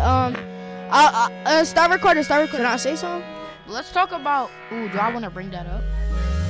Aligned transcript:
um, 0.00 0.36
uh, 0.90 1.28
uh, 1.46 1.64
start 1.64 1.90
recording. 1.90 2.22
Start 2.22 2.42
recording. 2.42 2.64
Can 2.66 2.72
I 2.74 2.76
say 2.76 2.96
something? 2.96 3.28
Let's 3.68 3.92
talk 3.92 4.12
about. 4.12 4.50
Ooh, 4.72 4.88
do 4.88 4.98
I 4.98 5.12
want 5.12 5.24
to 5.24 5.30
bring 5.30 5.50
that 5.50 5.66
up? 5.66 5.82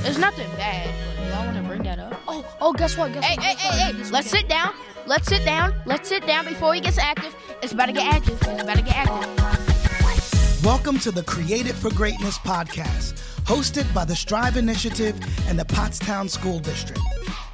It's 0.05 0.17
nothing 0.19 0.49
bad, 0.57 0.89
but 1.17 1.27
do 1.27 1.33
I 1.35 1.45
want 1.45 1.57
to 1.59 1.63
bring 1.65 1.83
that 1.83 1.99
up? 1.99 2.19
Oh, 2.27 2.47
oh, 2.61 2.73
guess 2.73 2.97
what? 2.97 3.13
Guess 3.13 3.25
Hey, 3.25 3.37
what? 3.37 3.45
hey, 3.45 3.55
Guess 3.55 3.65
what? 3.65 3.75
hey, 3.75 3.93
hey, 3.93 3.99
Let's 3.99 4.11
Let's 4.13 4.31
sit 4.31 4.49
down. 4.49 4.75
Let's 5.07 5.29
sit 5.29 5.45
down. 5.45 5.75
Let's 5.85 6.09
sit 6.09 6.27
down 6.27 6.47
before 6.47 6.73
he 6.75 6.81
gets 6.81 6.99
active. 6.99 7.35
It's 7.63 7.73
about 7.73 7.87
to 7.87 7.93
get 7.93 8.15
active. 8.15 8.41
It's 8.43 8.63
about 8.63 8.77
to 8.77 8.83
get 8.83 8.97
active. 8.97 10.65
Welcome 10.65 10.99
to 11.01 11.11
the 11.11 11.23
Created 11.23 11.75
for 11.75 11.91
Greatness 11.95 12.39
podcast, 12.39 13.15
hosted 13.45 13.93
by 13.95 14.05
the 14.05 14.15
Strive 14.17 14.57
Initiative 14.57 15.19
and 15.49 15.59
the 15.59 15.65
Pottstown 15.65 16.29
School 16.31 16.59
District. 16.59 17.01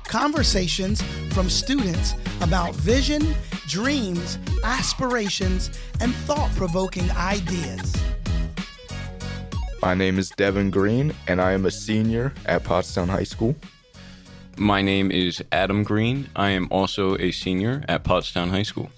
Conversations 0.09 1.03
from 1.33 1.51
students 1.51 2.15
about 2.41 2.75
vision, 2.77 3.35
dreams, 3.67 4.39
aspirations, 4.63 5.71
and 6.01 6.15
thought 6.15 6.51
provoking 6.55 7.11
ideas. 7.11 7.95
My 9.83 9.95
name 9.95 10.19
is 10.19 10.31
Devin 10.31 10.71
Green, 10.71 11.13
and 11.27 11.41
I 11.41 11.53
am 11.53 11.67
a 11.67 11.71
senior 11.71 12.33
at 12.47 12.63
Pottstown 12.63 13.09
High 13.09 13.25
School. 13.25 13.57
My 14.57 14.81
name 14.81 15.11
is 15.11 15.43
Adam 15.51 15.83
Green. 15.83 16.29
I 16.37 16.51
am 16.51 16.69
also 16.71 17.17
a 17.17 17.33
senior 17.33 17.83
at 17.89 18.05
Pottstown 18.05 18.51
High 18.51 18.63
School. 18.63 18.91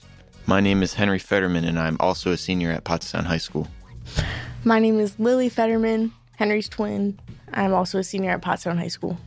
My 0.46 0.60
name 0.60 0.82
is 0.82 0.94
Henry 0.94 1.18
Fetterman, 1.18 1.64
and 1.64 1.78
I'm 1.78 1.96
also 2.00 2.32
a 2.32 2.36
senior 2.36 2.70
at 2.70 2.84
Pottstown 2.84 3.24
High 3.24 3.38
School. 3.38 3.66
My 4.62 4.78
name 4.78 5.00
is 5.00 5.18
Lily 5.18 5.48
Fetterman, 5.48 6.12
Henry's 6.36 6.68
twin. 6.68 7.18
I'm 7.52 7.72
also 7.72 7.98
a 7.98 8.04
senior 8.04 8.30
at 8.30 8.42
Pottstown 8.42 8.78
High 8.78 8.88
School. 8.88 9.18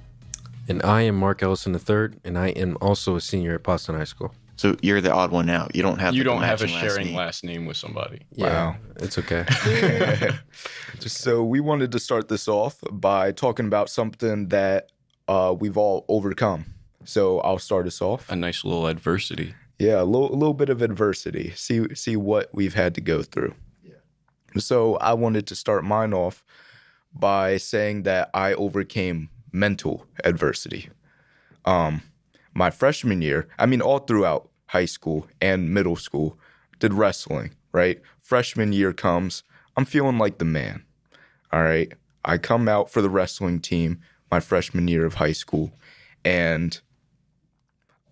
And 0.72 0.82
I 0.84 1.02
am 1.02 1.18
Mark 1.18 1.44
Ellison 1.44 1.76
III, 1.76 2.18
and 2.24 2.38
I 2.38 2.48
am 2.52 2.78
also 2.80 3.18
a 3.18 3.22
senior 3.22 3.56
at 3.56 3.64
Pottstown 3.64 3.98
High 3.98 4.06
School. 4.06 4.34
So 4.56 4.78
you're 4.82 5.02
the 5.02 5.12
odd 5.12 5.30
one 5.30 5.50
out. 5.50 5.76
You 5.76 5.82
don't 5.84 6.00
have 6.00 6.16
You 6.16 6.24
don't 6.24 6.44
have 6.44 6.62
a 6.62 6.64
matching 6.66 6.80
sharing 6.80 7.06
name. 7.08 7.16
last 7.16 7.44
name 7.44 7.66
with 7.66 7.76
somebody. 7.76 8.22
Yeah, 8.32 8.48
Wow. 8.48 8.76
it's 9.02 9.18
okay. 9.18 9.46
So 11.02 11.44
we 11.44 11.60
wanted 11.60 11.92
to 11.92 12.00
start 12.00 12.30
this 12.30 12.48
off 12.48 12.78
by 12.90 13.34
talking 13.34 13.66
about 13.66 13.90
something 13.90 14.48
that 14.48 14.94
uh, 15.28 15.54
we've 15.60 15.76
all 15.76 16.06
overcome. 16.08 16.64
So 17.04 17.42
I'll 17.42 17.60
start 17.60 17.86
us 17.86 18.02
off. 18.02 18.32
A 18.32 18.38
nice 18.38 18.64
little 18.64 18.88
adversity. 18.88 19.56
Yeah, 19.78 20.02
a 20.02 20.06
little, 20.06 20.32
a 20.34 20.38
little 20.38 20.54
bit 20.54 20.70
of 20.70 20.82
adversity. 20.82 21.52
See, 21.54 21.94
see 21.96 22.16
what 22.16 22.48
we've 22.54 22.76
had 22.76 22.96
to 22.96 23.02
go 23.02 23.24
through. 23.24 23.56
Yeah. 23.84 23.96
So 24.58 24.96
I 24.96 25.16
wanted 25.16 25.48
to 25.48 25.56
start 25.56 25.84
mine 25.84 26.14
off 26.14 26.46
by 27.14 27.58
saying 27.58 28.04
that 28.04 28.30
I 28.34 28.54
overcame 28.54 29.28
mental 29.52 30.06
adversity. 30.24 30.90
Um, 31.66 32.02
my 32.54 32.70
freshman 32.70 33.22
year, 33.22 33.48
I 33.58 33.66
mean, 33.66 33.82
all 33.82 34.00
throughout 34.00 34.50
high 34.68 34.86
school 34.86 35.28
and 35.42 35.74
middle 35.74 35.96
school, 35.96 36.38
did 36.80 36.94
wrestling. 36.94 37.52
Right, 37.74 38.02
freshman 38.20 38.74
year 38.74 38.92
comes, 38.92 39.44
I'm 39.78 39.86
feeling 39.86 40.18
like 40.18 40.40
the 40.40 40.46
man. 40.46 40.84
All 41.54 41.64
right, 41.64 41.94
I 42.26 42.38
come 42.38 42.68
out 42.68 42.90
for 42.90 43.02
the 43.02 43.10
wrestling 43.10 43.62
team 43.62 44.02
my 44.30 44.40
freshman 44.40 44.88
year 44.88 45.06
of 45.06 45.16
high 45.16 45.32
school, 45.32 45.72
and 46.26 46.80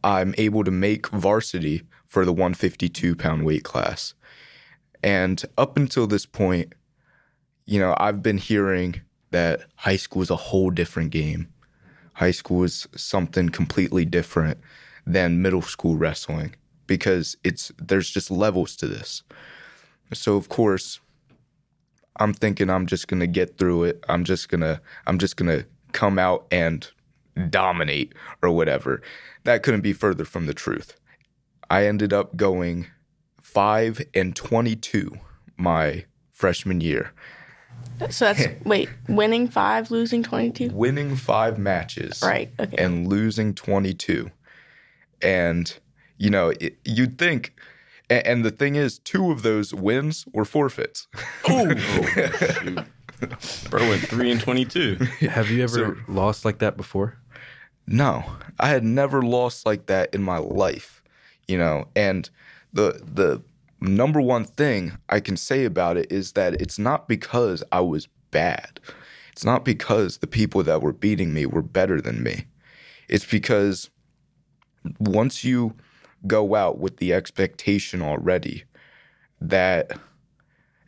I'm 0.03 0.33
able 0.37 0.63
to 0.63 0.71
make 0.71 1.07
varsity 1.09 1.83
for 2.05 2.25
the 2.25 2.33
152 2.33 3.15
pound 3.15 3.45
weight 3.45 3.63
class. 3.63 4.13
And 5.03 5.43
up 5.57 5.77
until 5.77 6.07
this 6.07 6.25
point, 6.25 6.73
you 7.65 7.79
know, 7.79 7.95
I've 7.97 8.23
been 8.23 8.37
hearing 8.37 9.01
that 9.31 9.65
high 9.75 9.95
school 9.95 10.21
is 10.21 10.29
a 10.29 10.35
whole 10.35 10.69
different 10.69 11.11
game. 11.11 11.47
High 12.13 12.31
school 12.31 12.63
is 12.63 12.87
something 12.95 13.49
completely 13.49 14.05
different 14.05 14.59
than 15.05 15.41
middle 15.41 15.61
school 15.61 15.95
wrestling 15.95 16.55
because 16.87 17.37
it's 17.43 17.71
there's 17.77 18.09
just 18.09 18.31
levels 18.31 18.75
to 18.77 18.87
this. 18.87 19.23
So 20.13 20.35
of 20.35 20.49
course, 20.49 20.99
I'm 22.17 22.33
thinking 22.33 22.69
I'm 22.69 22.85
just 22.85 23.07
to 23.21 23.27
get 23.27 23.57
through 23.57 23.85
it. 23.85 24.03
I'm 24.09 24.23
just 24.23 24.49
to 24.61 24.81
I'm 25.07 25.17
just 25.17 25.37
to 25.49 25.65
come 25.93 26.19
out 26.19 26.45
and 26.51 26.89
dominate 27.49 28.13
or 28.41 28.51
whatever. 28.51 29.01
That 29.43 29.63
couldn't 29.63 29.81
be 29.81 29.93
further 29.93 30.25
from 30.25 30.45
the 30.45 30.53
truth. 30.53 30.95
I 31.69 31.85
ended 31.85 32.11
up 32.11 32.35
going 32.35 32.87
5 33.41 34.01
and 34.13 34.35
22 34.35 35.17
my 35.57 36.05
freshman 36.31 36.81
year, 36.81 37.13
So 38.09 38.31
that's, 38.31 38.47
wait, 38.65 38.89
winning 39.07 39.47
five, 39.47 39.91
losing 39.91 40.23
22? 40.23 40.69
winning 40.69 41.15
5 41.15 41.57
matches 41.57 42.21
Right, 42.23 42.49
okay. 42.59 42.83
and 42.83 43.07
losing 43.07 43.53
22. 43.53 44.31
And 45.21 45.77
you 46.17 46.29
know, 46.29 46.49
it, 46.59 46.77
you'd 46.85 47.17
think 47.17 47.53
and, 48.09 48.25
and 48.25 48.45
the 48.45 48.51
thing 48.51 48.75
is 48.75 48.99
two 48.99 49.31
of 49.31 49.41
those 49.41 49.73
wins 49.73 50.25
were 50.33 50.45
forfeits. 50.45 51.07
Oh, 51.47 51.73
Bro 53.69 53.89
went 53.89 54.01
3 54.03 54.31
and 54.31 54.39
22. 54.41 54.95
Have 55.29 55.49
you 55.49 55.61
ever 55.63 55.97
lost 56.07 56.45
like 56.45 56.59
that 56.59 56.77
before? 56.77 57.17
No, 57.85 58.23
I 58.59 58.69
had 58.69 58.83
never 58.85 59.21
lost 59.21 59.65
like 59.65 59.87
that 59.87 60.13
in 60.13 60.23
my 60.23 60.37
life, 60.37 61.03
you 61.47 61.57
know. 61.57 61.87
And 61.95 62.29
the 62.71 63.01
the 63.03 63.41
number 63.81 64.21
one 64.21 64.45
thing 64.45 64.97
I 65.09 65.19
can 65.19 65.37
say 65.37 65.65
about 65.65 65.97
it 65.97 66.11
is 66.11 66.33
that 66.33 66.61
it's 66.61 66.79
not 66.79 67.07
because 67.07 67.63
I 67.71 67.81
was 67.81 68.07
bad. 68.31 68.79
It's 69.31 69.45
not 69.45 69.63
because 69.63 70.17
the 70.17 70.27
people 70.27 70.63
that 70.63 70.81
were 70.81 70.93
beating 70.93 71.33
me 71.33 71.45
were 71.45 71.61
better 71.61 72.01
than 72.01 72.21
me. 72.21 72.45
It's 73.07 73.25
because 73.25 73.89
once 74.99 75.43
you 75.43 75.75
go 76.27 76.55
out 76.55 76.79
with 76.79 76.97
the 76.97 77.13
expectation 77.13 78.01
already 78.01 78.63
that 79.41 79.97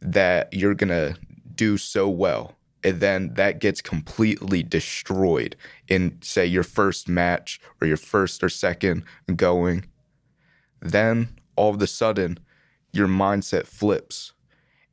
that 0.02 0.52
you're 0.54 0.76
going 0.76 0.90
to 0.90 1.16
do 1.56 1.78
so 1.78 2.10
well 2.10 2.58
and 2.84 3.00
then 3.00 3.34
that 3.36 3.60
gets 3.60 3.82
completely 3.82 4.64
destroyed 4.64 5.56
in 5.88 6.18
say 6.22 6.46
your 6.46 6.64
first 6.64 7.08
match 7.08 7.62
or 7.80 7.88
your 7.88 7.98
first 7.98 8.44
or 8.44 8.50
second 8.50 9.04
going 9.36 9.86
then 10.82 11.30
all 11.56 11.74
of 11.74 11.82
a 11.82 11.88
sudden 11.88 12.38
your 12.94 13.08
mindset 13.08 13.66
flips 13.68 14.34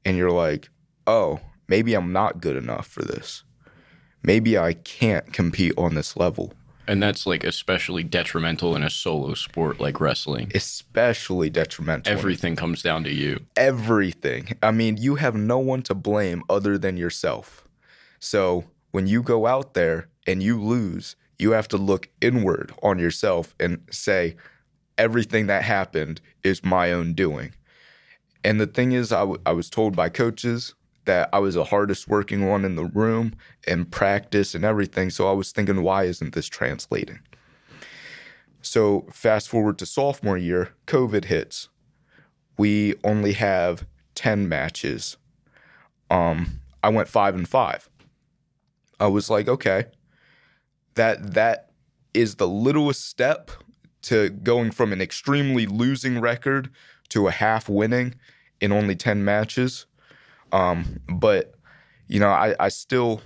and 0.04 0.16
you're 0.16 0.30
like 0.30 0.68
oh 1.06 1.40
maybe 1.68 1.94
i'm 1.94 2.12
not 2.12 2.40
good 2.40 2.56
enough 2.56 2.86
for 2.86 3.02
this 3.02 3.42
maybe 4.22 4.56
i 4.58 4.72
can't 4.72 5.32
compete 5.32 5.72
on 5.76 5.94
this 5.94 6.16
level 6.16 6.52
And 6.86 7.02
that's 7.02 7.26
like 7.26 7.44
especially 7.44 8.02
detrimental 8.04 8.74
in 8.76 8.82
a 8.82 8.90
solo 8.90 9.34
sport 9.34 9.78
like 9.80 10.00
wrestling. 10.00 10.50
especially 10.54 11.50
detrimental 11.50 12.12
Everything 12.12 12.56
comes 12.56 12.82
down 12.82 13.04
to 13.04 13.12
you. 13.12 13.40
everything. 13.56 14.56
I 14.62 14.70
mean, 14.70 14.96
you 14.96 15.16
have 15.16 15.34
no 15.34 15.58
one 15.58 15.82
to 15.82 15.94
blame 15.94 16.42
other 16.48 16.78
than 16.78 16.96
yourself. 16.96 17.68
So 18.20 18.64
when 18.90 19.06
you 19.06 19.22
go 19.22 19.46
out 19.46 19.74
there 19.74 20.08
and 20.26 20.42
you 20.42 20.58
lose, 20.60 21.14
you 21.38 21.50
have 21.52 21.68
to 21.68 21.76
look 21.76 22.08
inward 22.22 22.72
on 22.82 22.98
yourself 22.98 23.54
and 23.60 23.80
say, 23.90 24.34
everything 24.96 25.46
that 25.48 25.62
happened 25.64 26.20
is 26.42 26.64
my 26.64 26.90
own 26.90 27.12
doing. 27.14 27.52
And 28.44 28.60
the 28.60 28.66
thing 28.66 28.92
is, 28.92 29.12
I, 29.12 29.20
w- 29.20 29.40
I 29.44 29.52
was 29.52 29.68
told 29.68 29.96
by 29.96 30.08
coaches 30.08 30.74
that 31.04 31.28
I 31.32 31.38
was 31.38 31.54
the 31.54 31.64
hardest 31.64 32.08
working 32.08 32.46
one 32.46 32.64
in 32.64 32.76
the 32.76 32.84
room 32.84 33.34
and 33.66 33.90
practice 33.90 34.54
and 34.54 34.64
everything. 34.64 35.10
So 35.10 35.28
I 35.28 35.32
was 35.32 35.52
thinking, 35.52 35.82
why 35.82 36.04
isn't 36.04 36.34
this 36.34 36.46
translating? 36.46 37.20
So 38.60 39.06
fast 39.12 39.48
forward 39.48 39.78
to 39.78 39.86
sophomore 39.86 40.36
year, 40.36 40.70
COVID 40.86 41.24
hits 41.24 41.68
we 42.58 42.96
only 43.04 43.32
have 43.32 43.86
10 44.16 44.48
matches. 44.48 45.16
Um, 46.10 46.60
I 46.82 46.90
went 46.90 47.08
five 47.08 47.34
and 47.34 47.48
five. 47.48 47.88
I 49.00 49.06
was 49.06 49.30
like, 49.30 49.48
okay, 49.48 49.86
that 50.94 51.34
that 51.34 51.70
is 52.12 52.34
the 52.34 52.48
littlest 52.48 53.06
step 53.06 53.52
to 54.02 54.28
going 54.30 54.72
from 54.72 54.92
an 54.92 55.00
extremely 55.00 55.66
losing 55.66 56.20
record 56.20 56.70
to 57.10 57.28
a 57.28 57.30
half 57.30 57.68
winning 57.68 58.14
in 58.60 58.72
only 58.72 58.96
10 58.96 59.24
matches. 59.24 59.86
Um, 60.52 61.00
but 61.08 61.54
you 62.06 62.18
know, 62.18 62.30
I, 62.30 62.54
I 62.58 62.68
still 62.68 63.20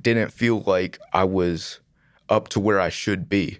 didn't 0.00 0.32
feel 0.32 0.62
like 0.66 0.98
I 1.12 1.24
was 1.24 1.80
up 2.28 2.48
to 2.48 2.60
where 2.60 2.80
I 2.80 2.90
should 2.90 3.28
be. 3.28 3.58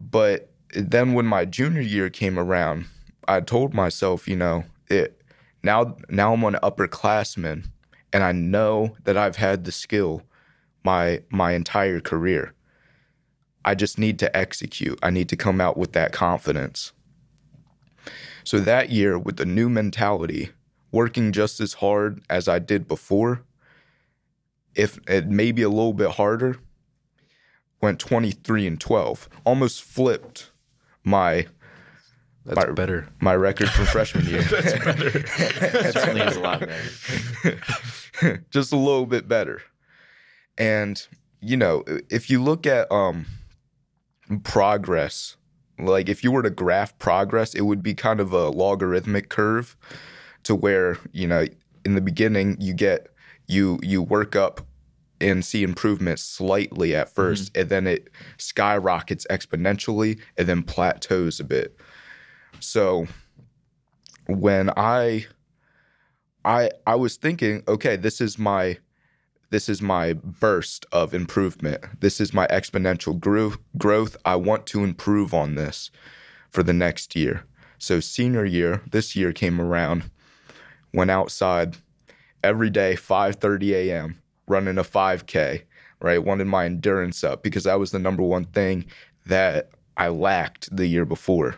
But 0.00 0.52
then 0.74 1.14
when 1.14 1.26
my 1.26 1.44
junior 1.44 1.80
year 1.80 2.10
came 2.10 2.38
around, 2.38 2.86
I 3.26 3.40
told 3.40 3.74
myself, 3.74 4.28
you 4.28 4.36
know, 4.36 4.64
it 4.88 5.20
now 5.62 5.96
now 6.08 6.32
I'm 6.32 6.44
an 6.44 6.54
upperclassman 6.62 7.66
and 8.12 8.24
I 8.24 8.32
know 8.32 8.96
that 9.04 9.16
I've 9.16 9.36
had 9.36 9.64
the 9.64 9.72
skill 9.72 10.22
my 10.84 11.22
my 11.30 11.52
entire 11.52 12.00
career. 12.00 12.54
I 13.64 13.74
just 13.74 13.98
need 13.98 14.18
to 14.20 14.34
execute. 14.36 14.98
I 15.02 15.10
need 15.10 15.28
to 15.30 15.36
come 15.36 15.60
out 15.60 15.76
with 15.76 15.92
that 15.92 16.12
confidence. 16.12 16.92
So 18.48 18.60
that 18.60 18.88
year 18.88 19.18
with 19.18 19.36
the 19.36 19.44
new 19.44 19.68
mentality, 19.68 20.48
working 20.90 21.32
just 21.32 21.60
as 21.60 21.74
hard 21.74 22.22
as 22.30 22.48
I 22.48 22.58
did 22.58 22.88
before, 22.88 23.42
if 24.74 24.98
it 25.06 25.28
maybe 25.28 25.60
a 25.60 25.68
little 25.68 25.92
bit 25.92 26.12
harder, 26.12 26.56
went 27.82 27.98
23 27.98 28.66
and 28.66 28.80
12. 28.80 29.28
Almost 29.44 29.82
flipped 29.82 30.50
my 31.04 31.46
That's 32.46 32.66
My- 32.68 32.72
better. 32.72 33.08
My 33.20 33.36
record 33.36 33.68
from 33.68 33.84
freshman 33.84 34.24
year. 34.24 34.40
That's 34.50 34.78
better. 34.82 35.10
that 35.10 35.92
certainly 35.92 36.22
is 36.22 36.36
a 36.36 36.40
lot 36.40 36.60
better. 36.60 38.44
just 38.50 38.72
a 38.72 38.76
little 38.78 39.04
bit 39.04 39.28
better. 39.28 39.60
And 40.56 41.06
you 41.42 41.58
know, 41.58 41.84
if 42.08 42.30
you 42.30 42.42
look 42.42 42.66
at 42.66 42.90
um 42.90 43.26
progress, 44.42 45.36
like 45.78 46.08
if 46.08 46.24
you 46.24 46.32
were 46.32 46.42
to 46.42 46.50
graph 46.50 46.98
progress, 46.98 47.54
it 47.54 47.62
would 47.62 47.82
be 47.82 47.94
kind 47.94 48.20
of 48.20 48.32
a 48.32 48.48
logarithmic 48.48 49.28
curve 49.28 49.76
to 50.44 50.54
where, 50.54 50.98
you 51.12 51.26
know, 51.26 51.46
in 51.84 51.94
the 51.94 52.00
beginning 52.00 52.56
you 52.60 52.74
get 52.74 53.08
you 53.46 53.78
you 53.82 54.02
work 54.02 54.36
up 54.36 54.60
and 55.20 55.44
see 55.44 55.62
improvement 55.62 56.18
slightly 56.18 56.94
at 56.94 57.08
mm-hmm. 57.08 57.20
1st 57.20 57.60
and 57.60 57.68
then 57.68 57.86
it 57.86 58.08
skyrockets 58.36 59.26
exponentially 59.30 60.20
and 60.36 60.46
then 60.46 60.62
plateaus 60.62 61.40
a 61.40 61.44
bit. 61.44 61.76
So 62.60 63.06
when 64.26 64.70
I 64.76 65.26
I 66.44 66.70
I 66.86 66.94
was 66.94 67.16
thinking, 67.16 67.62
okay, 67.68 67.96
this 67.96 68.20
is 68.20 68.38
my 68.38 68.78
this 69.50 69.68
is 69.68 69.80
my 69.80 70.12
burst 70.12 70.84
of 70.92 71.14
improvement. 71.14 71.82
This 72.00 72.20
is 72.20 72.34
my 72.34 72.46
exponential 72.48 73.18
gro- 73.18 73.54
growth. 73.76 74.16
I 74.24 74.36
want 74.36 74.66
to 74.66 74.84
improve 74.84 75.32
on 75.32 75.54
this 75.54 75.90
for 76.50 76.62
the 76.62 76.72
next 76.72 77.16
year. 77.16 77.44
So 77.78 78.00
senior 78.00 78.44
year, 78.44 78.82
this 78.90 79.16
year 79.16 79.32
came 79.32 79.60
around, 79.60 80.10
went 80.92 81.10
outside 81.10 81.76
every 82.42 82.70
day 82.70 82.94
5:30 82.94 83.72
a.m. 83.72 84.20
running 84.46 84.78
a 84.78 84.84
5k, 84.84 85.62
right? 86.00 86.22
Wanted 86.22 86.46
my 86.46 86.66
endurance 86.66 87.24
up 87.24 87.42
because 87.42 87.64
that 87.64 87.78
was 87.78 87.90
the 87.90 87.98
number 87.98 88.22
one 88.22 88.44
thing 88.44 88.84
that 89.26 89.70
I 89.96 90.08
lacked 90.08 90.74
the 90.74 90.86
year 90.86 91.04
before. 91.04 91.56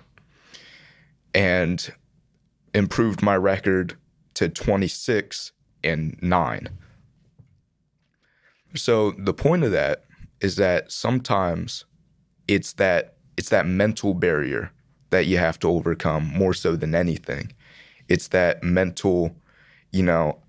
And 1.35 1.93
improved 2.75 3.23
my 3.23 3.37
record 3.37 3.97
to 4.35 4.49
26 4.49 5.53
and 5.83 6.17
9. 6.21 6.69
So 8.75 9.13
the 9.13 9.35
point 9.35 9.65
of 9.65 9.73
that 9.73 10.05
is 10.41 10.57
that 10.57 10.91
sometimes 10.91 11.85
it's 12.49 12.73
that 12.75 13.17
it's 13.37 13.49
that 13.51 13.67
mental 13.67 14.15
barrier 14.15 14.73
that 15.11 15.27
you 15.27 15.39
have 15.39 15.59
to 15.61 15.69
overcome 15.69 16.25
more 16.27 16.55
so 16.55 16.77
than 16.77 16.95
anything. 16.95 17.53
It's 18.09 18.29
that 18.29 18.63
mental, 18.63 19.35
you 19.93 20.03
know, 20.03 20.41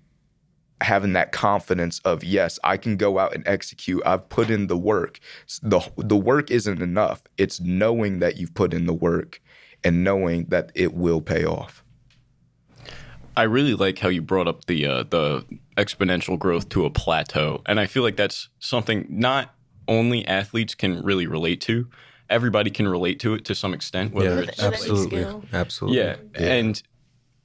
having 0.80 1.12
that 1.12 1.32
confidence 1.32 2.00
of 2.00 2.24
yes, 2.24 2.58
I 2.64 2.76
can 2.76 2.96
go 2.96 3.18
out 3.18 3.34
and 3.34 3.46
execute. 3.46 4.02
I've 4.04 4.28
put 4.28 4.50
in 4.50 4.66
the 4.66 4.76
work. 4.76 5.20
The 5.62 5.80
the 5.96 6.16
work 6.16 6.50
isn't 6.50 6.82
enough. 6.82 7.22
It's 7.38 7.60
knowing 7.60 8.18
that 8.18 8.36
you've 8.36 8.54
put 8.54 8.74
in 8.74 8.86
the 8.86 8.94
work 8.94 9.40
and 9.84 10.04
knowing 10.04 10.46
that 10.46 10.70
it 10.74 10.94
will 10.94 11.20
pay 11.20 11.44
off. 11.44 11.81
I 13.36 13.44
really 13.44 13.74
like 13.74 13.98
how 13.98 14.08
you 14.08 14.20
brought 14.22 14.46
up 14.48 14.66
the 14.66 14.86
uh, 14.86 15.02
the 15.04 15.44
exponential 15.76 16.38
growth 16.38 16.68
to 16.70 16.84
a 16.84 16.90
plateau, 16.90 17.62
and 17.66 17.80
I 17.80 17.86
feel 17.86 18.02
like 18.02 18.16
that's 18.16 18.48
something 18.58 19.06
not 19.08 19.54
only 19.88 20.26
athletes 20.26 20.74
can 20.74 21.02
really 21.02 21.26
relate 21.26 21.60
to. 21.62 21.88
Everybody 22.28 22.70
can 22.70 22.88
relate 22.88 23.20
to 23.20 23.34
it 23.34 23.44
to 23.46 23.54
some 23.54 23.74
extent, 23.74 24.12
whether 24.14 24.42
Yeah, 24.42 24.48
it's 24.48 24.62
absolutely, 24.62 25.22
skill. 25.22 25.44
absolutely. 25.52 25.98
yeah, 25.98 26.16
and 26.36 26.82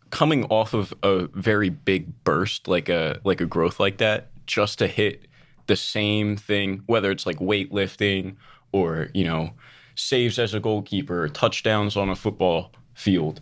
coming 0.10 0.45
off 0.45 0.74
of 0.74 0.94
a 1.04 1.28
very 1.34 1.69
big 1.69 2.24
burst 2.24 2.68
like 2.68 2.90
a 2.90 3.19
like 3.24 3.42
a 3.42 3.45
growth 3.45 3.80
like 3.80 3.98
that, 3.98 4.30
just 4.45 4.80
to 4.80 4.88
hit 4.88 5.28
the 5.68 5.75
same 5.75 6.38
thing, 6.38 6.83
whether 6.86 7.12
it's 7.12 7.25
like 7.25 7.38
weightlifting 7.40 8.36
or 8.72 9.10
you 9.13 9.24
know 9.24 9.51
saves 9.95 10.38
as 10.38 10.54
a 10.54 10.60
goalkeeper, 10.60 11.28
touchdowns 11.30 11.98
on 11.98 12.10
a 12.10 12.16
football 12.16 12.72
field, 12.94 13.42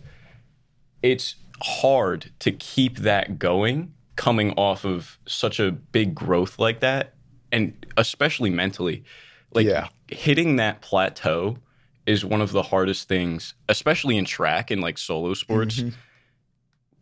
it's 1.02 1.34
hard 1.62 2.30
to 2.40 2.52
keep 2.52 2.98
that 2.98 3.38
going 3.38 3.92
coming 4.16 4.52
off 4.52 4.84
of 4.84 5.18
such 5.26 5.60
a 5.60 5.70
big 5.70 6.14
growth 6.14 6.58
like 6.58 6.80
that 6.80 7.14
and 7.52 7.86
especially 7.96 8.50
mentally. 8.50 9.04
Like 9.52 9.66
Yeah. 9.66 9.88
hitting 10.08 10.56
that 10.56 10.80
plateau 10.80 11.58
is 12.06 12.24
one 12.24 12.40
of 12.40 12.52
the 12.52 12.62
hardest 12.62 13.08
things 13.08 13.54
especially 13.68 14.16
in 14.16 14.24
track 14.24 14.70
and 14.70 14.80
like 14.80 14.98
solo 14.98 15.34
sports. 15.34 15.78
Mm-hmm. 15.80 15.90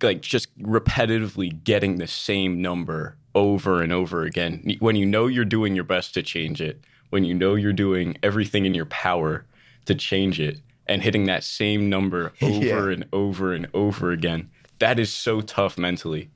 Like 0.03 0.21
just 0.21 0.57
repetitively 0.59 1.63
getting 1.65 1.97
the 1.97 2.07
same 2.07 2.61
number 2.61 3.17
over 3.35 3.81
and 3.83 3.93
over 3.93 4.23
again. 4.25 4.77
When 4.81 4.97
you 4.97 5.07
know 5.07 5.27
you're 5.27 5.45
doing 5.45 5.75
your 5.75 5.85
best 5.85 6.15
to 6.15 6.23
change 6.23 6.61
it 6.61 6.81
when 7.11 7.25
you 7.25 7.33
know 7.33 7.55
you're 7.55 7.73
doing 7.73 8.17
everything 8.25 8.65
in 8.65 8.75
your 8.75 8.87
power 8.87 9.47
to 9.85 9.95
change 9.95 10.41
it 10.41 10.61
and 10.87 11.03
hitting 11.03 11.25
that 11.25 11.45
same 11.45 11.89
number 11.89 12.33
over 12.43 12.91
and 12.91 13.07
over 13.13 13.53
and 13.53 13.69
over 13.75 14.11
again 14.13 14.51
that 14.79 14.99
is 14.99 15.13
so 15.13 15.41
tough 15.41 15.79
mentally 15.79 16.31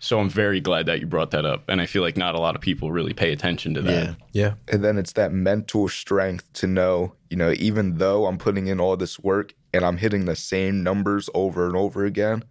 so 0.00 0.20
i'm 0.20 0.28
very 0.28 0.60
glad 0.60 0.86
that 0.86 1.00
you 1.00 1.06
brought 1.06 1.30
that 1.32 1.44
up 1.44 1.64
and 1.68 1.80
i 1.80 1.86
feel 1.86 2.02
like 2.02 2.16
not 2.16 2.34
a 2.34 2.40
lot 2.40 2.54
of 2.54 2.60
people 2.60 2.92
really 2.92 3.12
pay 3.12 3.32
attention 3.32 3.74
to 3.74 3.82
that 3.82 4.04
Yeah. 4.04 4.14
Yeah. 4.32 4.54
And 4.72 4.84
then 4.84 4.98
it's 4.98 5.14
that 5.14 5.32
mental 5.32 5.88
strength 5.88 6.52
to 6.54 6.68
know, 6.68 7.14
you 7.28 7.36
know, 7.36 7.52
even 7.58 7.98
though 7.98 8.26
I'm 8.26 8.38
putting 8.38 8.68
in 8.68 8.78
all 8.78 8.96
this 8.96 9.18
work 9.18 9.52
and 9.74 9.84
I'm 9.84 9.96
hitting 9.96 10.26
the 10.26 10.36
same 10.36 10.84
numbers 10.84 11.28
over 11.34 11.66
and 11.66 11.74
over 11.74 12.04
again, 12.04 12.44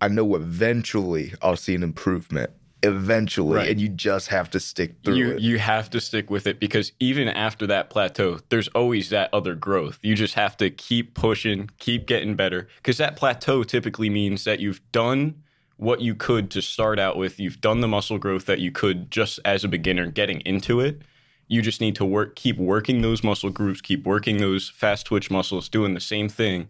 I 0.00 0.08
know 0.08 0.34
eventually 0.34 1.34
I'll 1.42 1.56
see 1.56 1.74
an 1.74 1.82
improvement. 1.82 2.52
Eventually. 2.84 3.56
Right. 3.56 3.70
And 3.70 3.80
you 3.80 3.88
just 3.88 4.28
have 4.28 4.50
to 4.50 4.60
stick 4.60 4.96
through 5.02 5.14
you 5.14 5.30
it. 5.32 5.40
you 5.40 5.58
have 5.58 5.90
to 5.90 6.00
stick 6.00 6.30
with 6.30 6.46
it 6.46 6.60
because 6.60 6.92
even 7.00 7.28
after 7.28 7.66
that 7.66 7.90
plateau, 7.90 8.38
there's 8.48 8.68
always 8.68 9.10
that 9.10 9.30
other 9.32 9.54
growth. 9.54 9.98
You 10.02 10.14
just 10.14 10.34
have 10.34 10.56
to 10.58 10.70
keep 10.70 11.14
pushing, 11.14 11.70
keep 11.78 12.06
getting 12.06 12.36
better 12.36 12.68
because 12.76 12.98
that 12.98 13.16
plateau 13.16 13.62
typically 13.62 14.10
means 14.10 14.44
that 14.44 14.60
you've 14.60 14.80
done 14.92 15.42
what 15.76 16.00
you 16.00 16.14
could 16.14 16.50
to 16.52 16.62
start 16.62 16.98
out 16.98 17.16
with. 17.16 17.40
You've 17.40 17.60
done 17.60 17.80
the 17.80 17.88
muscle 17.88 18.18
growth 18.18 18.46
that 18.46 18.60
you 18.60 18.70
could 18.70 19.10
just 19.10 19.40
as 19.44 19.64
a 19.64 19.68
beginner 19.68 20.06
getting 20.06 20.40
into 20.42 20.80
it. 20.80 21.02
You 21.48 21.60
just 21.60 21.80
need 21.80 21.96
to 21.96 22.04
work 22.04 22.36
keep 22.36 22.56
working 22.56 23.02
those 23.02 23.22
muscle 23.24 23.50
groups, 23.50 23.80
keep 23.80 24.04
working 24.04 24.38
those 24.38 24.70
fast 24.70 25.06
twitch 25.06 25.30
muscles, 25.30 25.68
doing 25.68 25.94
the 25.94 26.00
same 26.00 26.28
thing 26.28 26.68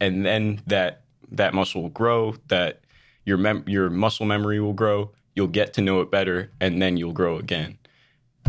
and 0.00 0.24
then 0.24 0.60
that 0.66 1.02
that 1.30 1.54
muscle 1.54 1.82
will 1.82 1.88
grow, 1.88 2.34
that 2.48 2.80
your 3.24 3.36
mem- 3.36 3.64
your 3.66 3.90
muscle 3.90 4.26
memory 4.26 4.60
will 4.60 4.72
grow, 4.72 5.10
you'll 5.34 5.48
get 5.48 5.72
to 5.74 5.80
know 5.80 6.00
it 6.00 6.10
better 6.10 6.50
and 6.60 6.80
then 6.80 6.96
you'll 6.96 7.12
grow 7.12 7.36
again. 7.38 7.78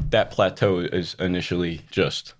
That 0.09 0.29
plateau 0.31 0.79
is 0.79 1.15
initially 1.19 1.81
just 1.91 2.33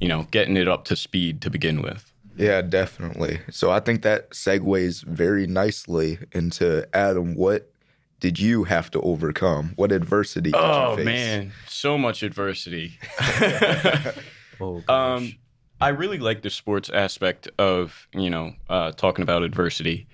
you 0.00 0.08
know, 0.08 0.26
getting 0.30 0.56
it 0.56 0.68
up 0.68 0.84
to 0.86 0.96
speed 0.96 1.40
to 1.42 1.50
begin 1.50 1.80
with. 1.82 2.12
yeah, 2.36 2.60
definitely. 2.62 3.40
So 3.50 3.70
I 3.70 3.80
think 3.80 4.02
that 4.02 4.30
segues 4.30 5.04
very 5.04 5.46
nicely 5.46 6.18
into 6.32 6.86
Adam, 6.94 7.34
what 7.36 7.70
did 8.20 8.38
you 8.38 8.64
have 8.64 8.90
to 8.92 9.00
overcome? 9.00 9.72
What 9.76 9.92
adversity 9.92 10.50
did 10.50 10.58
Oh 10.60 10.90
you 10.92 10.96
face? 10.96 11.04
man, 11.04 11.52
so 11.68 11.96
much 11.98 12.22
adversity. 12.22 12.98
Oh 14.60 14.80
gosh. 14.86 15.20
Um, 15.22 15.32
I 15.80 15.88
really 15.88 16.18
like 16.18 16.42
the 16.42 16.50
sports 16.50 16.88
aspect 16.90 17.48
of 17.58 18.08
you 18.14 18.30
know 18.30 18.54
uh, 18.68 18.92
talking 18.92 19.22
about 19.22 19.42
adversity, 19.42 20.06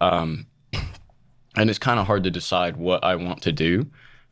um, 0.00 0.46
and 1.56 1.68
it's 1.70 1.78
kind 1.78 1.98
of 2.00 2.06
hard 2.06 2.24
to 2.24 2.30
decide 2.30 2.76
what 2.76 3.02
I 3.04 3.14
want 3.16 3.42
to 3.42 3.52
do, 3.52 3.86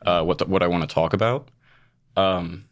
uh, 0.05 0.23
what 0.23 0.37
the, 0.39 0.45
what 0.45 0.63
I 0.63 0.67
want 0.67 0.87
to 0.87 0.93
talk 0.93 1.13
about, 1.13 1.49
um, 2.17 2.65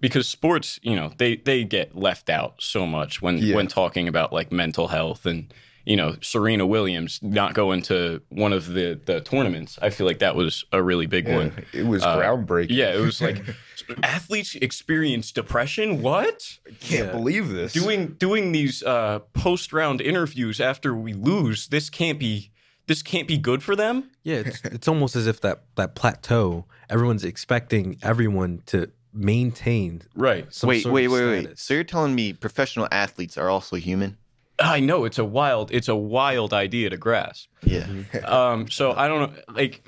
because 0.00 0.28
sports, 0.28 0.78
you 0.82 0.94
know, 0.96 1.12
they 1.16 1.36
they 1.36 1.64
get 1.64 1.96
left 1.96 2.28
out 2.28 2.54
so 2.58 2.86
much 2.86 3.22
when 3.22 3.38
Yeah. 3.38 3.56
when 3.56 3.66
talking 3.68 4.08
about 4.08 4.32
like 4.32 4.52
mental 4.52 4.88
health 4.88 5.24
and 5.26 5.52
you 5.86 5.96
know 5.96 6.16
Serena 6.22 6.66
Williams 6.66 7.20
not 7.22 7.54
going 7.54 7.82
to 7.82 8.20
one 8.28 8.52
of 8.52 8.66
the 8.74 9.00
the 9.06 9.20
tournaments. 9.20 9.78
I 9.80 9.90
feel 9.90 10.06
like 10.06 10.18
that 10.18 10.36
was 10.36 10.64
a 10.72 10.82
really 10.82 11.06
big 11.06 11.26
Yeah, 11.26 11.36
one. 11.36 11.64
it 11.72 11.86
was 11.86 12.02
Uh, 12.02 12.16
groundbreaking. 12.18 12.70
Yeah, 12.70 12.92
it 12.94 13.00
was 13.00 13.20
like 13.22 13.42
athletes 14.02 14.54
experience 14.56 15.32
depression. 15.32 16.02
What? 16.02 16.58
I 16.66 16.72
can't 16.80 17.12
believe 17.12 17.48
this. 17.48 17.72
doing 17.72 18.14
doing 18.18 18.52
these 18.52 18.82
uh, 18.82 19.20
post 19.32 19.72
round 19.72 20.00
interviews 20.00 20.60
after 20.60 20.94
we 20.94 21.12
lose 21.14 21.68
this 21.68 21.88
can't 21.90 22.18
be 22.18 22.50
this 22.86 23.02
can't 23.02 23.26
be 23.28 23.38
good 23.38 23.62
for 23.62 23.74
them 23.76 24.10
yeah, 24.22 24.36
it's, 24.46 24.60
it's 24.64 24.88
almost 24.88 25.16
as 25.16 25.26
if 25.26 25.40
that 25.42 25.62
that 25.76 25.94
plateau, 25.94 26.64
everyone's 26.88 27.24
expecting 27.24 27.98
everyone 28.02 28.62
to 28.66 28.90
maintain 29.12 30.02
right 30.16 30.52
some 30.52 30.68
wait, 30.68 30.82
sort 30.82 30.92
wait, 30.94 31.04
of 31.06 31.12
wait, 31.12 31.24
wait. 31.26 31.40
status. 31.42 31.60
So 31.62 31.74
you're 31.74 31.84
telling 31.84 32.14
me 32.14 32.32
professional 32.32 32.88
athletes 32.90 33.38
are 33.38 33.48
also 33.48 33.76
human? 33.76 34.16
i 34.60 34.78
know 34.78 35.04
it's 35.04 35.18
a 35.18 35.24
wild 35.24 35.72
it's 35.72 35.88
a 35.88 35.96
wild 35.96 36.52
idea 36.54 36.88
to 36.88 36.96
grasp 36.96 37.48
Yeah. 37.64 37.86
um 38.24 38.70
so 38.70 38.92
i 38.92 39.08
don't 39.08 39.20
know 39.32 39.42
like 39.52 39.84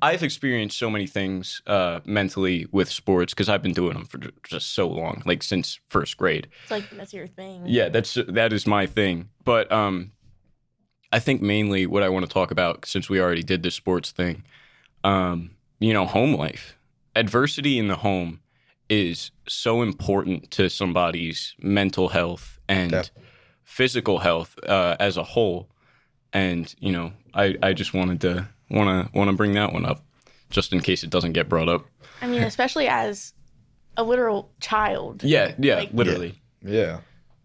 i've 0.00 0.22
experienced 0.22 0.78
so 0.78 0.88
many 0.88 1.06
things 1.08 1.62
uh 1.66 1.98
mentally 2.04 2.66
with 2.70 2.88
sports 2.88 3.34
because 3.34 3.48
i've 3.48 3.62
been 3.62 3.72
doing 3.72 3.94
them 3.94 4.04
for 4.04 4.18
just 4.44 4.72
so 4.74 4.86
long 4.88 5.20
like 5.26 5.42
since 5.42 5.80
first 5.88 6.16
grade 6.16 6.46
It's 6.62 6.70
like 6.70 6.84
that's 6.90 7.12
your 7.12 7.26
thing. 7.26 7.64
Yeah, 7.66 7.88
that's 7.88 8.14
that 8.28 8.52
is 8.52 8.66
my 8.68 8.86
thing. 8.86 9.30
But 9.44 9.70
um 9.72 10.12
I 11.16 11.18
think 11.18 11.40
mainly 11.40 11.86
what 11.86 12.02
I 12.02 12.10
want 12.10 12.26
to 12.26 12.30
talk 12.30 12.50
about 12.50 12.84
since 12.84 13.08
we 13.08 13.22
already 13.22 13.42
did 13.42 13.62
the 13.62 13.70
sports 13.70 14.10
thing, 14.10 14.44
um, 15.02 15.52
you 15.80 15.94
know, 15.94 16.04
home 16.04 16.34
life. 16.34 16.76
Adversity 17.14 17.78
in 17.78 17.88
the 17.88 17.96
home 17.96 18.40
is 18.90 19.30
so 19.48 19.80
important 19.80 20.50
to 20.50 20.68
somebody's 20.68 21.54
mental 21.58 22.08
health 22.10 22.58
and 22.68 22.90
Def- 22.90 23.10
physical 23.64 24.18
health 24.18 24.58
uh, 24.68 24.96
as 25.00 25.16
a 25.16 25.22
whole. 25.22 25.70
And 26.34 26.74
you 26.80 26.92
know, 26.92 27.14
I, 27.32 27.56
I 27.62 27.72
just 27.72 27.94
wanted 27.94 28.20
to 28.20 28.46
want 28.70 29.06
to 29.10 29.18
want 29.18 29.30
to 29.30 29.36
bring 29.36 29.54
that 29.54 29.72
one 29.72 29.86
up, 29.86 30.04
just 30.50 30.74
in 30.74 30.80
case 30.80 31.02
it 31.02 31.08
doesn't 31.08 31.32
get 31.32 31.48
brought 31.48 31.70
up. 31.70 31.86
I 32.20 32.26
mean, 32.26 32.42
especially 32.52 32.88
as 32.88 33.32
a 33.96 34.04
literal 34.04 34.50
child. 34.60 35.24
Yeah, 35.24 35.54
yeah, 35.58 35.76
Like- 35.76 35.94
literally. 35.94 36.42
Yeah. 36.62 37.00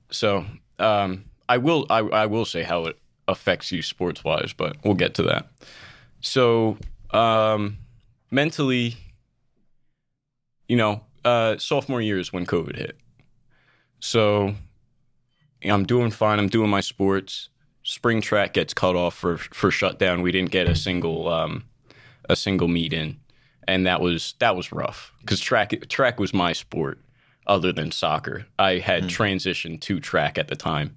So 0.10 0.46
um, 0.78 1.24
I 1.48 1.58
will 1.58 1.86
I, 1.90 2.00
I 2.00 2.25
will 2.25 2.44
say 2.44 2.63
how 2.63 2.88
it 2.88 2.98
affects 3.32 3.72
you 3.72 3.82
sports 3.82 4.24
wise, 4.24 4.54
but 4.54 4.78
we'll 4.84 4.94
get 4.94 5.16
to 5.16 5.24
that. 5.24 5.48
So 6.22 6.78
um, 7.12 7.78
mentally, 8.30 8.96
you 10.68 10.78
know, 10.78 11.02
uh, 11.26 11.58
sophomore 11.58 12.02
year 12.02 12.20
is 12.20 12.32
when 12.32 12.46
COVID 12.46 12.78
hit. 12.78 12.98
So 14.00 14.56
I'm 15.64 15.86
doing 15.86 16.12
fine. 16.12 16.40
I'm 16.40 16.50
doing 16.50 16.70
my 16.70 16.82
sports. 16.82 17.50
Spring 17.84 18.22
track 18.22 18.54
gets 18.54 18.74
cut 18.74 18.96
off 18.96 19.16
for 19.16 19.38
for 19.38 19.72
shutdown. 19.72 20.22
We 20.22 20.32
didn't 20.32 20.52
get 20.52 20.68
a 20.68 20.76
single 20.76 21.28
um, 21.28 21.66
a 22.30 22.36
single 22.36 22.68
meet 22.68 22.94
in, 22.94 23.20
and 23.68 23.86
that 23.86 24.02
was 24.02 24.36
that 24.40 24.56
was 24.56 24.72
rough 24.72 25.14
because 25.22 25.40
track 25.40 25.74
track 25.90 26.20
was 26.20 26.34
my 26.34 26.54
sport 26.54 27.00
other 27.48 27.72
than 27.72 27.92
soccer. 27.92 28.46
I 28.60 28.78
had 28.78 29.06
transitioned 29.06 29.82
to 29.82 30.00
track 30.00 30.38
at 30.38 30.48
the 30.48 30.56
time. 30.56 30.96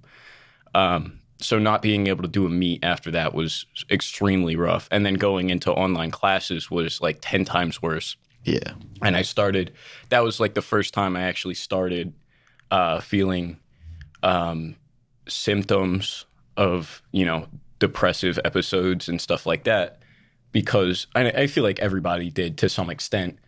Um, 0.75 1.19
so 1.37 1.59
not 1.59 1.81
being 1.81 2.07
able 2.07 2.21
to 2.21 2.29
do 2.29 2.45
a 2.45 2.49
meet 2.49 2.83
after 2.83 3.11
that 3.11 3.33
was 3.33 3.65
extremely 3.89 4.55
rough. 4.55 4.87
And 4.91 5.05
then 5.05 5.15
going 5.15 5.49
into 5.49 5.71
online 5.71 6.11
classes 6.11 6.71
was 6.71 7.01
like 7.01 7.17
10 7.21 7.45
times 7.45 7.81
worse. 7.81 8.15
Yeah. 8.43 8.73
And 9.01 9.17
I 9.17 9.21
started, 9.23 9.73
that 10.09 10.23
was 10.23 10.39
like 10.39 10.53
the 10.53 10.61
first 10.61 10.93
time 10.93 11.15
I 11.15 11.23
actually 11.23 11.55
started 11.55 12.13
uh, 12.71 12.99
feeling 13.01 13.57
um, 14.23 14.75
symptoms 15.27 16.25
of, 16.55 17.01
you 17.11 17.25
know, 17.25 17.47
depressive 17.79 18.39
episodes 18.45 19.09
and 19.09 19.19
stuff 19.19 19.45
like 19.45 19.65
that. 19.65 19.99
Because 20.51 21.07
I, 21.15 21.29
I 21.31 21.47
feel 21.47 21.63
like 21.63 21.79
everybody 21.79 22.29
did 22.29 22.57
to 22.59 22.69
some 22.69 22.89
extent, 22.89 23.39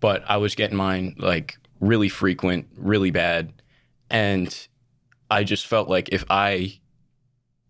but 0.00 0.22
I 0.28 0.36
was 0.36 0.54
getting 0.54 0.76
mine 0.76 1.14
like 1.18 1.56
really 1.80 2.10
frequent, 2.10 2.66
really 2.76 3.10
bad. 3.10 3.62
And 4.10 4.54
I 5.30 5.44
just 5.44 5.66
felt 5.66 5.88
like 5.88 6.10
if 6.10 6.24
I 6.28 6.79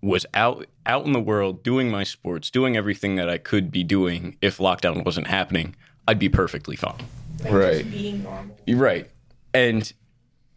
was 0.03 0.25
out 0.35 0.67
out 0.87 1.07
in 1.07 1.13
the 1.13 1.21
world 1.21 1.63
doing 1.63 1.91
my 1.91 2.05
sports, 2.05 2.51
doing 2.51 2.77
everything 2.77 3.17
that 3.17 3.29
I 3.29 3.39
could 3.39 3.71
be 3.71 3.85
doing 3.85 4.37
if 4.41 4.59
lockdown 4.59 5.05
wasn't 5.05 5.27
happening, 5.27 5.77
I'd 6.09 6.19
be 6.19 6.29
perfectly 6.29 6.77
fine. 6.77 7.07
Right. 7.49 7.89
Being 7.91 8.23
normal. 8.23 8.57
Right. 8.69 9.11
And 9.55 9.93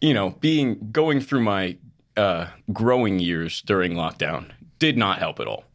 you 0.02 0.14
know, 0.14 0.32
being 0.32 0.90
going 0.92 1.22
through 1.22 1.42
my 1.42 1.78
uh, 2.18 2.48
growing 2.72 3.20
years 3.20 3.62
during 3.62 3.94
lockdown 3.94 4.52
did 4.80 4.98
not 4.98 5.20
help 5.20 5.40
at 5.40 5.48
all. 5.48 5.66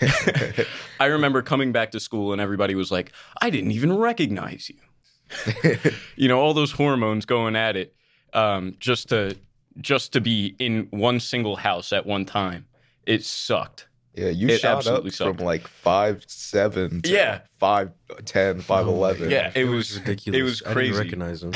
I 1.00 1.06
remember 1.06 1.40
coming 1.40 1.72
back 1.72 1.92
to 1.92 2.00
school 2.00 2.32
and 2.32 2.40
everybody 2.40 2.74
was 2.74 2.90
like, 2.90 3.12
"I 3.40 3.50
didn't 3.50 3.70
even 3.70 3.96
recognize 3.96 4.70
you." 4.70 5.80
you 6.16 6.28
know, 6.28 6.40
all 6.40 6.52
those 6.52 6.72
hormones 6.72 7.24
going 7.24 7.56
at 7.56 7.76
it 7.76 7.94
um, 8.34 8.74
just 8.78 9.08
to 9.10 9.36
just 9.80 10.12
to 10.12 10.20
be 10.20 10.54
in 10.58 10.88
one 10.90 11.20
single 11.20 11.56
house 11.56 11.92
at 11.92 12.06
one 12.06 12.24
time. 12.24 12.66
It 13.06 13.24
sucked. 13.24 13.88
Yeah, 14.14 14.28
you 14.28 14.48
It 14.48 14.60
shot 14.60 14.72
up 14.72 14.78
absolutely 14.78 15.10
from 15.10 15.36
like 15.38 15.66
five 15.66 16.24
seven 16.28 17.02
to 17.02 17.10
Yeah. 17.10 17.40
five 17.58 17.90
ten, 18.24 18.60
five 18.60 18.86
eleven. 18.86 19.28
Yeah, 19.30 19.50
it 19.54 19.64
was 19.64 19.98
ridiculous. 19.98 20.38
It 20.38 20.42
was 20.42 20.62
I 20.62 20.66
didn't 20.68 20.74
crazy. 20.74 20.98
recognize 20.98 21.42
him. 21.42 21.52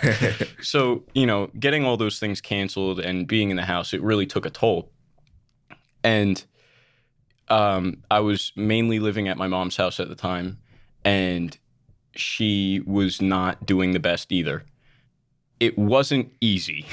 so 0.62 1.04
you 1.14 1.26
know 1.26 1.48
getting 1.58 1.84
all 1.84 1.96
those 1.98 2.18
things 2.18 2.40
canceled 2.40 2.98
and 2.98 3.26
being 3.28 3.50
in 3.50 3.56
the 3.56 3.64
house 3.64 3.92
it 3.92 4.00
really 4.02 4.24
took 4.26 4.46
a 4.46 4.50
toll 4.50 4.90
and 6.02 6.46
um, 7.48 8.02
i 8.10 8.18
was 8.18 8.52
mainly 8.56 8.98
living 8.98 9.28
at 9.28 9.36
my 9.36 9.46
mom's 9.46 9.76
house 9.76 10.00
at 10.00 10.08
the 10.08 10.14
time 10.14 10.58
and 11.04 11.58
she 12.16 12.80
was 12.86 13.20
not 13.20 13.66
doing 13.66 13.92
the 13.92 14.00
best 14.00 14.32
either 14.32 14.64
it 15.60 15.76
wasn't 15.76 16.32
easy 16.40 16.86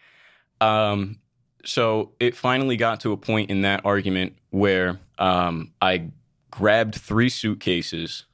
um, 0.60 1.18
so 1.66 2.12
it 2.20 2.36
finally 2.36 2.76
got 2.76 3.00
to 3.00 3.12
a 3.12 3.16
point 3.16 3.50
in 3.50 3.62
that 3.62 3.84
argument 3.84 4.34
where 4.50 4.98
um, 5.18 5.72
i 5.80 6.10
grabbed 6.50 6.94
three 6.94 7.28
suitcases 7.28 8.24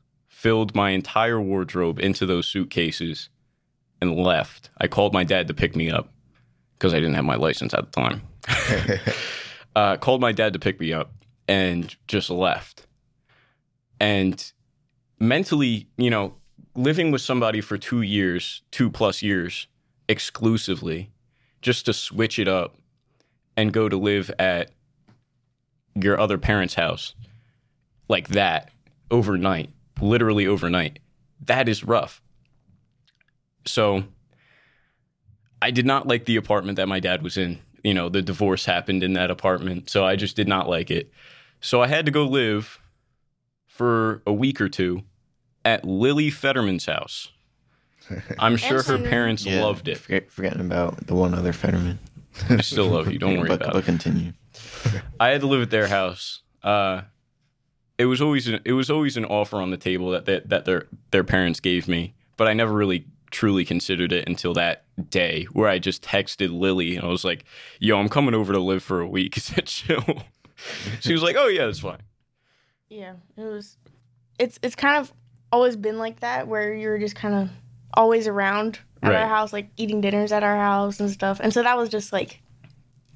filled 0.43 0.75
my 0.75 0.91
entire 0.91 1.41
wardrobe 1.41 2.01
into 2.01 2.27
those 2.27 2.49
suitcases 2.49 3.29
and 4.01 4.17
left. 4.17 4.71
I 4.79 4.89
called 4.89 5.13
my 5.13 5.23
dad 5.23 5.47
to 5.47 5.55
pick 5.55 5.77
me 5.77 5.89
up 5.89 6.13
because 6.75 6.93
I 6.93 6.97
didn't 6.97 7.15
have 7.15 7.25
my 7.25 7.37
license 7.37 7.73
at 7.73 7.93
the 7.93 8.01
time. 8.01 8.23
uh, 9.77 9.97
called 9.99 10.21
my 10.21 10.33
dad 10.33 10.53
to 10.55 10.59
pick 10.59 10.81
me 10.81 10.93
up 10.93 11.13
and 11.47 11.95
just 12.09 12.29
left. 12.29 12.89
And 14.01 14.53
mentally, 15.21 15.87
you 15.97 16.11
know, 16.11 16.35
living 16.75 17.13
with 17.13 17.23
somebody 17.23 17.61
for 17.61 17.79
two 17.79 18.03
years, 18.03 18.63
two 18.73 18.91
plus 18.91 19.23
years 19.23 19.69
exclusively, 20.09 21.13
just 21.61 21.87
to 21.87 21.93
switch 21.93 22.41
it 22.41 22.49
up 22.49 22.77
and 23.57 23.73
go 23.73 23.89
to 23.89 23.97
live 23.97 24.31
at 24.39 24.71
your 25.95 26.19
other 26.19 26.39
parents' 26.39 26.75
house 26.75 27.15
like 28.09 28.29
that 28.29 28.71
overnight, 29.11 29.71
literally 30.01 30.47
overnight, 30.47 30.99
that 31.45 31.69
is 31.69 31.85
rough. 31.85 32.23
So 33.67 34.05
I 35.61 35.71
did 35.71 35.87
not 35.87 36.07
like 36.07 36.25
the 36.25 36.37
apartment 36.37 36.77
that 36.77 36.89
my 36.89 37.01
dad 37.01 37.23
was 37.23 37.37
in. 37.37 37.59
You 37.85 37.95
know, 37.95 38.09
the 38.09 38.23
divorce 38.23 38.65
happened 38.65 39.03
in 39.03 39.13
that 39.15 39.31
apartment. 39.31 39.91
So 39.91 40.05
I 40.05 40.17
just 40.17 40.37
did 40.37 40.49
not 40.49 40.69
like 40.69 40.91
it. 40.91 41.11
So 41.61 41.83
I 41.83 41.89
had 41.89 42.07
to 42.07 42.13
go 42.13 42.25
live 42.27 42.79
for 43.67 44.23
a 44.27 44.33
week 44.33 44.61
or 44.61 44.69
two 44.69 45.03
at 45.65 45.85
Lily 45.85 46.31
Fetterman's 46.31 46.87
house. 46.87 47.31
I'm 48.39 48.57
sure 48.57 48.83
her 48.83 48.99
parents 48.99 49.47
Yeah. 49.47 49.63
loved 49.63 49.89
it. 49.89 49.99
Forget, 49.99 50.31
forgetting 50.31 50.61
about 50.61 51.07
the 51.07 51.15
one 51.15 51.35
other 51.35 51.53
Fetterman. 51.53 51.99
I 52.49 52.61
still 52.61 52.87
love 52.87 53.11
you. 53.13 53.19
Don't 53.19 53.39
worry 53.39 53.49
but, 53.49 53.63
about 53.63 53.73
but 53.75 53.79
it. 53.81 53.85
continue. 53.85 54.33
I 55.21 55.29
had 55.29 55.41
to 55.43 55.47
live 55.47 55.63
at 55.63 55.71
their 55.71 55.89
house. 55.89 56.43
Uh, 56.63 57.03
it 57.99 58.07
was 58.07 58.21
always 58.21 58.49
an, 58.49 58.61
it 58.65 58.73
was 58.73 58.91
always 58.91 59.17
an 59.17 59.25
offer 59.25 59.61
on 59.61 59.71
the 59.71 59.77
table 59.77 60.11
that, 60.11 60.25
that 60.27 60.49
that 60.49 60.65
their 60.65 60.87
their 61.11 61.25
parents 61.25 61.61
gave 61.61 61.89
me, 61.89 62.15
but 62.37 62.49
I 62.49 62.53
never 62.53 62.73
really 62.73 63.07
truly 63.31 63.65
considered 63.65 64.13
it 64.13 64.29
until 64.29 64.53
that 64.55 64.85
day 65.11 65.45
where 65.53 65.69
I 65.69 65.79
just 65.79 66.03
texted 66.03 66.59
Lily 66.59 66.97
and 66.97 67.05
I 67.07 67.09
was 67.09 67.25
like, 67.25 67.45
"Yo, 67.81 67.99
I'm 67.99 68.09
coming 68.09 68.35
over 68.35 68.53
to 68.53 68.61
live 68.61 68.83
for 68.83 69.01
a 69.01 69.09
week. 69.09 69.37
Is 69.37 69.49
that 69.49 69.67
chill?" 69.67 70.25
she 71.01 71.13
was 71.13 71.23
like, 71.23 71.37
"Oh 71.39 71.49
yeah, 71.49 71.67
that's 71.67 71.81
fine." 71.81 72.03
Yeah, 72.89 73.15
it 73.37 73.45
was. 73.45 73.77
It's 74.39 74.59
it's 74.63 74.75
kind 74.75 74.97
of 74.97 75.13
always 75.51 75.77
been 75.77 75.99
like 75.99 76.21
that 76.21 76.49
where 76.49 76.75
you're 76.75 76.99
just 76.99 77.15
kind 77.15 77.35
of 77.35 77.51
always 77.95 78.27
around 78.27 78.81
at 79.03 79.11
Right. 79.11 79.23
our 79.23 79.29
house, 79.29 79.53
like 79.53 79.71
eating 79.77 80.01
dinners 80.01 80.33
at 80.33 80.43
our 80.43 80.57
house 80.57 81.01
and 81.01 81.11
stuff. 81.11 81.41
And 81.43 81.53
so 81.53 81.63
that 81.63 81.77
was 81.77 81.89
just 81.89 82.13
like 82.13 82.41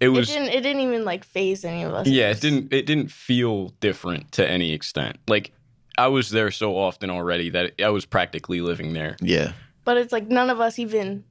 It 0.00 0.08
was 0.08 0.28
it 0.28 0.34
didn't 0.34 0.48
it 0.48 0.60
didn't 0.62 0.82
even 0.82 1.04
like 1.04 1.24
phase 1.24 1.64
any 1.64 1.82
of 1.84 1.92
us. 1.94 2.06
yeah, 2.08 2.30
it 2.30 2.40
didn't 2.40 2.72
it 2.72 2.86
didn't 2.86 3.10
feel 3.10 3.68
different 3.80 4.32
to 4.32 4.48
any 4.48 4.72
extent. 4.72 5.18
Like 5.28 5.52
I 5.98 6.08
was 6.08 6.30
there 6.30 6.50
so 6.50 6.76
often 6.76 7.08
already 7.10 7.48
that 7.50 7.80
I 7.82 7.88
was 7.90 8.04
practically 8.04 8.60
living 8.60 8.92
there. 8.92 9.16
Yeah. 9.20 9.52
But 9.84 9.96
it's 9.96 10.12
like 10.12 10.28
none 10.28 10.50
of 10.50 10.60
us 10.60 10.78
even 10.78 11.24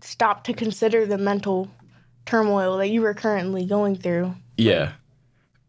stopped 0.00 0.44
to 0.46 0.52
consider 0.52 1.06
the 1.06 1.16
mental 1.18 1.70
turmoil 2.26 2.76
that 2.78 2.88
you 2.88 3.00
were 3.00 3.14
currently 3.14 3.64
going 3.64 3.96
through. 3.96 4.34
Yeah. 4.56 4.92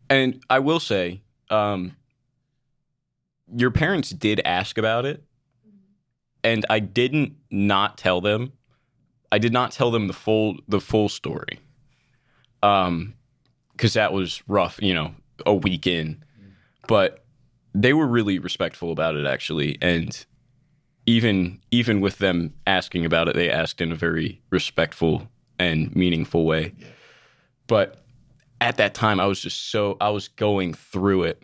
And 0.10 0.44
I 0.50 0.60
will 0.60 0.80
say, 0.80 1.22
um, 1.50 1.96
your 3.56 3.72
parents 3.72 4.10
did 4.10 4.42
ask 4.46 4.78
about 4.78 5.06
it, 5.06 5.24
and 6.44 6.66
I 6.70 6.80
didn't 6.80 7.36
not 7.52 7.98
tell 7.98 8.22
them. 8.22 8.54
I 9.32 9.40
did 9.40 9.54
not 9.54 9.72
tell 9.72 9.92
them 9.92 10.08
the 10.08 10.14
full 10.14 10.58
the 10.68 10.80
full 10.80 11.10
story, 11.10 11.60
um, 12.62 13.16
because 13.72 13.94
that 13.94 14.14
was 14.14 14.44
rough. 14.48 14.80
You 14.82 14.94
know, 14.94 15.16
a 15.46 15.54
week 15.54 15.88
in, 15.88 16.24
but 16.88 17.24
they 17.74 17.94
were 17.94 18.08
really 18.08 18.40
respectful 18.40 18.92
about 18.92 19.16
it 19.16 19.26
actually, 19.26 19.78
and 19.82 20.26
even 21.06 21.60
even 21.72 22.02
with 22.02 22.20
them 22.20 22.54
asking 22.68 23.06
about 23.06 23.28
it, 23.28 23.36
they 23.36 23.50
asked 23.50 23.82
in 23.82 23.92
a 23.92 23.96
very 23.96 24.42
respectful 24.50 25.28
and 25.58 25.96
meaningful 25.96 26.46
way. 26.46 26.74
But 27.68 28.04
at 28.62 28.78
that 28.78 28.94
time 28.94 29.20
I 29.20 29.26
was 29.26 29.42
just 29.42 29.72
so 29.72 29.98
I 30.00 30.10
was 30.10 30.28
going 30.28 30.74
through 30.74 31.24
it 31.24 31.44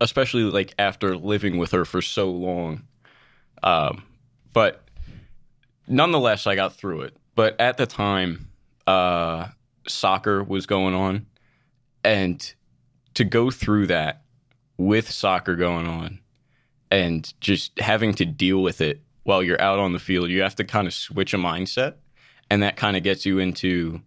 especially 0.00 0.44
like 0.44 0.74
after 0.78 1.16
living 1.16 1.58
with 1.58 1.72
her 1.72 1.84
for 1.84 2.00
so 2.00 2.30
long 2.30 2.82
um 3.62 4.02
but 4.52 4.82
nonetheless 5.86 6.46
I 6.46 6.54
got 6.54 6.74
through 6.74 7.02
it. 7.02 7.16
But 7.34 7.60
at 7.60 7.76
the 7.76 7.86
time 7.86 8.48
uh 8.86 9.48
soccer 9.86 10.42
was 10.42 10.66
going 10.66 10.94
on. 10.94 11.26
And 12.02 12.52
to 13.14 13.24
go 13.24 13.50
through 13.50 13.88
that 13.88 14.22
with 14.78 15.10
soccer 15.10 15.56
going 15.56 15.86
on 15.86 16.20
and 16.90 17.32
just 17.40 17.78
having 17.78 18.14
to 18.14 18.24
deal 18.24 18.62
with 18.62 18.80
it 18.80 19.02
while 19.24 19.42
you're 19.42 19.60
out 19.60 19.78
on 19.78 19.92
the 19.92 19.98
field 19.98 20.30
you 20.30 20.40
have 20.40 20.56
to 20.56 20.64
kind 20.64 20.86
of 20.86 20.94
switch 20.94 21.34
a 21.34 21.36
mindset. 21.36 21.94
And 22.50 22.62
that 22.62 22.76
kind 22.76 22.96
of 22.96 23.02
gets 23.02 23.24
you 23.24 23.38
into 23.38 24.02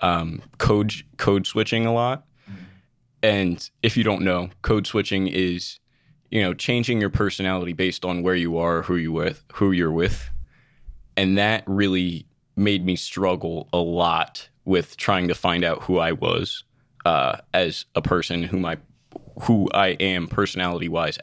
um, 0.00 0.42
code 0.58 0.92
code 1.16 1.46
switching 1.46 1.86
a 1.86 1.92
lot. 1.92 2.26
And 3.22 3.68
if 3.82 3.96
you 3.96 4.02
don't 4.02 4.22
know, 4.22 4.50
code 4.62 4.86
switching 4.86 5.28
is 5.28 5.78
you 6.32 6.42
know 6.42 6.54
changing 6.54 7.00
your 7.00 7.10
personality 7.10 7.74
based 7.74 8.04
on 8.04 8.22
where 8.22 8.34
you 8.34 8.56
are, 8.56 8.82
who 8.82 8.96
you 8.96 9.12
with, 9.12 9.44
who 9.52 9.70
you're 9.70 9.92
with, 9.92 10.30
and 11.16 11.38
that 11.38 11.62
really 11.66 12.26
made 12.56 12.84
me 12.84 12.96
struggle 12.96 13.68
a 13.72 13.78
lot 13.78 14.48
with 14.64 14.96
trying 14.96 15.28
to 15.28 15.34
find 15.34 15.62
out 15.62 15.82
who 15.82 15.98
I 15.98 16.12
was 16.12 16.64
uh, 17.04 17.36
as 17.52 17.84
a 17.94 18.00
person, 18.02 18.42
who 18.42 18.58
my 18.58 18.78
who 19.42 19.68
I 19.74 19.88
am 19.88 20.26
personality 20.26 20.88
wise 20.88 21.18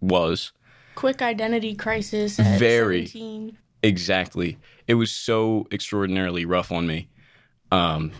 was. 0.00 0.52
Quick 0.94 1.20
identity 1.20 1.74
crisis. 1.74 2.38
At 2.38 2.58
Very. 2.58 3.06
17. 3.06 3.58
Exactly. 3.82 4.58
It 4.86 4.94
was 4.94 5.10
so 5.10 5.66
extraordinarily 5.72 6.44
rough 6.44 6.72
on 6.72 6.86
me. 6.86 7.08
Um, 7.70 8.12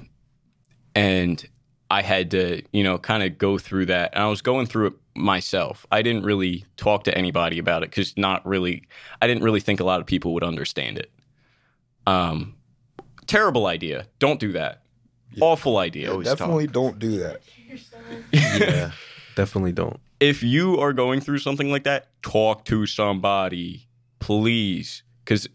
and 0.94 1.44
I 1.90 2.02
had 2.02 2.30
to, 2.32 2.62
you 2.72 2.84
know, 2.84 2.98
kind 2.98 3.22
of 3.22 3.38
go 3.38 3.58
through 3.58 3.86
that. 3.86 4.12
And 4.14 4.22
I 4.22 4.26
was 4.28 4.42
going 4.42 4.66
through 4.66 4.88
it 4.88 4.92
myself. 5.14 5.86
I 5.90 6.02
didn't 6.02 6.24
really 6.24 6.64
talk 6.76 7.04
to 7.04 7.16
anybody 7.16 7.58
about 7.58 7.82
it 7.82 7.90
because 7.90 8.16
not 8.16 8.44
really, 8.46 8.82
I 9.22 9.26
didn't 9.26 9.42
really 9.42 9.60
think 9.60 9.80
a 9.80 9.84
lot 9.84 10.00
of 10.00 10.06
people 10.06 10.34
would 10.34 10.44
understand 10.44 10.98
it. 10.98 11.10
Um, 12.06 12.54
terrible 13.26 13.66
idea. 13.66 14.06
Don't 14.18 14.38
do 14.38 14.52
that. 14.52 14.82
Awful 15.40 15.78
idea. 15.78 16.10
Always 16.10 16.26
Definitely 16.28 16.66
don't 16.66 16.98
do 16.98 17.18
that. 17.18 17.42
Yeah, 18.32 18.92
definitely 19.36 19.72
don't. 19.72 20.00
if 20.20 20.42
you 20.42 20.78
are 20.78 20.92
going 20.92 21.20
through 21.20 21.38
something 21.38 21.70
like 21.70 21.84
that, 21.84 22.08
talk 22.22 22.64
to 22.64 22.86
somebody, 22.86 23.86
please. 24.18 25.02
Because 25.24 25.48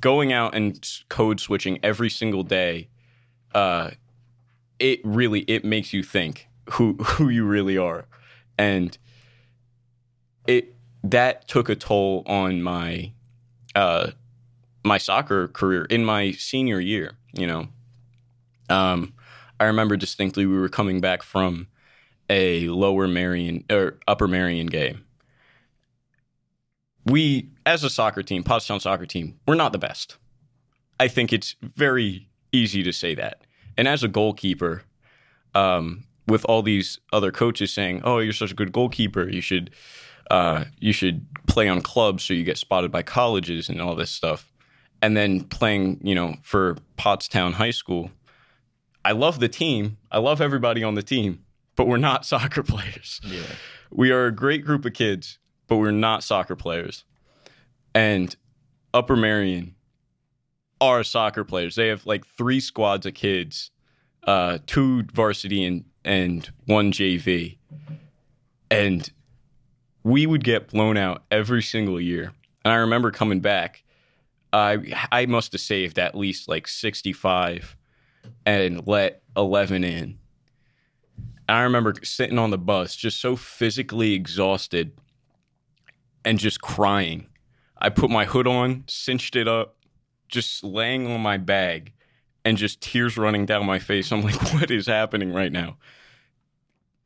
going 0.00 0.32
out 0.32 0.54
and 0.54 0.86
code 1.08 1.40
switching 1.40 1.78
every 1.82 2.10
single 2.10 2.42
day, 2.42 2.88
uh, 3.54 3.90
it 4.80 5.00
really 5.04 5.40
it 5.40 5.64
makes 5.64 5.92
you 5.92 6.02
think 6.02 6.48
who 6.70 6.94
who 7.04 7.28
you 7.28 7.44
really 7.44 7.78
are, 7.78 8.06
and 8.58 8.96
it 10.46 10.74
that 11.04 11.46
took 11.48 11.68
a 11.68 11.76
toll 11.76 12.24
on 12.26 12.62
my 12.62 13.12
uh, 13.74 14.10
my 14.84 14.98
soccer 14.98 15.48
career 15.48 15.84
in 15.84 16.04
my 16.04 16.32
senior 16.32 16.80
year. 16.80 17.16
You 17.32 17.46
know, 17.46 17.68
um, 18.68 19.14
I 19.60 19.64
remember 19.64 19.96
distinctly 19.96 20.46
we 20.46 20.58
were 20.58 20.68
coming 20.68 21.00
back 21.00 21.22
from 21.22 21.68
a 22.28 22.68
lower 22.68 23.06
Merion 23.06 23.64
or 23.70 23.98
upper 24.08 24.26
Merion 24.26 24.66
game. 24.66 25.04
We, 27.06 27.50
as 27.64 27.82
a 27.82 27.90
soccer 27.90 28.22
team, 28.22 28.44
Pottstown 28.44 28.80
soccer 28.80 29.06
team, 29.06 29.40
we're 29.46 29.54
not 29.54 29.72
the 29.72 29.78
best. 29.78 30.16
I 31.00 31.08
think 31.08 31.32
it's 31.32 31.56
very 31.62 32.28
easy 32.52 32.82
to 32.82 32.92
say 32.92 33.14
that. 33.14 33.42
And 33.80 33.88
as 33.88 34.02
a 34.02 34.08
goalkeeper, 34.08 34.82
um, 35.54 36.04
with 36.26 36.44
all 36.44 36.60
these 36.60 37.00
other 37.14 37.32
coaches 37.32 37.72
saying, 37.72 38.02
"Oh, 38.04 38.18
you're 38.18 38.34
such 38.34 38.50
a 38.50 38.54
good 38.54 38.72
goalkeeper. 38.72 39.26
You 39.26 39.40
should, 39.40 39.70
uh, 40.30 40.66
you 40.78 40.92
should 40.92 41.24
play 41.46 41.66
on 41.66 41.80
clubs 41.80 42.22
so 42.22 42.34
you 42.34 42.44
get 42.44 42.58
spotted 42.58 42.92
by 42.92 43.02
colleges 43.02 43.70
and 43.70 43.80
all 43.80 43.94
this 43.94 44.10
stuff," 44.10 44.52
and 45.00 45.16
then 45.16 45.44
playing, 45.44 45.98
you 46.04 46.14
know, 46.14 46.36
for 46.42 46.76
Pottstown 46.98 47.54
High 47.54 47.70
School. 47.70 48.10
I 49.02 49.12
love 49.12 49.40
the 49.40 49.48
team. 49.48 49.96
I 50.12 50.18
love 50.18 50.42
everybody 50.42 50.84
on 50.84 50.94
the 50.94 51.02
team, 51.02 51.42
but 51.74 51.86
we're 51.86 51.96
not 51.96 52.26
soccer 52.32 52.62
players. 52.62 53.18
Yeah. 53.24 53.40
We 53.90 54.10
are 54.10 54.26
a 54.26 54.30
great 54.30 54.62
group 54.62 54.84
of 54.84 54.92
kids, 54.92 55.38
but 55.68 55.78
we're 55.78 55.90
not 55.90 56.22
soccer 56.22 56.54
players. 56.54 57.04
And 57.94 58.36
Upper 58.92 59.16
Merion 59.16 59.74
are 60.80 61.04
soccer 61.04 61.44
players. 61.44 61.74
They 61.74 61.88
have 61.88 62.06
like 62.06 62.26
three 62.26 62.60
squads 62.60 63.06
of 63.06 63.14
kids, 63.14 63.70
uh, 64.26 64.58
two 64.66 65.04
varsity 65.12 65.64
and, 65.64 65.84
and 66.04 66.50
one 66.66 66.92
JV. 66.92 67.58
And 68.70 69.10
we 70.02 70.26
would 70.26 70.44
get 70.44 70.68
blown 70.68 70.96
out 70.96 71.24
every 71.30 71.62
single 71.62 72.00
year. 72.00 72.32
And 72.64 72.72
I 72.72 72.76
remember 72.76 73.10
coming 73.10 73.40
back, 73.40 73.84
I 74.52 74.78
I 75.12 75.26
must 75.26 75.52
have 75.52 75.60
saved 75.60 75.98
at 75.98 76.14
least 76.14 76.48
like 76.48 76.66
65 76.66 77.76
and 78.44 78.86
let 78.86 79.22
11 79.36 79.84
in. 79.84 80.18
I 81.48 81.62
remember 81.62 81.94
sitting 82.04 82.38
on 82.38 82.50
the 82.50 82.58
bus 82.58 82.94
just 82.94 83.20
so 83.20 83.34
physically 83.36 84.14
exhausted 84.14 84.92
and 86.24 86.38
just 86.38 86.60
crying. 86.60 87.26
I 87.78 87.88
put 87.88 88.10
my 88.10 88.24
hood 88.24 88.46
on, 88.46 88.84
cinched 88.86 89.36
it 89.36 89.48
up, 89.48 89.76
just 90.30 90.64
laying 90.64 91.06
on 91.10 91.20
my 91.20 91.36
bag 91.36 91.92
and 92.44 92.56
just 92.56 92.80
tears 92.80 93.16
running 93.16 93.46
down 93.46 93.66
my 93.66 93.78
face. 93.78 94.10
I'm 94.12 94.22
like, 94.22 94.40
what 94.54 94.70
is 94.70 94.86
happening 94.86 95.32
right 95.32 95.52
now? 95.52 95.76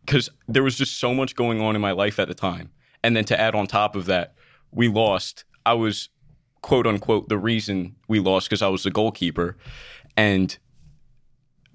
Because 0.05 0.29
there 0.47 0.63
was 0.63 0.77
just 0.77 0.99
so 0.99 1.15
much 1.15 1.35
going 1.35 1.61
on 1.61 1.75
in 1.75 1.83
my 1.83 1.93
life 1.93 2.19
at 2.19 2.29
the 2.29 2.35
time. 2.35 2.71
And 3.03 3.17
then 3.17 3.25
to 3.27 3.41
add 3.41 3.55
on 3.55 3.67
top 3.67 3.97
of 3.97 4.07
that, 4.07 4.35
we 4.71 4.89
lost. 4.89 5.45
I 5.67 5.75
was 5.75 6.09
quote 6.63 6.87
unquote 6.87 7.29
the 7.29 7.39
reason 7.39 7.95
we 8.09 8.21
lost 8.21 8.49
because 8.49 8.63
I 8.63 8.69
was 8.69 8.85
the 8.85 8.91
goalkeeper. 8.91 9.57
And 10.17 10.57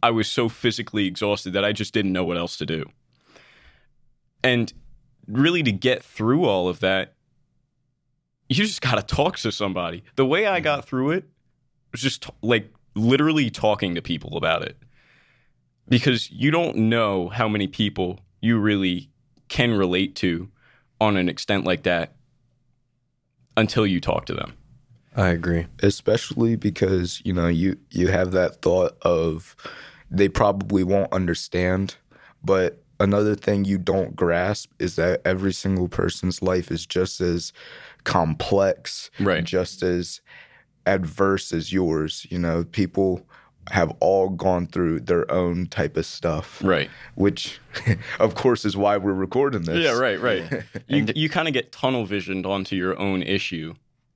I 0.01 0.12
was 0.12 0.27
so 0.27 0.47
physically 0.49 1.05
exhausted 1.05 1.53
that 1.53 1.65
I 1.65 1.73
just 1.73 1.93
didn't 1.93 2.13
know 2.13 2.23
what 2.23 2.38
else 2.38 2.57
to 2.57 2.65
do. 2.65 2.85
And 4.43 4.71
really, 5.27 5.63
to 5.63 5.71
get 5.71 6.03
through 6.03 6.45
all 6.45 6.69
of 6.69 6.79
that, 6.79 7.15
you 8.47 8.55
just 8.55 8.81
got 8.81 8.95
to 8.95 9.15
talk 9.15 9.38
to 9.39 9.51
somebody. 9.51 10.03
The 10.15 10.25
way 10.25 10.47
I 10.47 10.57
mm-hmm. 10.57 10.63
got 10.63 10.85
through 10.85 11.12
it 11.12 11.25
was 11.91 12.02
just 12.02 12.23
t- 12.23 12.34
like 12.41 12.71
literally 12.95 13.49
talking 13.49 13.95
to 13.95 14.02
people 14.02 14.38
about 14.38 14.62
it. 14.63 14.78
Because 15.88 16.30
you 16.32 16.52
don't 16.52 16.75
know 16.78 17.30
how 17.30 17.47
many 17.47 17.67
people 17.67 18.19
you 18.41 18.60
really 18.60 19.10
can 19.47 19.73
relate 19.73 20.15
to 20.17 20.49
on 21.02 21.17
an 21.17 21.28
extent 21.30 21.65
like 21.65 21.84
that 21.84 22.13
until 23.58 23.86
you 23.88 23.99
talk 23.99 24.25
to 24.28 24.34
them. 24.34 24.54
I 25.15 25.30
agree. 25.30 25.65
especially 25.82 26.56
because 26.56 27.21
you 27.25 27.34
know 27.34 27.47
you 27.47 27.78
you 27.89 28.08
have 28.10 28.32
that 28.32 28.62
thought 28.62 28.95
of 29.02 29.56
they 30.12 30.30
probably 30.30 30.84
won't 30.84 31.12
understand 31.12 31.95
but 32.43 32.84
another 32.99 33.36
thing 33.36 33.65
you 33.65 33.78
don't 33.80 34.15
grasp 34.15 34.71
is 34.80 34.95
that 34.97 35.21
every 35.25 35.52
single 35.52 35.88
person's 35.89 36.41
life 36.43 36.71
is 36.71 36.86
just 36.86 37.19
as 37.21 37.52
complex 38.04 39.10
Right. 39.19 39.43
just 39.43 39.82
as 39.84 40.21
adverse 40.93 41.45
as 41.60 41.65
yours 41.80 42.25
you 42.32 42.39
know 42.39 42.58
people 42.82 43.10
have 43.71 43.91
all 43.99 44.30
gone 44.30 44.65
through 44.73 44.99
their 45.12 45.25
own 45.32 45.67
type 45.67 45.95
of 45.97 46.06
stuff 46.06 46.47
Right. 46.63 46.89
which 47.15 47.60
of 48.19 48.34
course 48.43 48.65
is 48.69 48.75
why 48.75 48.97
we're 48.97 49.13
recording 49.28 49.63
this 49.69 49.84
Yeah, 49.88 49.97
right, 50.08 50.19
right. 50.30 50.63
you 50.88 51.06
you 51.21 51.28
kind 51.30 51.47
of 51.47 51.54
get 51.54 51.71
tunnel 51.71 52.06
visioned 52.06 52.45
onto 52.54 52.75
your 52.75 52.97
own 53.08 53.21
issue, 53.21 53.75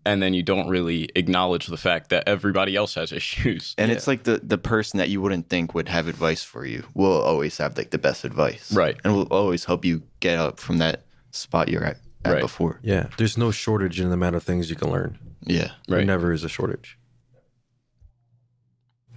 and 0.09 0.21
then 0.23 0.33
you 0.33 0.43
don't 0.51 0.67
really 0.77 1.09
acknowledge 1.15 1.67
the 1.67 1.77
fact 1.77 2.09
that 2.09 2.23
everybody 2.35 2.73
else 2.75 2.95
has 2.95 3.11
issues. 3.21 3.75
And 3.77 3.91
it's 3.91 4.07
like 4.07 4.21
the 4.29 4.35
the 4.53 4.57
person 4.57 4.97
that 4.97 5.09
you 5.09 5.21
wouldn't 5.21 5.49
think 5.49 5.75
would 5.75 5.87
have 5.89 6.05
advice 6.07 6.43
for 6.43 6.65
you 6.65 6.81
will 6.95 7.21
always 7.21 7.55
have 7.61 7.77
like 7.77 7.91
the 7.91 7.99
best 8.07 8.25
advice, 8.25 8.65
Right. 8.73 8.95
And 9.03 9.13
will 9.15 9.31
always 9.41 9.65
help 9.65 9.85
you 9.85 10.01
get 10.19 10.37
up 10.39 10.59
from 10.59 10.79
that 10.79 10.97
spot 11.31 11.69
you're 11.69 11.85
at, 11.91 11.97
at 12.25 12.33
Right. 12.33 12.41
before. 12.41 12.79
Yeah, 12.83 13.07
there's 13.17 13.37
no 13.37 13.51
shortage 13.51 13.99
in 13.99 14.07
the 14.07 14.13
amount 14.13 14.35
of 14.35 14.43
things 14.43 14.69
you 14.69 14.75
can 14.75 14.89
learn. 14.91 15.17
Yeah, 15.45 15.71
There 15.87 16.03
never 16.05 16.31
is 16.31 16.43
a 16.43 16.49
shortage. 16.49 16.97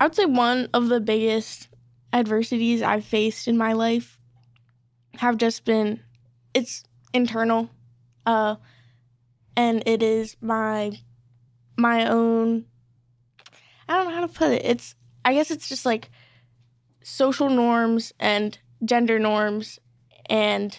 I 0.00 0.04
would 0.04 0.14
say 0.14 0.26
one 0.26 0.68
of 0.74 0.88
the 0.88 1.00
biggest 1.00 1.68
adversities 2.12 2.82
I've 2.82 3.04
faced 3.04 3.48
in 3.48 3.56
my 3.56 3.72
life 3.72 4.18
have 5.14 5.38
just 5.38 5.64
been 5.64 6.00
it's 6.52 6.84
internal 7.14 7.70
uh 8.26 8.56
and 9.56 9.82
it 9.86 10.02
is 10.02 10.36
my 10.40 10.98
my 11.76 12.06
own 12.06 12.66
I 13.88 13.94
don't 13.94 14.08
know 14.08 14.14
how 14.14 14.26
to 14.26 14.28
put 14.32 14.50
it. 14.50 14.62
It's 14.64 14.94
I 15.24 15.32
guess 15.34 15.50
it's 15.50 15.68
just 15.68 15.86
like 15.86 16.10
social 17.02 17.48
norms 17.48 18.12
and 18.18 18.58
gender 18.84 19.18
norms 19.18 19.78
and 20.28 20.76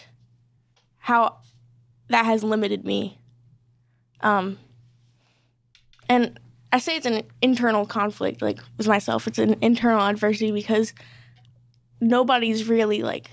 how 0.98 1.38
that 2.08 2.24
has 2.24 2.42
limited 2.42 2.84
me. 2.84 3.18
Um 4.20 4.58
and 6.08 6.38
I 6.72 6.78
say 6.78 6.96
it's 6.96 7.06
an 7.06 7.22
internal 7.40 7.86
conflict, 7.86 8.42
like 8.42 8.58
with 8.76 8.88
myself. 8.88 9.26
It's 9.26 9.38
an 9.38 9.56
internal 9.60 10.00
adversity 10.00 10.52
because 10.52 10.92
nobody's 12.00 12.68
really 12.68 13.02
like 13.02 13.30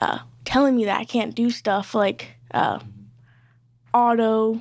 uh, 0.00 0.18
telling 0.44 0.76
me 0.76 0.84
that 0.86 1.00
I 1.00 1.04
can't 1.04 1.34
do 1.34 1.50
stuff 1.50 1.94
like 1.94 2.36
uh, 2.52 2.80
auto 3.92 4.60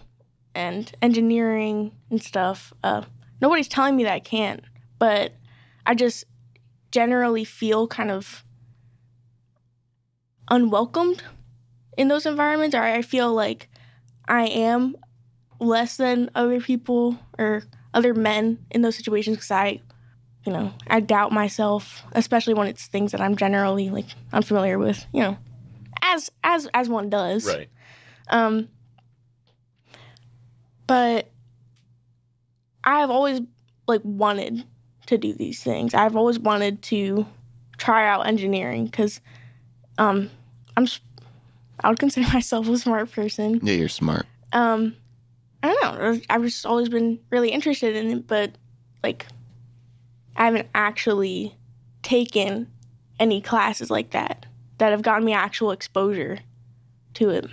and 0.53 0.91
engineering 1.01 1.91
and 2.11 2.21
stuff. 2.21 2.71
Uh, 2.83 3.03
nobody's 3.41 3.67
telling 3.67 3.95
me 3.95 4.03
that 4.03 4.13
I 4.13 4.19
can't, 4.19 4.63
but 4.99 5.33
I 5.85 5.95
just 5.95 6.25
generally 6.91 7.43
feel 7.43 7.87
kind 7.87 8.11
of 8.11 8.45
unwelcomed 10.49 11.23
in 11.97 12.07
those 12.07 12.25
environments, 12.25 12.75
or 12.75 12.83
I 12.83 13.01
feel 13.01 13.33
like 13.33 13.69
I 14.27 14.47
am 14.47 14.95
less 15.59 15.97
than 15.97 16.29
other 16.35 16.59
people 16.59 17.17
or 17.37 17.63
other 17.93 18.13
men 18.13 18.65
in 18.71 18.81
those 18.81 18.95
situations 18.95 19.37
because 19.37 19.51
I 19.51 19.81
you 20.45 20.51
know, 20.51 20.73
I 20.87 20.99
doubt 20.99 21.31
myself, 21.31 22.03
especially 22.11 22.53
when 22.53 22.67
it's 22.67 22.87
things 22.87 23.13
that 23.13 23.21
I'm 23.21 23.35
generally 23.35 23.89
like 23.89 24.07
unfamiliar 24.33 24.77
with, 24.77 25.05
you 25.13 25.21
know, 25.21 25.37
as 26.01 26.29
as 26.43 26.67
as 26.73 26.89
one 26.89 27.09
does. 27.09 27.45
Right. 27.45 27.69
Um, 28.29 28.67
but 30.85 31.29
I've 32.83 33.09
always 33.09 33.41
like 33.87 34.01
wanted 34.03 34.65
to 35.07 35.17
do 35.17 35.33
these 35.33 35.63
things. 35.63 35.93
I've 35.93 36.15
always 36.15 36.39
wanted 36.39 36.81
to 36.83 37.25
try 37.77 38.07
out 38.07 38.27
engineering 38.27 38.85
because 38.85 39.21
um, 39.97 40.29
I'm 40.75 40.87
I 41.83 41.89
would 41.89 41.99
consider 41.99 42.27
myself 42.33 42.67
a 42.67 42.77
smart 42.77 43.11
person. 43.11 43.59
Yeah, 43.63 43.73
you're 43.73 43.89
smart. 43.89 44.25
Um, 44.51 44.95
I 45.61 45.67
don't 45.73 46.01
know. 46.01 46.21
I've 46.29 46.43
just 46.43 46.65
always 46.65 46.89
been 46.89 47.19
really 47.29 47.49
interested 47.49 47.95
in 47.95 48.11
it, 48.11 48.27
but 48.27 48.51
like 49.03 49.25
I 50.35 50.45
haven't 50.45 50.67
actually 50.73 51.55
taken 52.01 52.67
any 53.19 53.41
classes 53.41 53.89
like 53.89 54.11
that 54.11 54.45
that 54.77 54.91
have 54.91 55.01
gotten 55.01 55.25
me 55.25 55.33
actual 55.33 55.71
exposure 55.71 56.39
to 57.15 57.29
it. 57.29 57.45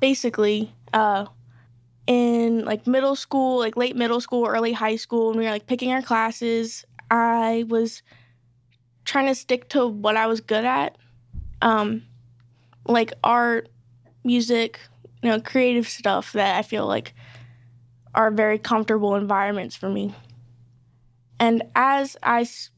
Basically, 0.00 0.72
uh, 0.92 1.26
in 2.06 2.64
like 2.64 2.86
middle 2.86 3.16
school, 3.16 3.58
like 3.58 3.76
late 3.76 3.96
middle 3.96 4.20
school, 4.20 4.46
early 4.46 4.72
high 4.72 4.96
school, 4.96 5.28
when 5.28 5.38
we 5.38 5.44
were 5.44 5.50
like 5.50 5.66
picking 5.66 5.92
our 5.92 6.02
classes, 6.02 6.84
I 7.10 7.64
was 7.68 8.02
trying 9.04 9.26
to 9.26 9.34
stick 9.34 9.68
to 9.70 9.86
what 9.86 10.16
I 10.16 10.26
was 10.26 10.40
good 10.40 10.64
at, 10.64 10.96
um, 11.60 12.02
like 12.88 13.12
art, 13.22 13.68
music, 14.24 14.80
you 15.22 15.30
know, 15.30 15.40
creative 15.40 15.88
stuff 15.88 16.32
that 16.32 16.56
I 16.56 16.62
feel 16.62 16.86
like 16.86 17.14
are 18.14 18.30
very 18.30 18.58
comfortable 18.58 19.14
environments 19.14 19.76
for 19.76 19.88
me. 19.88 20.14
And 21.38 21.62
as 21.74 22.16
I 22.22 22.40
s- 22.42 22.70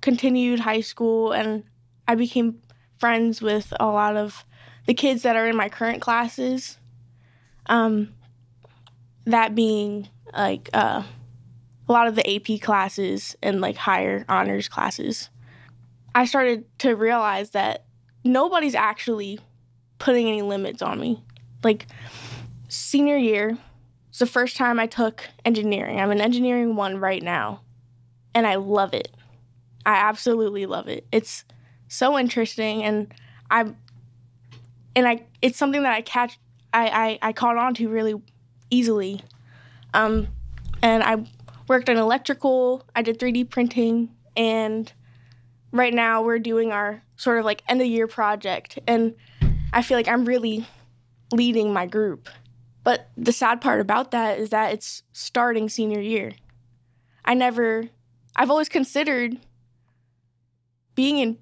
continued 0.00 0.60
high 0.60 0.80
school 0.80 1.32
and 1.32 1.64
I 2.06 2.14
became 2.16 2.60
friends 2.98 3.40
with 3.40 3.72
a 3.80 3.86
lot 3.86 4.16
of 4.16 4.44
the 4.86 4.94
kids 4.94 5.22
that 5.22 5.36
are 5.36 5.46
in 5.46 5.56
my 5.56 5.68
current 5.68 6.02
classes, 6.02 6.78
um, 7.66 8.12
that 9.24 9.54
being 9.54 10.08
like 10.34 10.68
uh, 10.74 11.02
a 11.88 11.92
lot 11.92 12.08
of 12.08 12.16
the 12.16 12.28
AP 12.28 12.60
classes 12.60 13.36
and 13.42 13.60
like 13.60 13.76
higher 13.76 14.24
honors 14.28 14.68
classes, 14.68 15.30
I 16.14 16.26
started 16.26 16.64
to 16.80 16.94
realize 16.94 17.50
that 17.50 17.84
nobody's 18.24 18.74
actually 18.74 19.38
putting 19.98 20.28
any 20.28 20.42
limits 20.42 20.82
on 20.82 21.00
me. 21.00 21.22
Like 21.62 21.86
senior 22.68 23.16
year, 23.16 23.56
it's 24.08 24.18
the 24.18 24.26
first 24.26 24.56
time 24.56 24.78
I 24.78 24.86
took 24.86 25.28
engineering. 25.44 26.00
I'm 26.00 26.10
in 26.10 26.20
engineering 26.20 26.76
one 26.76 26.98
right 26.98 27.22
now, 27.22 27.60
and 28.34 28.46
I 28.46 28.56
love 28.56 28.94
it. 28.94 29.08
I 29.86 29.94
absolutely 29.94 30.66
love 30.66 30.88
it. 30.88 31.06
It's 31.12 31.44
so 31.88 32.18
interesting, 32.18 32.82
and 32.82 33.12
I'm 33.50 33.76
and 34.94 35.06
I 35.06 35.24
it's 35.40 35.58
something 35.58 35.82
that 35.82 35.94
I 35.94 36.02
catch 36.02 36.38
I 36.72 37.18
I, 37.22 37.28
I 37.28 37.32
caught 37.32 37.56
on 37.56 37.74
to 37.74 37.88
really 37.88 38.20
easily. 38.70 39.22
Um, 39.94 40.28
and 40.82 41.02
I 41.02 41.24
worked 41.68 41.88
in 41.88 41.96
electrical. 41.96 42.84
I 42.96 43.02
did 43.02 43.18
3D 43.18 43.50
printing, 43.50 44.10
and 44.36 44.92
right 45.70 45.94
now 45.94 46.22
we're 46.22 46.38
doing 46.38 46.72
our 46.72 47.02
sort 47.22 47.38
of 47.38 47.44
like 47.44 47.62
end 47.68 47.80
of 47.80 47.86
year 47.86 48.08
project, 48.08 48.80
and 48.88 49.14
I 49.72 49.82
feel 49.82 49.96
like 49.96 50.08
I'm 50.08 50.24
really 50.24 50.66
leading 51.32 51.72
my 51.72 51.86
group. 51.86 52.28
But 52.82 53.10
the 53.16 53.30
sad 53.30 53.60
part 53.60 53.80
about 53.80 54.10
that 54.10 54.40
is 54.40 54.50
that 54.50 54.72
it's 54.72 55.04
starting 55.12 55.68
senior 55.68 56.00
year. 56.00 56.32
I 57.24 57.34
never, 57.34 57.84
I've 58.34 58.50
always 58.50 58.68
considered 58.68 59.38
being 60.96 61.18
in 61.18 61.38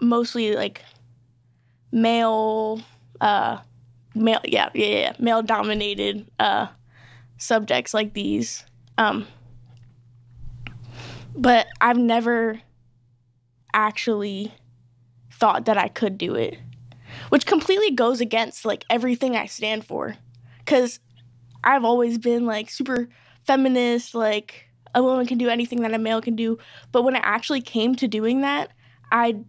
mostly 0.00 0.56
like 0.56 0.82
male, 1.92 2.80
uh, 3.20 3.58
male, 4.14 4.40
yeah, 4.44 4.70
yeah, 4.72 4.86
yeah, 4.86 5.12
male 5.18 5.42
dominated 5.42 6.30
uh, 6.38 6.68
subjects 7.36 7.92
like 7.92 8.14
these. 8.14 8.64
Um, 8.96 9.26
but 11.36 11.66
I've 11.78 11.98
never 11.98 12.62
actually 13.74 14.54
thought 15.40 15.64
that 15.64 15.76
I 15.78 15.88
could 15.88 16.16
do 16.18 16.34
it 16.34 16.58
which 17.28 17.46
completely 17.46 17.90
goes 17.90 18.20
against 18.20 18.64
like 18.64 18.84
everything 18.90 19.36
I 19.36 19.46
stand 19.46 19.84
for. 19.84 20.16
Cause 20.66 21.00
I've 21.62 21.84
always 21.84 22.18
been 22.18 22.46
like 22.46 22.70
super 22.70 23.08
feminist, 23.44 24.14
like 24.14 24.68
a 24.94 25.02
woman 25.02 25.26
can 25.26 25.38
do 25.38 25.48
anything 25.48 25.82
that 25.82 25.94
a 25.94 25.98
male 25.98 26.20
can 26.20 26.36
do. 26.36 26.58
But 26.92 27.02
when 27.02 27.16
it 27.16 27.22
actually 27.24 27.60
came 27.60 27.94
to 27.96 28.08
doing 28.08 28.40
that, 28.40 28.70
I 29.12 29.40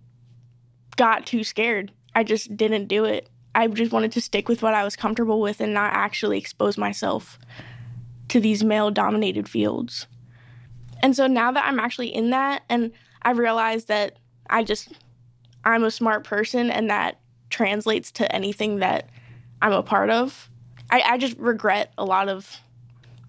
got 0.98 1.26
too 1.26 1.44
scared. 1.44 1.92
I 2.14 2.24
just 2.24 2.56
didn't 2.58 2.88
do 2.88 3.06
it. 3.06 3.30
I 3.54 3.68
just 3.68 3.92
wanted 3.92 4.12
to 4.14 4.22
stick 4.22 4.48
with 4.48 4.62
what 4.62 4.74
I 4.74 4.84
was 4.84 4.96
comfortable 4.96 5.42
with 5.42 5.60
and 5.60 5.74
not 5.74 5.94
actually 5.94 6.38
expose 6.38 6.78
myself 6.78 7.38
to 8.30 8.40
these 8.40 8.64
male 8.64 8.92
dominated 8.92 9.50
fields. 9.50 10.08
And 11.04 11.16
so 11.16 11.28
now 11.28 11.52
that 11.52 11.66
I'm 11.66 11.80
actually 11.80 12.14
in 12.14 12.30
that 12.30 12.64
and 12.70 12.92
I 13.24 13.32
realize 13.32 13.86
that 13.86 14.18
I 14.50 14.64
just 14.64 14.90
I'm 15.64 15.84
a 15.84 15.92
smart 15.92 16.24
person 16.24 16.70
and 16.72 16.90
that 16.90 17.20
translates 17.50 18.12
to 18.14 18.36
anything 18.36 18.78
that 18.78 19.10
I'm 19.62 19.74
a 19.74 19.84
part 19.84 20.10
of. 20.10 20.50
I, 20.90 21.02
I 21.02 21.18
just 21.18 21.38
regret 21.38 21.94
a 21.98 22.06
lot 22.06 22.30
of 22.30 22.58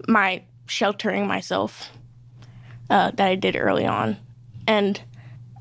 my 0.08 0.42
sheltering 0.66 1.26
myself 1.26 1.90
uh, 2.90 3.10
that 3.12 3.26
I 3.26 3.34
did 3.34 3.56
early 3.56 3.86
on. 3.86 4.16
And 4.66 5.00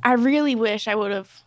I 0.04 0.14
really 0.14 0.56
wish 0.56 0.88
I 0.88 0.96
would 0.96 1.12
have 1.12 1.44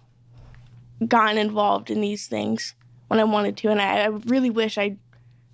gotten 1.07 1.39
involved 1.39 1.91
in 1.91 2.01
these 2.01 2.27
things 2.27 2.75
when 3.09 3.21
I 3.21 3.25
wanted 3.25 3.57
to. 3.59 3.69
And 3.69 3.81
I, 3.81 4.05
I 4.05 4.07
really 4.07 4.51
wish 4.51 4.79
I 4.79 4.97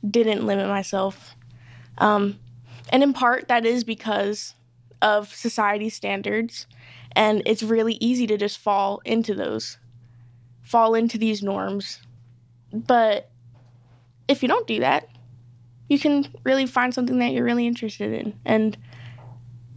didn't 0.08 0.46
limit 0.46 0.68
myself. 0.68 1.34
Um, 1.98 2.38
and 2.90 3.02
in 3.02 3.12
part, 3.12 3.48
that 3.48 3.64
is 3.64 3.84
because 3.84 4.54
of 5.02 5.34
society 5.34 5.88
standards. 5.88 6.66
And 7.12 7.42
it's 7.46 7.62
really 7.62 7.94
easy 7.94 8.26
to 8.28 8.36
just 8.36 8.58
fall 8.58 9.00
into 9.04 9.34
those 9.34 9.78
fall 10.70 10.94
into 10.94 11.18
these 11.18 11.42
norms. 11.42 12.00
But 12.72 13.28
if 14.28 14.40
you 14.40 14.48
don't 14.48 14.68
do 14.68 14.78
that, 14.80 15.08
you 15.88 15.98
can 15.98 16.28
really 16.44 16.66
find 16.66 16.94
something 16.94 17.18
that 17.18 17.32
you're 17.32 17.44
really 17.44 17.66
interested 17.66 18.12
in. 18.12 18.38
And 18.44 18.78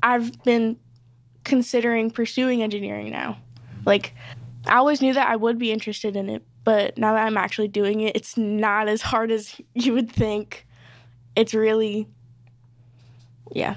I've 0.03 0.43
been 0.43 0.77
considering 1.43 2.11
pursuing 2.11 2.61
engineering 2.61 3.09
now. 3.09 3.39
Like, 3.87 4.13
I 4.67 4.75
always 4.75 5.01
knew 5.01 5.13
that 5.13 5.27
I 5.27 5.35
would 5.35 5.57
be 5.57 5.71
interested 5.71 6.15
in 6.15 6.29
it, 6.29 6.43
but 6.63 6.95
now 6.95 7.13
that 7.13 7.25
I'm 7.25 7.37
actually 7.37 7.69
doing 7.69 8.01
it, 8.01 8.15
it's 8.15 8.37
not 8.37 8.87
as 8.87 9.01
hard 9.01 9.31
as 9.31 9.59
you 9.73 9.93
would 9.93 10.11
think. 10.11 10.67
It's 11.35 11.55
really, 11.55 12.07
yeah. 13.51 13.75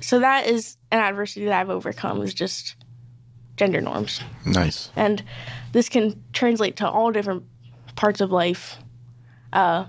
So 0.00 0.18
that 0.18 0.48
is 0.48 0.76
an 0.94 1.00
adversity 1.00 1.46
that 1.46 1.60
I've 1.60 1.70
overcome 1.70 2.22
is 2.22 2.32
just 2.32 2.76
gender 3.56 3.80
norms. 3.80 4.20
Nice. 4.46 4.90
And 4.94 5.22
this 5.72 5.88
can 5.88 6.22
translate 6.32 6.76
to 6.76 6.88
all 6.88 7.10
different 7.10 7.44
parts 7.96 8.20
of 8.20 8.30
life. 8.30 8.76
Uh, 9.52 9.86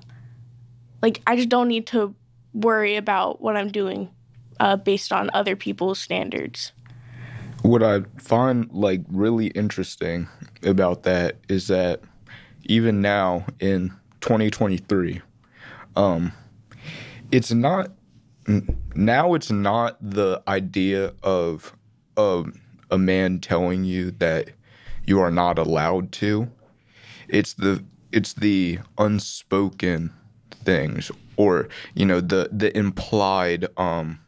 like, 1.03 1.21
I 1.27 1.35
just 1.35 1.49
don't 1.49 1.67
need 1.67 1.85
to 1.87 2.15
worry 2.53 2.95
about 2.95 3.39
what 3.39 3.55
I'm 3.55 3.71
doing 3.71 4.09
uh, 4.59 4.77
based 4.77 5.11
on 5.11 5.29
other 5.33 5.55
people's 5.55 5.99
standards. 5.99 6.71
What 7.61 7.83
I 7.83 8.01
find 8.17 8.71
like 8.71 9.01
really 9.07 9.47
interesting 9.47 10.27
about 10.63 11.03
that 11.03 11.37
is 11.49 11.67
that 11.67 12.01
even 12.63 13.01
now 13.01 13.45
in 13.59 13.89
2023, 14.21 15.21
um, 15.95 16.31
it's 17.31 17.51
not 17.51 17.91
now 18.95 19.33
it's 19.33 19.51
not 19.51 19.97
the 20.01 20.41
idea 20.47 21.13
of 21.23 21.75
of 22.17 22.51
a 22.91 22.97
man 22.97 23.39
telling 23.39 23.83
you 23.83 24.11
that 24.11 24.49
you 25.05 25.19
are 25.19 25.31
not 25.31 25.57
allowed 25.57 26.11
to. 26.13 26.49
It's 27.27 27.53
the 27.53 27.83
it's 28.11 28.33
the 28.33 28.79
unspoken 28.97 30.13
things 30.63 31.11
or 31.37 31.67
you 31.93 32.05
know 32.05 32.21
the 32.21 32.49
the 32.51 32.75
implied 32.75 33.67
um 33.77 34.19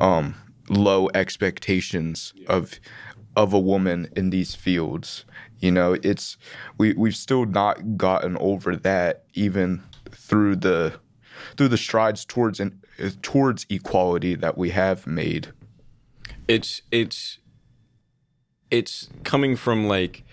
um 0.00 0.34
low 0.68 1.10
expectations 1.14 2.32
of 2.48 2.78
of 3.36 3.52
a 3.52 3.58
woman 3.58 4.08
in 4.16 4.30
these 4.30 4.54
fields 4.54 5.24
you 5.58 5.70
know 5.70 5.96
it's 6.02 6.38
we 6.78 6.94
we've 6.94 7.16
still 7.16 7.44
not 7.44 7.96
gotten 7.98 8.36
over 8.38 8.76
that 8.76 9.24
even 9.34 9.82
through 10.10 10.56
the 10.56 10.94
through 11.62 11.68
the 11.68 11.76
strides 11.76 12.24
towards 12.24 12.58
an 12.58 12.82
towards 13.22 13.66
equality 13.70 14.34
that 14.34 14.58
we 14.58 14.70
have 14.70 15.06
made 15.06 15.52
it's 16.48 16.82
it's 16.90 17.38
it's 18.72 19.08
coming 19.22 19.54
from 19.54 19.86
like 19.86 20.24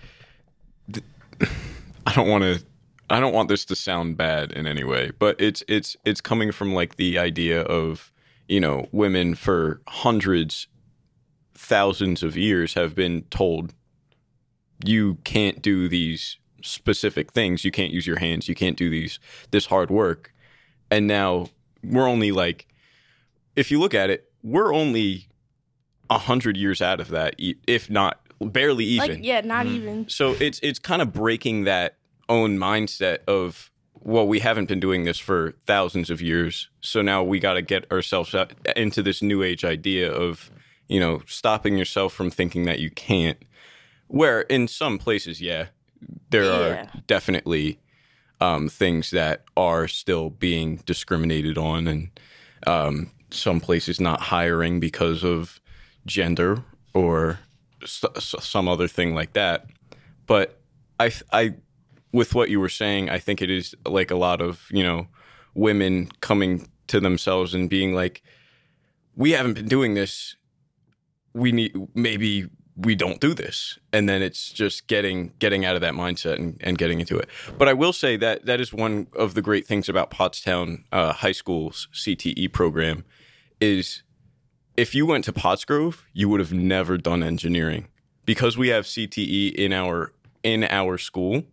th- 0.92 1.04
I 2.06 2.12
don't 2.14 2.28
want 2.28 2.42
to 2.42 2.64
I 3.08 3.20
don't 3.20 3.32
want 3.32 3.48
this 3.48 3.64
to 3.66 3.76
sound 3.76 4.16
bad 4.16 4.50
in 4.50 4.66
any 4.66 4.82
way, 4.82 5.12
but 5.18 5.40
it's 5.40 5.62
it's 5.68 5.96
it's 6.04 6.20
coming 6.20 6.50
from 6.50 6.74
like 6.74 6.96
the 6.96 7.18
idea 7.18 7.62
of 7.62 8.12
you 8.50 8.58
know, 8.58 8.88
women 8.90 9.36
for 9.36 9.80
hundreds, 9.86 10.66
thousands 11.54 12.24
of 12.24 12.36
years 12.36 12.74
have 12.74 12.96
been 12.96 13.22
told 13.30 13.74
you 14.84 15.18
can't 15.22 15.62
do 15.62 15.88
these 15.88 16.36
specific 16.60 17.30
things. 17.30 17.64
You 17.64 17.70
can't 17.70 17.92
use 17.92 18.08
your 18.08 18.18
hands. 18.18 18.48
You 18.48 18.56
can't 18.56 18.76
do 18.76 18.90
these 18.90 19.20
this 19.52 19.66
hard 19.66 19.88
work. 19.88 20.34
And 20.90 21.06
now 21.06 21.48
we're 21.82 22.08
only 22.08 22.32
like, 22.32 22.66
if 23.56 23.70
you 23.70 23.78
look 23.78 23.94
at 23.94 24.10
it, 24.10 24.30
we're 24.42 24.74
only 24.74 25.28
a 26.08 26.18
hundred 26.18 26.56
years 26.56 26.82
out 26.82 27.00
of 27.00 27.08
that, 27.08 27.34
e- 27.38 27.54
if 27.66 27.88
not 27.88 28.20
barely 28.40 28.84
even. 28.84 29.10
Like 29.10 29.24
yeah, 29.24 29.40
not 29.42 29.66
mm-hmm. 29.66 29.76
even. 29.76 30.08
So 30.08 30.32
it's 30.40 30.58
it's 30.62 30.78
kind 30.78 31.00
of 31.02 31.12
breaking 31.12 31.64
that 31.64 31.96
own 32.28 32.58
mindset 32.58 33.18
of 33.26 33.70
well, 34.02 34.26
we 34.26 34.40
haven't 34.40 34.66
been 34.66 34.80
doing 34.80 35.04
this 35.04 35.18
for 35.18 35.52
thousands 35.66 36.08
of 36.08 36.22
years, 36.22 36.68
so 36.80 37.02
now 37.02 37.22
we 37.22 37.38
got 37.38 37.54
to 37.54 37.62
get 37.62 37.90
ourselves 37.92 38.34
out 38.34 38.52
into 38.76 39.02
this 39.02 39.20
new 39.20 39.42
age 39.42 39.64
idea 39.64 40.10
of 40.10 40.50
you 40.88 40.98
know 40.98 41.22
stopping 41.26 41.76
yourself 41.76 42.12
from 42.12 42.30
thinking 42.30 42.64
that 42.64 42.80
you 42.80 42.90
can't. 42.90 43.38
Where 44.08 44.40
in 44.42 44.66
some 44.66 44.98
places, 44.98 45.40
yeah, 45.40 45.66
there 46.30 46.44
Yeah. 46.44 46.50
are 46.50 46.88
definitely 47.06 47.78
um, 48.40 48.68
things 48.68 49.10
that 49.10 49.44
are 49.56 49.86
still 49.86 50.30
being 50.30 50.76
discriminated 50.86 51.58
on, 51.58 51.86
and 51.86 52.10
um, 52.66 53.10
some 53.30 53.60
places 53.60 54.00
not 54.00 54.20
hiring 54.20 54.80
because 54.80 55.24
of 55.24 55.60
gender 56.06 56.62
or 56.94 57.38
s- 57.82 58.04
s- 58.16 58.34
some 58.40 58.68
other 58.68 58.88
thing 58.88 59.14
like 59.14 59.34
that. 59.34 59.66
But 60.26 60.60
I, 60.98 61.12
I, 61.32 61.54
with 62.12 62.34
what 62.34 62.50
you 62.50 62.60
were 62.60 62.68
saying, 62.68 63.10
I 63.10 63.18
think 63.18 63.42
it 63.42 63.50
is 63.50 63.74
like 63.86 64.10
a 64.10 64.16
lot 64.16 64.40
of 64.40 64.66
you 64.70 64.82
know 64.82 65.08
women 65.54 66.08
coming 66.20 66.68
to 66.88 67.00
themselves 67.00 67.54
and 67.54 67.68
being 67.68 67.94
like, 67.94 68.22
"We 69.14 69.32
haven't 69.32 69.54
been 69.54 69.68
doing 69.68 69.94
this. 69.94 70.36
We 71.34 71.52
need 71.52 71.74
maybe." 71.94 72.48
We 72.82 72.94
don't 72.94 73.20
do 73.20 73.34
this. 73.34 73.78
And 73.92 74.08
then 74.08 74.22
it's 74.22 74.50
just 74.50 74.86
getting 74.86 75.32
getting 75.38 75.64
out 75.64 75.74
of 75.74 75.80
that 75.82 75.94
mindset 75.94 76.36
and, 76.36 76.56
and 76.60 76.78
getting 76.78 77.00
into 77.00 77.18
it. 77.18 77.28
But 77.58 77.68
i 77.68 77.72
will 77.72 77.92
say 77.92 78.16
that 78.16 78.46
that 78.46 78.60
is 78.60 78.72
one 78.72 79.06
of 79.16 79.34
the 79.34 79.42
great 79.42 79.66
things 79.66 79.88
about 79.88 80.10
pottstown 80.10 80.84
uh, 80.92 81.12
high 81.12 81.32
school's 81.32 81.88
cte 81.92 82.52
program 82.52 83.04
is 83.60 84.02
if 84.76 84.94
you 84.94 85.04
went 85.04 85.24
to 85.24 85.32
pottsgrove 85.32 86.02
you 86.12 86.28
would 86.28 86.40
have 86.40 86.52
never 86.52 86.96
done 86.96 87.22
engineering. 87.22 87.88
Because 88.26 88.56
we 88.56 88.68
have 88.68 88.84
cte 88.84 89.54
in 89.54 89.72
our 89.72 90.12
in 90.42 90.64
our 90.64 90.96
school 90.98 91.44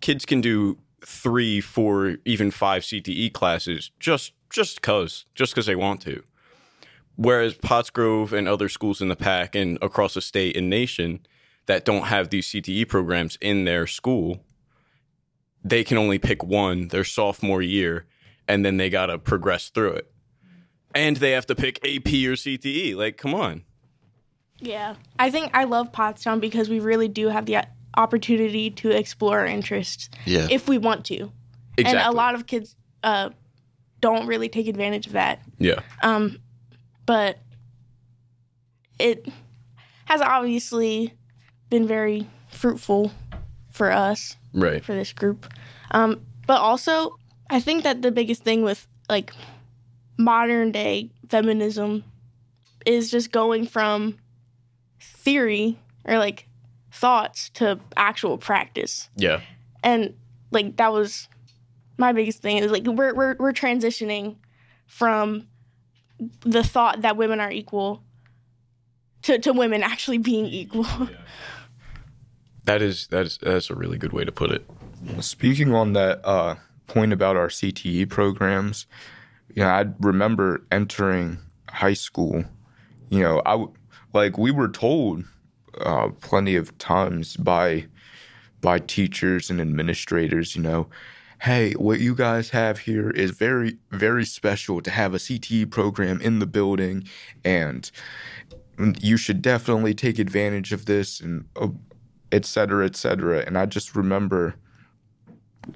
kids 0.00 0.24
can 0.24 0.40
do 0.40 0.78
three 1.04 1.60
four 1.60 2.16
even 2.24 2.50
five 2.50 2.82
cte 2.82 3.32
classes 3.32 3.90
just 4.00 4.32
just 4.48 4.80
cause 4.80 5.26
just 5.34 5.52
because 5.52 5.66
they 5.66 5.76
want 5.76 6.00
to 6.00 6.22
Whereas 7.16 7.54
Pottsgrove 7.54 8.32
and 8.32 8.48
other 8.48 8.68
schools 8.68 9.00
in 9.00 9.08
the 9.08 9.16
pack 9.16 9.54
and 9.54 9.78
across 9.80 10.14
the 10.14 10.20
state 10.20 10.56
and 10.56 10.68
nation 10.68 11.24
that 11.66 11.84
don't 11.84 12.06
have 12.06 12.30
these 12.30 12.48
CTE 12.48 12.88
programs 12.88 13.38
in 13.40 13.64
their 13.64 13.86
school, 13.86 14.40
they 15.62 15.84
can 15.84 15.96
only 15.96 16.18
pick 16.18 16.42
one 16.42 16.88
their 16.88 17.04
sophomore 17.04 17.62
year 17.62 18.06
and 18.48 18.64
then 18.64 18.76
they 18.76 18.90
got 18.90 19.06
to 19.06 19.18
progress 19.18 19.68
through 19.70 19.92
it. 19.92 20.10
And 20.94 21.16
they 21.16 21.30
have 21.32 21.46
to 21.46 21.54
pick 21.54 21.78
AP 21.78 22.06
or 22.06 22.36
CTE. 22.36 22.94
Like, 22.96 23.16
come 23.16 23.34
on. 23.34 23.62
Yeah, 24.60 24.94
I 25.18 25.30
think 25.30 25.50
I 25.54 25.64
love 25.64 25.90
Pottstown 25.92 26.40
because 26.40 26.68
we 26.68 26.78
really 26.80 27.08
do 27.08 27.28
have 27.28 27.46
the 27.46 27.58
opportunity 27.96 28.70
to 28.70 28.90
explore 28.90 29.40
our 29.40 29.46
interests 29.46 30.08
Yeah. 30.26 30.46
if 30.50 30.68
we 30.68 30.78
want 30.78 31.04
to, 31.06 31.32
Exactly. 31.76 31.84
and 31.84 31.98
a 31.98 32.12
lot 32.12 32.34
of 32.34 32.46
kids 32.46 32.76
uh, 33.02 33.30
don't 34.00 34.26
really 34.26 34.48
take 34.48 34.66
advantage 34.68 35.06
of 35.06 35.12
that. 35.12 35.40
yeah. 35.58 35.80
Um, 36.02 36.38
but 37.06 37.38
it 38.98 39.26
has 40.06 40.20
obviously 40.20 41.14
been 41.70 41.86
very 41.86 42.26
fruitful 42.48 43.12
for 43.70 43.90
us 43.90 44.36
Right. 44.52 44.84
for 44.84 44.94
this 44.94 45.12
group. 45.12 45.52
Um, 45.90 46.20
but 46.46 46.60
also, 46.60 47.18
I 47.50 47.60
think 47.60 47.82
that 47.84 48.02
the 48.02 48.10
biggest 48.12 48.44
thing 48.44 48.62
with 48.62 48.86
like 49.08 49.32
modern 50.16 50.70
day 50.72 51.10
feminism 51.28 52.04
is 52.86 53.10
just 53.10 53.32
going 53.32 53.66
from 53.66 54.18
theory 55.00 55.78
or 56.04 56.18
like 56.18 56.46
thoughts 56.92 57.48
to 57.50 57.80
actual 57.96 58.38
practice. 58.38 59.08
Yeah. 59.16 59.40
And 59.82 60.14
like 60.52 60.76
that 60.76 60.92
was 60.92 61.28
my 61.98 62.12
biggest 62.12 62.40
thing 62.42 62.58
is 62.58 62.70
like 62.70 62.84
we're 62.86 63.14
we're 63.14 63.36
we're 63.38 63.52
transitioning 63.52 64.36
from 64.86 65.46
the 66.40 66.64
thought 66.64 67.02
that 67.02 67.16
women 67.16 67.40
are 67.40 67.50
equal 67.50 68.02
to, 69.22 69.38
to 69.38 69.52
women 69.52 69.82
actually 69.82 70.18
being 70.18 70.46
equal. 70.46 70.86
That 72.64 72.80
is 72.80 73.08
that 73.08 73.26
is 73.26 73.38
that's 73.42 73.68
a 73.68 73.74
really 73.74 73.98
good 73.98 74.12
way 74.14 74.24
to 74.24 74.32
put 74.32 74.50
it. 74.50 74.66
Speaking 75.20 75.74
on 75.74 75.92
that 75.92 76.20
uh, 76.24 76.54
point 76.86 77.12
about 77.12 77.36
our 77.36 77.48
CTE 77.48 78.08
programs, 78.08 78.86
you 79.54 79.62
know, 79.62 79.68
I 79.68 79.84
remember 80.00 80.64
entering 80.72 81.38
high 81.68 81.92
school. 81.92 82.44
You 83.10 83.20
know, 83.20 83.42
I 83.44 83.66
like 84.14 84.38
we 84.38 84.50
were 84.50 84.68
told 84.68 85.24
uh, 85.78 86.08
plenty 86.20 86.56
of 86.56 86.76
times 86.78 87.36
by 87.36 87.86
by 88.62 88.78
teachers 88.78 89.50
and 89.50 89.60
administrators. 89.60 90.56
You 90.56 90.62
know, 90.62 90.86
hey, 91.44 91.72
what 91.72 92.00
you 92.00 92.14
guys 92.14 92.50
have 92.50 92.80
here 92.80 93.10
is 93.10 93.30
very 93.30 93.78
very 93.90 94.24
special 94.24 94.80
to 94.82 94.90
have 94.90 95.14
a 95.14 95.18
CTE 95.18 95.70
program 95.70 96.20
in 96.20 96.38
the 96.38 96.46
building, 96.46 97.04
and 97.44 97.90
you 99.00 99.16
should 99.16 99.40
definitely 99.40 99.94
take 99.94 100.18
advantage 100.18 100.72
of 100.72 100.86
this 100.86 101.20
and. 101.20 101.46
Uh, 101.56 101.68
et 102.34 102.44
cetera, 102.44 102.84
et 102.84 102.96
cetera. 102.96 103.44
And 103.46 103.56
I 103.56 103.64
just 103.64 103.94
remember 103.94 104.56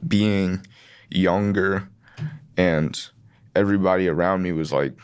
being 0.06 0.66
younger 1.08 1.88
and 2.56 3.10
everybody 3.54 4.08
around 4.08 4.42
me 4.42 4.50
was 4.50 4.72
like, 4.72 4.98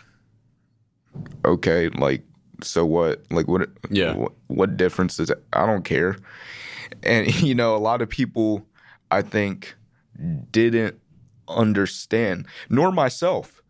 okay, 1.44 1.88
like, 1.90 2.24
so 2.60 2.84
what? 2.84 3.22
Like, 3.30 3.46
what? 3.46 3.68
Yeah. 3.88 4.14
What, 4.14 4.32
what 4.48 4.76
difference 4.76 5.16
does 5.16 5.30
it? 5.30 5.44
I 5.52 5.64
don't 5.64 5.84
care. 5.84 6.16
And, 7.04 7.32
you 7.42 7.54
know, 7.54 7.76
a 7.76 7.78
lot 7.78 8.02
of 8.02 8.08
people, 8.08 8.66
I 9.12 9.22
think, 9.22 9.76
didn't 10.50 11.00
understand, 11.48 12.46
nor 12.68 12.92
myself, 12.92 13.62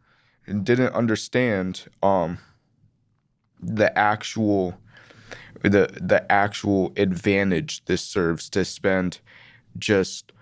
didn't 0.46 0.92
understand 0.94 1.86
um, 2.02 2.38
the 3.60 3.96
actual 3.98 4.78
the 5.62 5.88
the 6.00 6.30
actual 6.30 6.92
advantage 6.96 7.84
this 7.86 8.02
serves 8.02 8.50
to 8.50 8.64
spend 8.64 9.20
just 9.78 10.32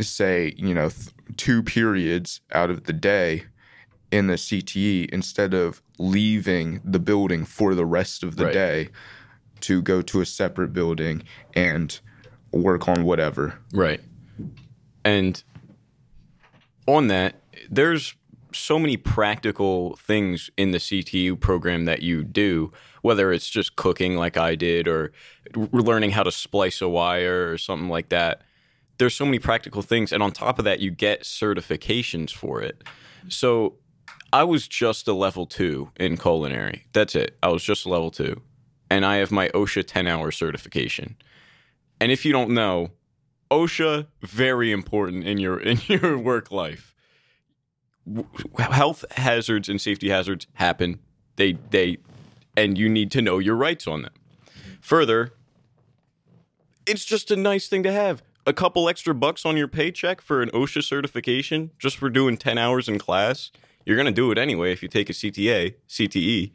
say 0.00 0.54
you 0.56 0.74
know 0.74 0.88
th- 0.88 1.10
two 1.36 1.62
periods 1.62 2.40
out 2.52 2.70
of 2.70 2.84
the 2.84 2.92
day 2.92 3.44
in 4.10 4.28
the 4.28 4.34
CTE 4.34 5.10
instead 5.10 5.52
of 5.52 5.82
leaving 5.98 6.80
the 6.84 6.98
building 6.98 7.44
for 7.44 7.74
the 7.74 7.84
rest 7.84 8.22
of 8.22 8.36
the 8.36 8.44
Right. 8.44 8.52
day 8.54 8.88
to 9.60 9.82
go 9.82 10.00
to 10.02 10.20
a 10.20 10.26
separate 10.26 10.72
building 10.72 11.22
and 11.54 11.98
work 12.52 12.88
on 12.88 13.04
whatever. 13.04 13.58
Right. 13.72 14.00
And 15.06 15.40
on 16.88 17.06
that, 17.06 17.36
there's 17.70 18.16
so 18.52 18.76
many 18.76 18.96
practical 18.96 19.94
things 19.96 20.50
in 20.56 20.72
the 20.72 20.78
CTU 20.78 21.38
program 21.38 21.84
that 21.84 22.02
you 22.02 22.24
do, 22.24 22.72
whether 23.02 23.32
it's 23.32 23.48
just 23.48 23.76
cooking 23.76 24.16
like 24.16 24.36
I 24.36 24.56
did 24.56 24.88
or 24.88 25.12
learning 25.54 26.10
how 26.10 26.24
to 26.24 26.32
splice 26.32 26.82
a 26.82 26.88
wire 26.88 27.48
or 27.48 27.56
something 27.56 27.88
like 27.88 28.08
that. 28.08 28.42
There's 28.98 29.14
so 29.14 29.24
many 29.24 29.38
practical 29.38 29.80
things. 29.80 30.10
And 30.10 30.24
on 30.24 30.32
top 30.32 30.58
of 30.58 30.64
that, 30.64 30.80
you 30.80 30.90
get 30.90 31.22
certifications 31.22 32.32
for 32.32 32.60
it. 32.60 32.82
So 33.28 33.74
I 34.32 34.42
was 34.42 34.66
just 34.66 35.06
a 35.06 35.12
level 35.12 35.46
two 35.46 35.92
in 35.94 36.16
culinary. 36.16 36.86
That's 36.92 37.14
it. 37.14 37.38
I 37.44 37.48
was 37.50 37.62
just 37.62 37.86
a 37.86 37.88
level 37.88 38.10
two. 38.10 38.42
And 38.90 39.06
I 39.06 39.16
have 39.16 39.30
my 39.30 39.50
OSHA 39.50 39.86
10 39.86 40.08
hour 40.08 40.32
certification. 40.32 41.14
And 42.00 42.10
if 42.10 42.24
you 42.24 42.32
don't 42.32 42.50
know, 42.50 42.90
OSHA 43.50 44.06
very 44.22 44.72
important 44.72 45.24
in 45.24 45.38
your 45.38 45.58
in 45.58 45.80
your 45.86 46.18
work 46.18 46.50
life. 46.50 46.94
Health 48.58 49.04
hazards 49.12 49.68
and 49.68 49.80
safety 49.80 50.08
hazards 50.10 50.46
happen. 50.54 51.00
They 51.36 51.52
they 51.70 51.98
and 52.56 52.78
you 52.78 52.88
need 52.88 53.10
to 53.12 53.22
know 53.22 53.38
your 53.38 53.56
rights 53.56 53.86
on 53.86 54.02
them. 54.02 54.12
Further, 54.80 55.32
it's 56.86 57.04
just 57.04 57.30
a 57.30 57.36
nice 57.36 57.68
thing 57.68 57.82
to 57.82 57.92
have. 57.92 58.22
A 58.46 58.52
couple 58.52 58.88
extra 58.88 59.12
bucks 59.12 59.44
on 59.44 59.56
your 59.56 59.66
paycheck 59.66 60.20
for 60.20 60.40
an 60.40 60.50
OSHA 60.50 60.84
certification 60.84 61.72
just 61.80 61.96
for 61.96 62.08
doing 62.08 62.36
10 62.36 62.58
hours 62.58 62.88
in 62.88 62.96
class. 62.98 63.50
You're 63.84 63.96
going 63.96 64.06
to 64.06 64.12
do 64.12 64.30
it 64.30 64.38
anyway 64.38 64.72
if 64.72 64.82
you 64.84 64.88
take 64.88 65.10
a 65.10 65.12
CTA, 65.12 65.74
CTE. 65.88 66.52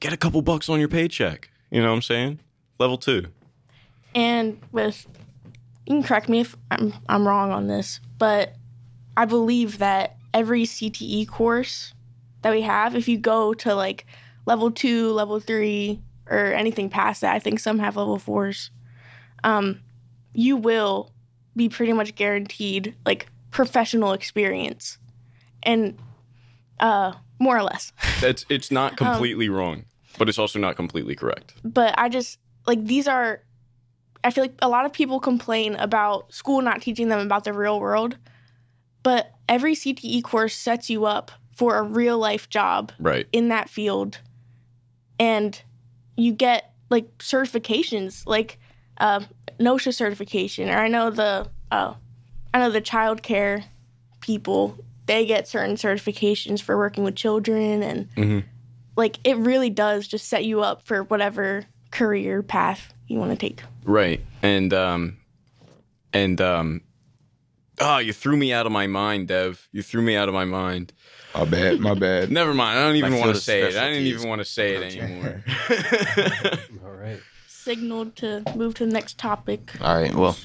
Get 0.00 0.12
a 0.14 0.16
couple 0.16 0.40
bucks 0.40 0.70
on 0.70 0.80
your 0.80 0.88
paycheck. 0.88 1.50
You 1.70 1.82
know 1.82 1.88
what 1.88 1.96
I'm 1.96 2.02
saying? 2.02 2.40
Level 2.78 2.96
2. 2.96 3.26
and 4.14 4.58
with 4.72 5.06
you 5.86 5.94
can 5.94 6.02
correct 6.02 6.28
me 6.28 6.40
if 6.40 6.56
I'm 6.70 6.92
I'm 7.08 7.26
wrong 7.26 7.52
on 7.52 7.66
this, 7.66 8.00
but 8.18 8.54
I 9.16 9.24
believe 9.24 9.78
that 9.78 10.16
every 10.32 10.64
CTE 10.64 11.28
course 11.28 11.94
that 12.42 12.52
we 12.52 12.62
have, 12.62 12.94
if 12.94 13.08
you 13.08 13.18
go 13.18 13.54
to 13.54 13.74
like 13.74 14.06
level 14.46 14.70
two, 14.70 15.12
level 15.12 15.40
three, 15.40 16.00
or 16.28 16.52
anything 16.52 16.88
past 16.90 17.20
that, 17.20 17.34
I 17.34 17.38
think 17.38 17.60
some 17.60 17.78
have 17.78 17.96
level 17.96 18.18
fours, 18.18 18.70
um, 19.42 19.80
you 20.32 20.56
will 20.56 21.12
be 21.56 21.68
pretty 21.68 21.92
much 21.92 22.14
guaranteed 22.14 22.94
like 23.06 23.28
professional 23.50 24.12
experience. 24.12 24.98
And 25.62 25.96
uh, 26.80 27.12
more 27.38 27.56
or 27.56 27.62
less. 27.62 27.92
That's 28.20 28.44
it's 28.48 28.70
not 28.70 28.96
completely 28.96 29.48
wrong, 29.48 29.84
but 30.18 30.28
it's 30.28 30.38
also 30.38 30.58
not 30.58 30.76
completely 30.76 31.14
correct. 31.14 31.54
but 31.62 31.94
I 31.98 32.08
just 32.08 32.38
like 32.66 32.84
these 32.84 33.06
are 33.06 33.42
I 34.24 34.30
feel 34.30 34.44
like 34.44 34.54
a 34.62 34.68
lot 34.68 34.86
of 34.86 34.92
people 34.92 35.20
complain 35.20 35.74
about 35.76 36.32
school 36.32 36.60
not 36.62 36.80
teaching 36.82 37.08
them 37.08 37.20
about 37.20 37.44
the 37.44 37.52
real 37.52 37.78
world, 37.78 38.16
but 39.02 39.32
every 39.48 39.74
CTE 39.74 40.22
course 40.22 40.54
sets 40.56 40.88
you 40.88 41.04
up 41.04 41.30
for 41.52 41.76
a 41.76 41.82
real 41.82 42.18
life 42.18 42.48
job 42.48 42.90
Right. 42.98 43.28
in 43.32 43.48
that 43.48 43.68
field 43.68 44.18
and 45.20 45.60
you 46.16 46.32
get 46.32 46.72
like 46.90 47.16
certifications 47.18 48.26
like 48.26 48.58
uh, 48.98 49.20
NOSHA 49.60 49.94
certification 49.94 50.68
or 50.68 50.78
I 50.78 50.88
know 50.88 51.10
the 51.10 51.48
uh, 51.70 51.94
I 52.52 52.58
know 52.58 52.70
the 52.70 52.80
child 52.80 53.22
care 53.22 53.64
people 54.20 54.76
they 55.06 55.26
get 55.26 55.46
certain 55.46 55.76
certifications 55.76 56.62
for 56.62 56.76
working 56.78 57.04
with 57.04 57.14
children 57.14 57.82
and 57.82 58.08
Mhm. 58.16 58.44
like 58.96 59.18
it 59.24 59.36
really 59.36 59.70
does 59.70 60.08
just 60.08 60.28
set 60.28 60.44
you 60.44 60.62
up 60.62 60.82
for 60.82 61.04
whatever 61.04 61.66
career 61.90 62.42
path 62.42 62.92
you 63.06 63.18
want 63.18 63.30
to 63.30 63.36
take. 63.36 63.62
Right. 63.84 64.20
And 64.42 64.72
um 64.72 65.18
and 66.12 66.40
um 66.40 66.82
Oh, 67.80 67.98
you 67.98 68.12
threw 68.12 68.36
me 68.36 68.52
out 68.52 68.66
of 68.66 68.72
my 68.72 68.86
mind, 68.86 69.28
Dev. 69.28 69.68
You 69.72 69.82
threw 69.82 70.00
me 70.00 70.14
out 70.14 70.28
of 70.28 70.34
my 70.34 70.44
mind. 70.44 70.92
My 71.34 71.44
bad, 71.44 71.80
my 71.80 71.94
bad. 71.94 72.30
Never 72.30 72.54
mind. 72.54 72.78
I 72.78 72.82
don't 72.82 72.96
even 72.96 73.18
want 73.18 73.34
to 73.34 73.40
say 73.40 73.62
it. 73.62 73.74
I 73.74 73.88
didn't 73.88 74.06
even 74.06 74.28
want 74.28 74.40
to 74.40 74.44
say 74.44 74.76
it 74.76 74.96
anymore. 74.96 75.42
All 76.84 76.92
right. 76.92 77.20
Signaled 77.48 78.14
to 78.16 78.44
move 78.54 78.74
to 78.74 78.86
the 78.86 78.92
next 78.92 79.18
topic. 79.18 79.72
All 79.80 79.96
right. 79.96 80.14
Well, 80.14 80.36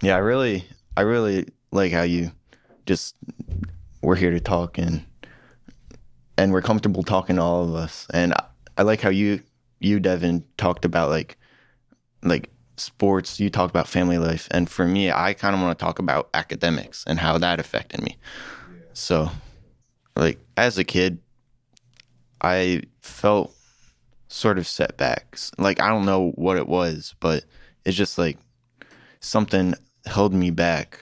yeah, 0.00 0.14
I 0.14 0.18
really, 0.18 0.64
I 0.96 1.00
really 1.00 1.48
like 1.72 1.90
how 1.90 2.02
you 2.02 2.30
just 2.86 3.16
we're 4.00 4.14
here 4.14 4.30
to 4.30 4.40
talk 4.40 4.78
and 4.78 5.04
and 6.38 6.52
we're 6.52 6.62
comfortable 6.62 7.02
talking 7.02 7.36
to 7.36 7.42
all 7.42 7.64
of 7.64 7.74
us. 7.74 8.06
And 8.12 8.32
I, 8.34 8.44
I 8.78 8.82
like 8.82 9.00
how 9.00 9.08
you, 9.08 9.40
you 9.80 9.98
Devin, 9.98 10.44
talked 10.56 10.84
about 10.84 11.10
like 11.10 11.36
like 12.22 12.50
sports. 12.76 13.40
You 13.40 13.50
talked 13.50 13.70
about 13.70 13.88
family 13.88 14.18
life, 14.18 14.48
and 14.50 14.68
for 14.68 14.86
me, 14.86 15.10
I 15.10 15.34
kind 15.34 15.54
of 15.54 15.60
want 15.60 15.78
to 15.78 15.84
talk 15.84 15.98
about 15.98 16.28
academics 16.34 17.04
and 17.06 17.18
how 17.18 17.38
that 17.38 17.60
affected 17.60 18.02
me. 18.02 18.16
So, 18.92 19.30
like 20.14 20.38
as 20.56 20.78
a 20.78 20.84
kid, 20.84 21.18
I 22.40 22.82
felt 23.00 23.54
sort 24.28 24.58
of 24.58 24.66
setbacks. 24.66 25.50
Like 25.58 25.80
I 25.80 25.88
don't 25.88 26.06
know 26.06 26.32
what 26.34 26.56
it 26.56 26.68
was, 26.68 27.14
but 27.20 27.44
it's 27.84 27.96
just 27.96 28.18
like 28.18 28.38
something 29.20 29.74
held 30.04 30.32
me 30.32 30.50
back 30.50 31.00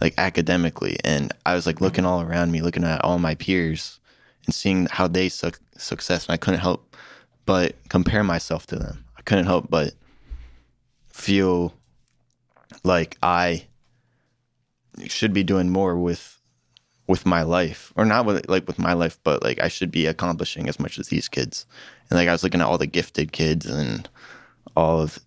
like 0.00 0.14
academically 0.18 0.98
and 1.04 1.32
I 1.46 1.54
was 1.54 1.66
like 1.66 1.80
looking 1.80 2.04
all 2.04 2.20
around 2.20 2.52
me, 2.52 2.60
looking 2.60 2.84
at 2.84 3.02
all 3.02 3.18
my 3.18 3.34
peers 3.34 3.98
and 4.44 4.54
seeing 4.54 4.86
how 4.86 5.08
they 5.08 5.28
suc 5.28 5.58
success 5.76 6.26
and 6.26 6.34
I 6.34 6.36
couldn't 6.36 6.60
help 6.60 6.94
but 7.46 7.76
compare 7.88 8.22
myself 8.22 8.66
to 8.68 8.76
them. 8.76 9.04
I 9.16 9.22
couldn't 9.22 9.46
help 9.46 9.70
but 9.70 9.94
feel 11.16 11.72
like 12.84 13.16
I 13.22 13.66
should 15.06 15.32
be 15.32 15.42
doing 15.42 15.70
more 15.70 15.96
with 15.98 16.38
with 17.08 17.24
my 17.24 17.42
life 17.42 17.92
or 17.96 18.04
not 18.04 18.26
with 18.26 18.48
like 18.48 18.66
with 18.66 18.78
my 18.78 18.92
life 18.92 19.18
but 19.24 19.42
like 19.42 19.58
I 19.60 19.68
should 19.68 19.90
be 19.90 20.06
accomplishing 20.06 20.68
as 20.68 20.78
much 20.78 20.98
as 20.98 21.08
these 21.08 21.28
kids. 21.28 21.64
And 22.10 22.18
like 22.18 22.28
I 22.28 22.32
was 22.32 22.42
looking 22.42 22.60
at 22.60 22.66
all 22.66 22.76
the 22.78 22.86
gifted 22.86 23.32
kids 23.32 23.64
and 23.64 24.08
all 24.76 25.00
of 25.00 25.18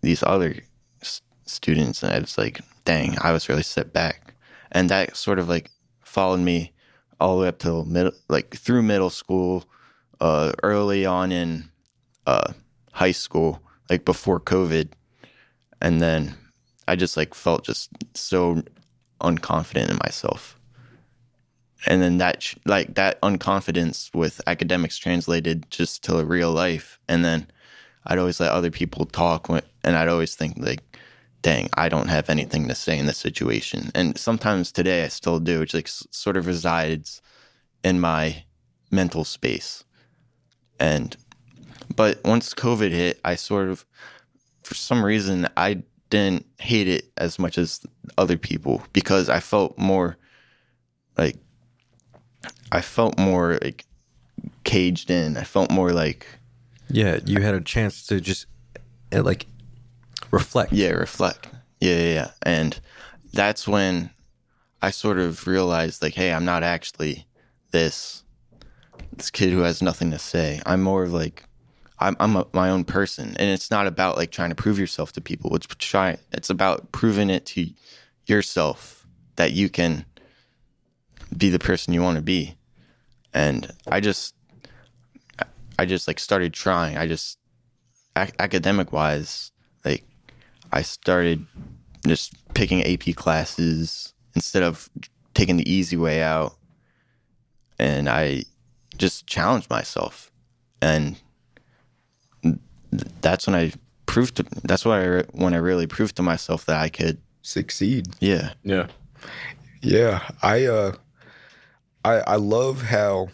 these 0.00 0.22
other 0.22 0.54
s- 1.02 1.20
students 1.44 2.02
and 2.02 2.12
I 2.12 2.18
was 2.20 2.38
like, 2.38 2.60
dang, 2.84 3.18
I 3.20 3.32
was 3.32 3.48
really 3.48 3.62
set 3.62 3.92
back. 3.92 4.34
And 4.72 4.88
that 4.88 5.16
sort 5.16 5.38
of 5.38 5.50
like 5.50 5.70
followed 6.02 6.40
me 6.40 6.72
all 7.20 7.36
the 7.36 7.42
way 7.42 7.48
up 7.48 7.58
till 7.58 7.84
middle, 7.84 8.12
like 8.28 8.56
through 8.56 8.82
middle 8.82 9.10
school, 9.10 9.64
uh, 10.18 10.52
early 10.62 11.04
on 11.04 11.30
in 11.30 11.68
uh, 12.26 12.52
high 12.92 13.12
school, 13.12 13.60
like 13.90 14.06
before 14.06 14.40
COVID. 14.40 14.88
And 15.80 16.00
then 16.00 16.34
I 16.88 16.96
just 16.96 17.16
like 17.16 17.34
felt 17.34 17.64
just 17.64 17.90
so 18.14 18.62
unconfident 19.20 19.90
in 19.90 19.98
myself. 20.04 20.58
And 21.86 22.02
then 22.02 22.18
that, 22.18 22.54
like 22.64 22.94
that 22.94 23.20
unconfidence 23.20 24.14
with 24.14 24.40
academics 24.46 24.98
translated 24.98 25.66
just 25.70 26.02
to 26.04 26.24
real 26.24 26.50
life. 26.50 26.98
And 27.08 27.24
then 27.24 27.46
I'd 28.06 28.18
always 28.18 28.40
let 28.40 28.52
other 28.52 28.70
people 28.70 29.04
talk, 29.04 29.48
and 29.48 29.96
I'd 29.96 30.08
always 30.08 30.34
think 30.34 30.54
like, 30.58 30.80
"Dang, 31.42 31.68
I 31.74 31.88
don't 31.88 32.08
have 32.08 32.30
anything 32.30 32.68
to 32.68 32.74
say 32.74 32.98
in 32.98 33.06
this 33.06 33.18
situation." 33.18 33.90
And 33.94 34.16
sometimes 34.16 34.70
today 34.70 35.04
I 35.04 35.08
still 35.08 35.40
do, 35.40 35.60
which 35.60 35.74
like 35.74 35.88
sort 35.88 36.36
of 36.36 36.46
resides 36.46 37.20
in 37.82 38.00
my 38.00 38.44
mental 38.90 39.24
space. 39.24 39.84
And 40.78 41.16
but 41.94 42.22
once 42.24 42.54
COVID 42.54 42.90
hit, 42.90 43.20
I 43.24 43.34
sort 43.34 43.68
of, 43.68 43.84
for 44.66 44.74
some 44.74 45.04
reason, 45.04 45.48
I 45.56 45.82
didn't 46.10 46.46
hate 46.58 46.88
it 46.88 47.12
as 47.16 47.38
much 47.38 47.56
as 47.56 47.80
other 48.18 48.36
people 48.36 48.82
because 48.92 49.28
I 49.28 49.40
felt 49.40 49.78
more 49.78 50.16
like 51.16 51.36
I 52.72 52.80
felt 52.80 53.16
more 53.18 53.58
like 53.62 53.86
caged 54.64 55.10
in. 55.10 55.36
I 55.36 55.44
felt 55.44 55.70
more 55.70 55.92
like 55.92 56.26
Yeah, 56.90 57.20
you 57.24 57.42
had 57.42 57.54
a 57.54 57.60
chance 57.60 58.06
to 58.08 58.20
just 58.20 58.46
uh, 59.12 59.22
like 59.22 59.46
reflect. 60.32 60.72
Yeah, 60.72 60.90
reflect. 60.90 61.48
Yeah, 61.80 61.96
yeah, 61.96 62.14
yeah. 62.14 62.30
And 62.42 62.80
that's 63.32 63.68
when 63.68 64.10
I 64.82 64.90
sort 64.90 65.18
of 65.18 65.46
realized 65.46 66.02
like, 66.02 66.14
hey, 66.14 66.32
I'm 66.32 66.44
not 66.44 66.64
actually 66.64 67.26
this 67.70 68.24
this 69.16 69.30
kid 69.30 69.50
who 69.50 69.60
has 69.60 69.80
nothing 69.80 70.10
to 70.10 70.18
say. 70.18 70.60
I'm 70.66 70.82
more 70.82 71.04
of 71.04 71.12
like 71.12 71.44
I'm 71.98 72.16
I'm 72.20 72.36
a, 72.36 72.46
my 72.52 72.70
own 72.70 72.84
person, 72.84 73.36
and 73.38 73.50
it's 73.50 73.70
not 73.70 73.86
about 73.86 74.16
like 74.16 74.30
trying 74.30 74.50
to 74.50 74.54
prove 74.54 74.78
yourself 74.78 75.12
to 75.12 75.20
people. 75.20 75.54
It's 75.56 75.66
try 75.66 76.18
it's 76.32 76.50
about 76.50 76.92
proving 76.92 77.30
it 77.30 77.46
to 77.46 77.68
yourself 78.26 79.06
that 79.36 79.52
you 79.52 79.68
can 79.68 80.04
be 81.36 81.50
the 81.50 81.58
person 81.58 81.94
you 81.94 82.02
want 82.02 82.16
to 82.16 82.22
be. 82.22 82.56
And 83.32 83.70
I 83.86 84.00
just 84.00 84.34
I 85.78 85.86
just 85.86 86.06
like 86.08 86.18
started 86.18 86.52
trying. 86.52 86.96
I 86.96 87.06
just 87.06 87.38
ac- 88.16 88.32
academic 88.38 88.92
wise, 88.92 89.52
like 89.84 90.04
I 90.72 90.82
started 90.82 91.46
just 92.06 92.34
picking 92.54 92.82
AP 92.84 93.14
classes 93.14 94.14
instead 94.34 94.62
of 94.62 94.88
taking 95.34 95.56
the 95.56 95.70
easy 95.70 95.96
way 95.96 96.22
out. 96.22 96.56
And 97.78 98.08
I 98.08 98.44
just 98.96 99.26
challenged 99.26 99.68
myself. 99.68 100.30
And 100.80 101.16
that's 103.20 103.46
when 103.46 103.56
I 103.56 103.72
proved 104.06 104.36
to, 104.36 104.44
that's 104.64 104.84
when 104.84 104.98
I, 104.98 105.22
when 105.32 105.54
I 105.54 105.58
really 105.58 105.86
proved 105.86 106.16
to 106.16 106.22
myself 106.22 106.64
that 106.66 106.80
I 106.80 106.88
could, 106.88 107.18
Succeed. 107.42 108.08
yeah. 108.20 108.52
yeah. 108.62 108.88
Yeah, 109.82 110.28
I 110.42 110.66
uh 110.66 110.92
I 112.04 112.14
I 112.18 112.36
love 112.36 112.82
how 112.82 113.28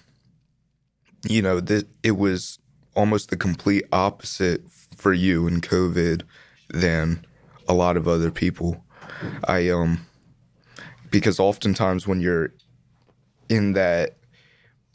you 1.26 1.40
know 1.40 1.60
that 1.60 1.86
it 2.02 2.12
was 2.18 2.58
almost 2.94 3.30
the 3.30 3.36
complete 3.36 3.84
opposite 3.92 4.62
for 4.96 5.12
you 5.12 5.46
in 5.46 5.60
COVID 5.62 6.22
than 6.68 7.24
a 7.68 7.74
lot 7.74 7.96
of 7.96 8.06
other 8.06 8.30
people. 8.30 8.84
I 9.44 9.70
um 9.70 10.06
because 11.10 11.40
oftentimes 11.40 12.06
when 12.06 12.20
you're 12.20 12.52
in 13.48 13.72
that 13.72 14.16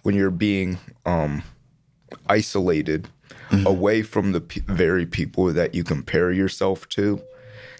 when 0.03 0.15
you're 0.15 0.31
being 0.31 0.77
um 1.05 1.43
isolated 2.29 3.07
Mm-hmm. 3.49 3.65
away 3.65 4.01
from 4.01 4.33
the 4.33 4.41
pe 4.41 4.59
very 4.67 5.05
people 5.05 5.53
that 5.53 5.73
you 5.73 5.83
compare 5.83 6.33
yourself 6.33 6.89
to 6.89 7.21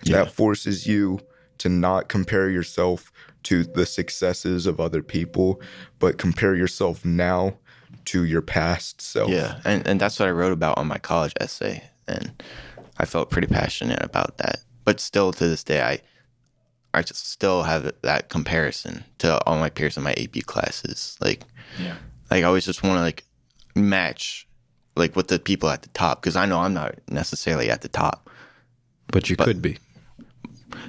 that 0.06 0.32
forces 0.32 0.88
you 0.88 1.20
to 1.58 1.70
not 1.70 2.08
compare 2.08 2.50
yourself 2.50 3.12
to 3.44 3.64
the 3.64 3.86
successes 3.86 4.66
of 4.66 4.80
other 4.80 5.02
people, 5.02 5.62
but 6.00 6.18
compare 6.18 6.56
yourself 6.56 7.04
now 7.06 7.58
to 8.06 8.24
your 8.24 8.42
past 8.42 9.02
self. 9.02 9.30
Yeah, 9.30 9.60
and 9.66 9.86
and 9.88 10.00
that's 10.00 10.20
what 10.20 10.28
I 10.28 10.32
wrote 10.32 10.54
about 10.54 10.78
on 10.78 10.88
my 10.88 10.98
college 10.98 11.34
essay, 11.40 11.84
and 12.08 12.32
I 12.98 13.06
felt 13.06 13.30
pretty 13.30 13.48
passionate 13.48 14.04
about 14.04 14.38
that. 14.38 14.60
But 14.84 15.00
still, 15.00 15.32
to 15.34 15.48
this 15.48 15.64
day, 15.64 15.82
I 15.82 16.02
I 16.94 17.02
just 17.04 17.30
still 17.30 17.64
have 17.64 17.92
that 18.02 18.30
comparison 18.30 19.04
to 19.20 19.44
all 19.46 19.58
my 19.58 19.70
peers 19.70 19.98
in 19.98 20.04
my 20.04 20.14
AP 20.14 20.46
classes. 20.46 21.18
Like, 21.22 21.44
yeah. 21.80 21.96
like 22.32 22.44
I 22.44 22.48
always 22.48 22.66
just 22.66 22.84
want 22.84 22.98
to 22.98 23.02
like 23.02 23.24
match 23.76 24.48
like 24.98 25.16
with 25.16 25.28
the 25.28 25.40
people 25.40 25.70
at 25.70 25.82
the 25.84 25.90
top 25.90 26.22
because 26.22 26.36
I 26.36 26.46
know 26.46 26.60
I'm 26.60 26.74
not 26.74 26.96
necessarily 27.10 27.70
at 27.70 27.82
the 27.82 27.88
top. 27.90 28.30
But 29.12 29.30
you 29.30 29.36
could 29.38 29.62
be. 29.62 29.78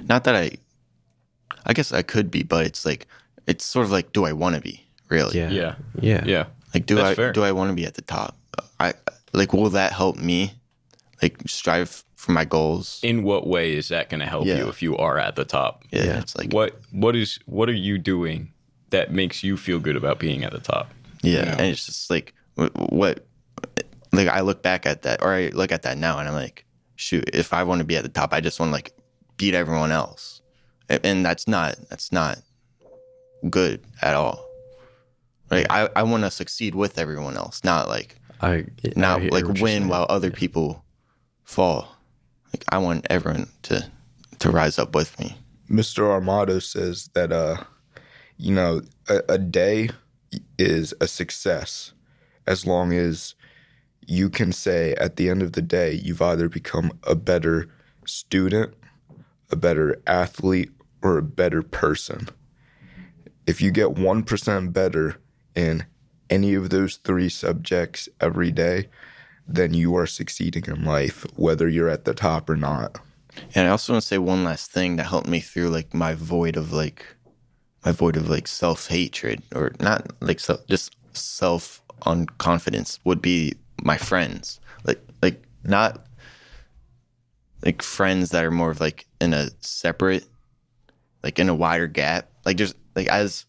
Not 0.07 0.23
that 0.25 0.35
I, 0.35 0.51
I 1.65 1.73
guess 1.73 1.91
I 1.93 2.01
could 2.01 2.29
be, 2.31 2.43
but 2.43 2.65
it's 2.65 2.85
like 2.85 3.07
it's 3.47 3.65
sort 3.65 3.85
of 3.85 3.91
like, 3.91 4.11
do 4.13 4.25
I 4.25 4.33
want 4.33 4.55
to 4.55 4.61
be 4.61 4.85
really? 5.09 5.37
Yeah. 5.37 5.49
Yeah. 5.49 5.75
Yeah. 6.01 6.23
Yeah. 6.25 6.45
Like, 6.73 6.85
do 6.85 6.95
That's 6.95 7.09
I 7.11 7.15
fair. 7.15 7.31
do 7.33 7.43
I 7.43 7.51
want 7.51 7.69
to 7.69 7.75
be 7.75 7.85
at 7.85 7.95
the 7.95 8.01
top? 8.01 8.37
I 8.79 8.93
like, 9.33 9.53
will 9.53 9.69
that 9.71 9.93
help 9.93 10.17
me? 10.17 10.53
Like, 11.21 11.41
strive 11.47 12.03
for 12.15 12.31
my 12.31 12.45
goals. 12.45 12.99
In 13.03 13.23
what 13.23 13.47
way 13.47 13.75
is 13.75 13.87
that 13.89 14.09
going 14.09 14.19
to 14.19 14.25
help 14.25 14.45
Yeah. 14.45 14.57
you 14.59 14.69
if 14.69 14.81
you 14.81 14.95
are 14.97 15.17
at 15.17 15.35
the 15.35 15.45
top? 15.45 15.83
Yeah, 15.91 16.03
Yeah. 16.03 16.19
it's 16.19 16.35
like, 16.37 16.51
What 16.53 16.75
what 16.91 17.15
is 17.15 17.39
what 17.45 17.69
are 17.69 17.73
you 17.73 17.97
doing 17.97 18.51
that 18.89 19.11
makes 19.11 19.43
you 19.43 19.55
feel 19.57 19.79
good 19.79 19.95
about 19.95 20.19
being 20.19 20.43
at 20.43 20.51
the 20.51 20.59
top? 20.59 20.91
yeah, 21.21 21.39
Yeah. 21.45 21.51
and 21.53 21.61
it's 21.61 21.85
just 21.85 22.09
like, 22.09 22.33
wh- 22.55 22.75
what? 22.91 23.25
Like, 24.11 24.27
I 24.27 24.41
look 24.41 24.63
back 24.63 24.85
at 24.85 25.03
that, 25.03 25.21
or 25.21 25.33
I 25.33 25.49
look 25.49 25.71
at 25.71 25.83
that 25.83 25.97
now, 25.97 26.19
and 26.19 26.27
I'm 26.27 26.33
like, 26.33 26.65
shoot, 26.95 27.29
if 27.33 27.53
I 27.53 27.63
want 27.63 27.79
to 27.79 27.85
be 27.85 27.95
at 27.95 28.03
the 28.03 28.09
top, 28.09 28.33
I 28.33 28.41
just 28.41 28.59
want 28.59 28.69
to 28.69 28.73
like 28.73 28.93
beat 29.37 29.53
everyone 29.53 29.91
else, 29.91 30.41
and 30.89 31.25
that's 31.25 31.47
not 31.47 31.77
that's 31.89 32.11
not 32.11 32.39
good 33.49 33.81
at 34.01 34.15
all. 34.15 34.45
Like, 35.51 35.67
I 35.69 35.89
I 35.95 36.03
want 36.03 36.23
to 36.23 36.31
succeed 36.31 36.75
with 36.75 36.97
everyone 36.99 37.37
else, 37.37 37.63
not 37.63 37.87
like 37.87 38.19
I 38.41 38.65
not 38.95 39.21
I 39.21 39.27
like 39.27 39.45
win 39.45 39.87
while 39.87 40.05
other 40.09 40.31
people 40.31 40.83
fall. 41.43 41.95
Like 42.53 42.63
I 42.69 42.77
want 42.77 43.05
everyone 43.09 43.49
to 43.63 43.89
to 44.39 44.51
rise 44.51 44.79
up 44.79 44.95
with 44.95 45.19
me. 45.19 45.37
Mr. 45.69 46.03
Armado 46.03 46.61
says 46.61 47.09
that 47.13 47.31
uh 47.31 47.63
you 48.37 48.53
know 48.53 48.81
a, 49.07 49.21
a 49.29 49.37
day 49.37 49.89
is 50.57 50.93
a 51.01 51.07
success 51.07 51.93
as 52.47 52.65
long 52.65 52.93
as 52.93 53.35
you 54.09 54.27
can 54.29 54.51
say 54.51 54.93
at 54.95 55.17
the 55.17 55.29
end 55.29 55.43
of 55.43 55.53
the 55.53 55.61
day 55.61 55.93
you've 55.93 56.21
either 56.21 56.49
become 56.49 56.91
a 57.03 57.13
better 57.13 57.69
student, 58.05 58.73
a 59.51 59.55
better 59.55 60.01
athlete 60.07 60.71
or 61.03 61.17
a 61.17 61.23
better 61.23 61.61
person. 61.61 62.27
If 63.45 63.61
you 63.61 63.69
get 63.69 63.89
1% 63.89 64.73
better 64.73 65.17
in 65.55 65.85
any 66.29 66.55
of 66.55 66.71
those 66.71 66.97
three 66.97 67.29
subjects 67.29 68.09
every 68.19 68.51
day, 68.51 68.87
then 69.47 69.75
you 69.75 69.95
are 69.95 70.07
succeeding 70.07 70.65
in 70.65 70.85
life 70.85 71.25
whether 71.35 71.67
you're 71.67 71.89
at 71.89 72.05
the 72.05 72.13
top 72.13 72.49
or 72.49 72.55
not. 72.55 72.99
And 73.53 73.67
I 73.67 73.71
also 73.71 73.93
want 73.93 74.01
to 74.01 74.07
say 74.07 74.17
one 74.17 74.43
last 74.43 74.71
thing 74.71 74.95
that 74.95 75.05
helped 75.05 75.27
me 75.27 75.39
through 75.39 75.69
like 75.69 75.93
my 75.93 76.15
void 76.15 76.57
of 76.57 76.73
like 76.73 77.05
my 77.85 77.91
void 77.91 78.17
of 78.17 78.27
like 78.27 78.47
self 78.47 78.87
hatred 78.87 79.43
or 79.55 79.71
not 79.79 80.11
like 80.19 80.39
self 80.39 80.65
just 80.67 80.95
self 81.13 81.81
unconfidence 82.01 82.99
would 83.03 83.21
be 83.21 83.53
my 83.83 83.97
friends. 83.97 84.59
Like 84.83 85.01
like 85.21 85.43
not 85.63 86.05
like 87.63 87.81
friends 87.81 88.29
that 88.29 88.45
are 88.45 88.51
more 88.51 88.71
of 88.71 88.79
like 88.79 89.05
in 89.19 89.33
a 89.33 89.49
separate 89.61 90.25
like 91.23 91.39
in 91.39 91.49
a 91.49 91.55
wider 91.55 91.87
gap. 91.87 92.29
Like 92.45 92.57
there's 92.57 92.73
like 92.95 93.07
as 93.07 93.45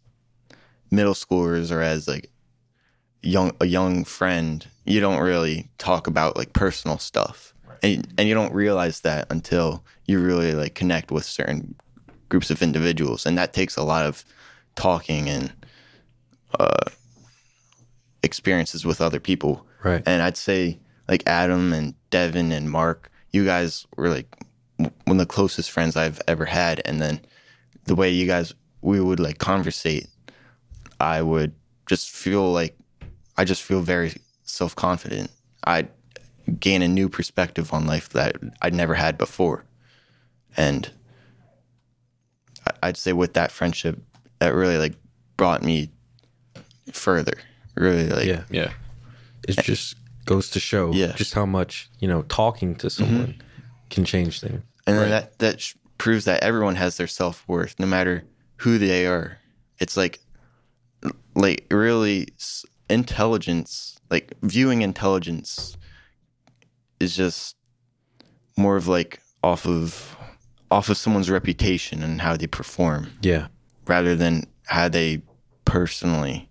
middle 0.90 1.14
schoolers 1.14 1.70
or 1.70 1.80
as 1.82 2.08
like 2.08 2.30
young 3.22 3.52
a 3.60 3.66
young 3.66 4.04
friend, 4.04 4.66
you 4.84 5.00
don't 5.00 5.20
really 5.20 5.70
talk 5.78 6.06
about 6.06 6.36
like 6.36 6.52
personal 6.52 6.98
stuff. 6.98 7.54
And 7.82 8.12
and 8.18 8.28
you 8.28 8.34
don't 8.34 8.52
realize 8.52 9.00
that 9.00 9.26
until 9.30 9.84
you 10.06 10.20
really 10.20 10.54
like 10.54 10.74
connect 10.74 11.10
with 11.10 11.24
certain 11.24 11.74
groups 12.28 12.50
of 12.50 12.62
individuals 12.62 13.26
and 13.26 13.36
that 13.36 13.52
takes 13.52 13.76
a 13.76 13.82
lot 13.82 14.06
of 14.06 14.24
talking 14.76 15.28
and 15.28 15.52
uh 16.58 16.84
experiences 18.22 18.84
with 18.84 19.00
other 19.00 19.20
people. 19.20 19.66
Right. 19.82 20.02
And 20.06 20.22
I'd 20.22 20.36
say 20.36 20.78
like 21.08 21.22
Adam 21.26 21.72
and 21.72 21.94
Devin 22.10 22.52
and 22.52 22.70
Mark, 22.70 23.10
you 23.30 23.44
guys 23.44 23.86
were 23.96 24.08
like 24.08 24.34
one 24.76 24.92
of 25.08 25.18
the 25.18 25.26
closest 25.26 25.70
friends 25.70 25.96
I've 25.96 26.20
ever 26.28 26.44
had. 26.46 26.80
And 26.84 27.00
then 27.00 27.20
the 27.84 27.94
way 27.94 28.10
you 28.10 28.26
guys 28.26 28.54
we 28.82 29.00
would 29.00 29.20
like 29.20 29.38
conversate, 29.38 30.06
I 31.00 31.22
would 31.22 31.52
just 31.86 32.10
feel 32.10 32.52
like 32.52 32.76
I 33.36 33.44
just 33.44 33.62
feel 33.62 33.80
very 33.80 34.14
self 34.44 34.74
confident. 34.76 35.30
I 35.66 35.88
gain 36.58 36.82
a 36.82 36.88
new 36.88 37.08
perspective 37.08 37.72
on 37.72 37.86
life 37.86 38.08
that 38.10 38.36
I'd 38.62 38.74
never 38.74 38.94
had 38.94 39.16
before, 39.18 39.64
and 40.56 40.90
I- 42.66 42.88
I'd 42.88 42.96
say 42.96 43.12
with 43.12 43.34
that 43.34 43.50
friendship, 43.52 43.98
that 44.38 44.54
really 44.54 44.76
like 44.78 44.94
brought 45.36 45.62
me 45.62 45.90
further. 46.92 47.34
Really, 47.76 48.08
like 48.08 48.26
yeah. 48.26 48.44
Yeah. 48.50 48.72
It 49.48 49.58
eh. 49.58 49.62
just 49.62 49.96
goes 50.26 50.50
to 50.50 50.60
show 50.60 50.92
Yeah. 50.92 51.12
just 51.16 51.34
how 51.34 51.46
much 51.46 51.90
you 51.98 52.08
know 52.08 52.22
talking 52.22 52.74
to 52.76 52.86
mm-hmm. 52.86 53.04
someone 53.04 53.42
can 53.90 54.04
change 54.04 54.40
things. 54.40 54.62
And 54.86 54.98
then 54.98 55.10
that 55.10 55.38
that 55.38 55.60
sh- 55.60 55.74
proves 55.98 56.24
that 56.24 56.42
everyone 56.42 56.76
has 56.76 56.96
their 56.96 57.06
self 57.06 57.44
worth, 57.46 57.78
no 57.78 57.86
matter 57.86 58.24
who 58.56 58.78
they 58.78 59.06
are. 59.06 59.38
It's 59.78 59.96
like, 59.96 60.20
like 61.34 61.66
really 61.70 62.28
s- 62.38 62.64
intelligence, 62.88 63.98
like 64.10 64.34
viewing 64.42 64.82
intelligence, 64.82 65.76
is 66.98 67.16
just 67.16 67.56
more 68.56 68.76
of 68.76 68.88
like 68.88 69.20
off 69.42 69.66
of 69.66 70.16
off 70.70 70.88
of 70.88 70.96
someone's 70.96 71.30
reputation 71.30 72.02
and 72.02 72.20
how 72.20 72.36
they 72.36 72.46
perform, 72.46 73.10
Yeah. 73.22 73.48
rather 73.86 74.14
than 74.14 74.44
how 74.66 74.88
they 74.88 75.22
personally 75.64 76.48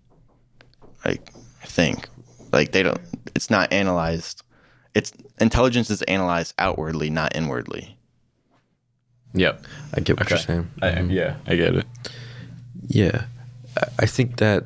like 1.04 1.32
think. 1.64 2.08
Like 2.52 2.72
they 2.72 2.82
don't. 2.82 3.00
It's 3.34 3.50
not 3.50 3.72
analyzed. 3.72 4.42
It's 4.94 5.12
intelligence 5.40 5.90
is 5.90 6.02
analyzed 6.02 6.54
outwardly, 6.58 7.10
not 7.10 7.34
inwardly. 7.36 7.96
Yep. 9.34 9.64
I 9.94 10.00
get 10.00 10.16
what 10.18 10.26
Okay. 10.26 10.34
you're 10.34 10.42
saying. 10.44 10.70
I, 10.82 10.88
Mhm. 10.90 11.12
yeah, 11.12 11.36
I 11.46 11.54
get 11.56 11.76
it. 11.76 11.86
Yeah, 12.88 13.24
I- 13.76 13.88
I 14.00 14.06
think 14.06 14.36
that 14.38 14.64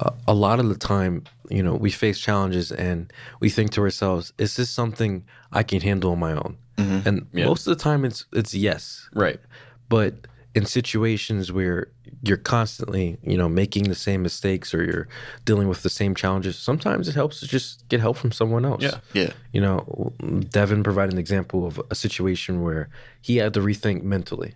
uh, 0.00 0.10
a 0.26 0.32
lot 0.34 0.58
of 0.58 0.68
the 0.68 0.74
time, 0.74 1.22
you 1.50 1.62
know, 1.62 1.74
we 1.74 1.90
face 1.90 2.18
challenges 2.18 2.72
and 2.72 3.12
we 3.40 3.50
think 3.50 3.70
to 3.72 3.82
ourselves, 3.82 4.32
"Is 4.38 4.56
this 4.56 4.70
something 4.70 5.22
I 5.52 5.62
can 5.62 5.80
handle 5.82 6.12
on 6.12 6.18
my 6.18 6.32
own?" 6.32 6.56
And 6.78 7.26
Yeah. 7.32 7.44
most 7.44 7.66
of 7.68 7.76
the 7.76 7.82
time, 7.82 8.04
it's 8.04 8.24
it's 8.32 8.54
yes. 8.54 9.08
Right. 9.12 9.38
But 9.88 10.26
in 10.54 10.66
situations 10.66 11.50
where 11.50 11.88
you're 12.22 12.36
constantly, 12.36 13.16
you 13.22 13.36
know, 13.38 13.48
making 13.48 13.84
the 13.84 13.94
same 13.94 14.22
mistakes 14.22 14.74
or 14.74 14.84
you're 14.84 15.08
dealing 15.44 15.66
with 15.68 15.82
the 15.82 15.88
same 15.88 16.14
challenges, 16.14 16.58
sometimes 16.58 17.08
it 17.08 17.14
helps 17.14 17.40
to 17.40 17.46
just 17.46 17.88
get 17.88 18.00
help 18.00 18.16
from 18.18 18.32
someone 18.32 18.64
else. 18.64 18.82
Yeah. 18.82 18.98
Yeah. 19.14 19.32
You 19.52 19.60
know, 19.62 20.12
Devin 20.50 20.82
provided 20.82 21.12
an 21.14 21.18
example 21.18 21.66
of 21.66 21.80
a 21.90 21.94
situation 21.94 22.60
where 22.62 22.90
he 23.22 23.38
had 23.38 23.54
to 23.54 23.60
rethink 23.60 24.02
mentally. 24.02 24.54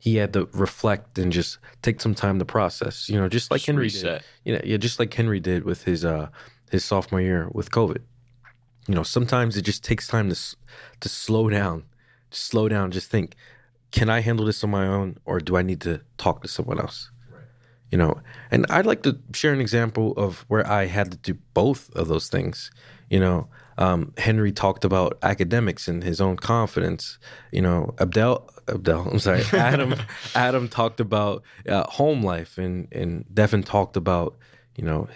He 0.00 0.16
had 0.16 0.32
to 0.34 0.48
reflect 0.52 1.18
and 1.18 1.32
just 1.32 1.58
take 1.82 2.00
some 2.00 2.14
time 2.14 2.38
to 2.38 2.44
process. 2.44 3.08
You 3.08 3.18
know, 3.18 3.28
just 3.28 3.50
like 3.50 3.60
Just 3.60 3.66
Henry 3.66 3.84
reset. 3.84 4.20
did. 4.20 4.24
You 4.44 4.54
know, 4.54 4.60
yeah, 4.64 4.76
just 4.76 4.98
like 4.98 5.12
Henry 5.12 5.40
did 5.40 5.64
with 5.64 5.84
his 5.84 6.04
uh 6.04 6.28
his 6.70 6.84
sophomore 6.84 7.20
year 7.22 7.48
with 7.52 7.70
COVID. 7.70 7.98
You 8.86 8.94
know, 8.94 9.02
sometimes 9.02 9.56
it 9.56 9.62
just 9.62 9.82
takes 9.82 10.06
time 10.06 10.28
to 10.30 10.36
to 11.00 11.08
slow 11.08 11.48
down, 11.48 11.84
just 12.30 12.44
slow 12.44 12.68
down, 12.68 12.90
just 12.90 13.10
think, 13.10 13.34
can 13.90 14.10
I 14.10 14.20
handle 14.20 14.46
this 14.46 14.62
on 14.62 14.70
my 14.70 14.86
own, 14.86 15.18
or 15.24 15.40
do 15.40 15.56
I 15.56 15.62
need 15.62 15.80
to 15.82 16.00
talk 16.18 16.42
to 16.42 16.48
someone 16.48 16.78
else? 16.78 17.10
Right. 17.30 17.42
You 17.90 17.98
know, 17.98 18.20
and 18.50 18.66
I'd 18.68 18.86
like 18.86 19.02
to 19.04 19.18
share 19.32 19.52
an 19.52 19.60
example 19.60 20.12
of 20.16 20.44
where 20.48 20.66
I 20.66 20.86
had 20.86 21.10
to 21.12 21.16
do 21.18 21.38
both 21.54 21.90
of 21.94 22.08
those 22.08 22.28
things. 22.28 22.70
You 23.08 23.20
know, 23.20 23.48
um, 23.78 24.12
Henry 24.18 24.52
talked 24.52 24.84
about 24.84 25.18
academics 25.22 25.88
and 25.88 26.02
his 26.04 26.20
own 26.20 26.36
confidence. 26.36 27.18
You 27.50 27.62
know, 27.62 27.94
Abdel, 27.98 28.50
Abdel, 28.68 29.08
I'm 29.10 29.18
sorry, 29.18 29.42
Adam, 29.52 29.94
Adam 30.34 30.68
talked 30.68 31.00
about 31.00 31.42
uh, 31.66 31.84
home 31.84 32.22
life, 32.22 32.58
and 32.58 32.88
and 32.92 33.24
Devin 33.32 33.62
talked 33.62 33.96
about 33.96 34.36
you 34.76 34.84
know 34.84 35.08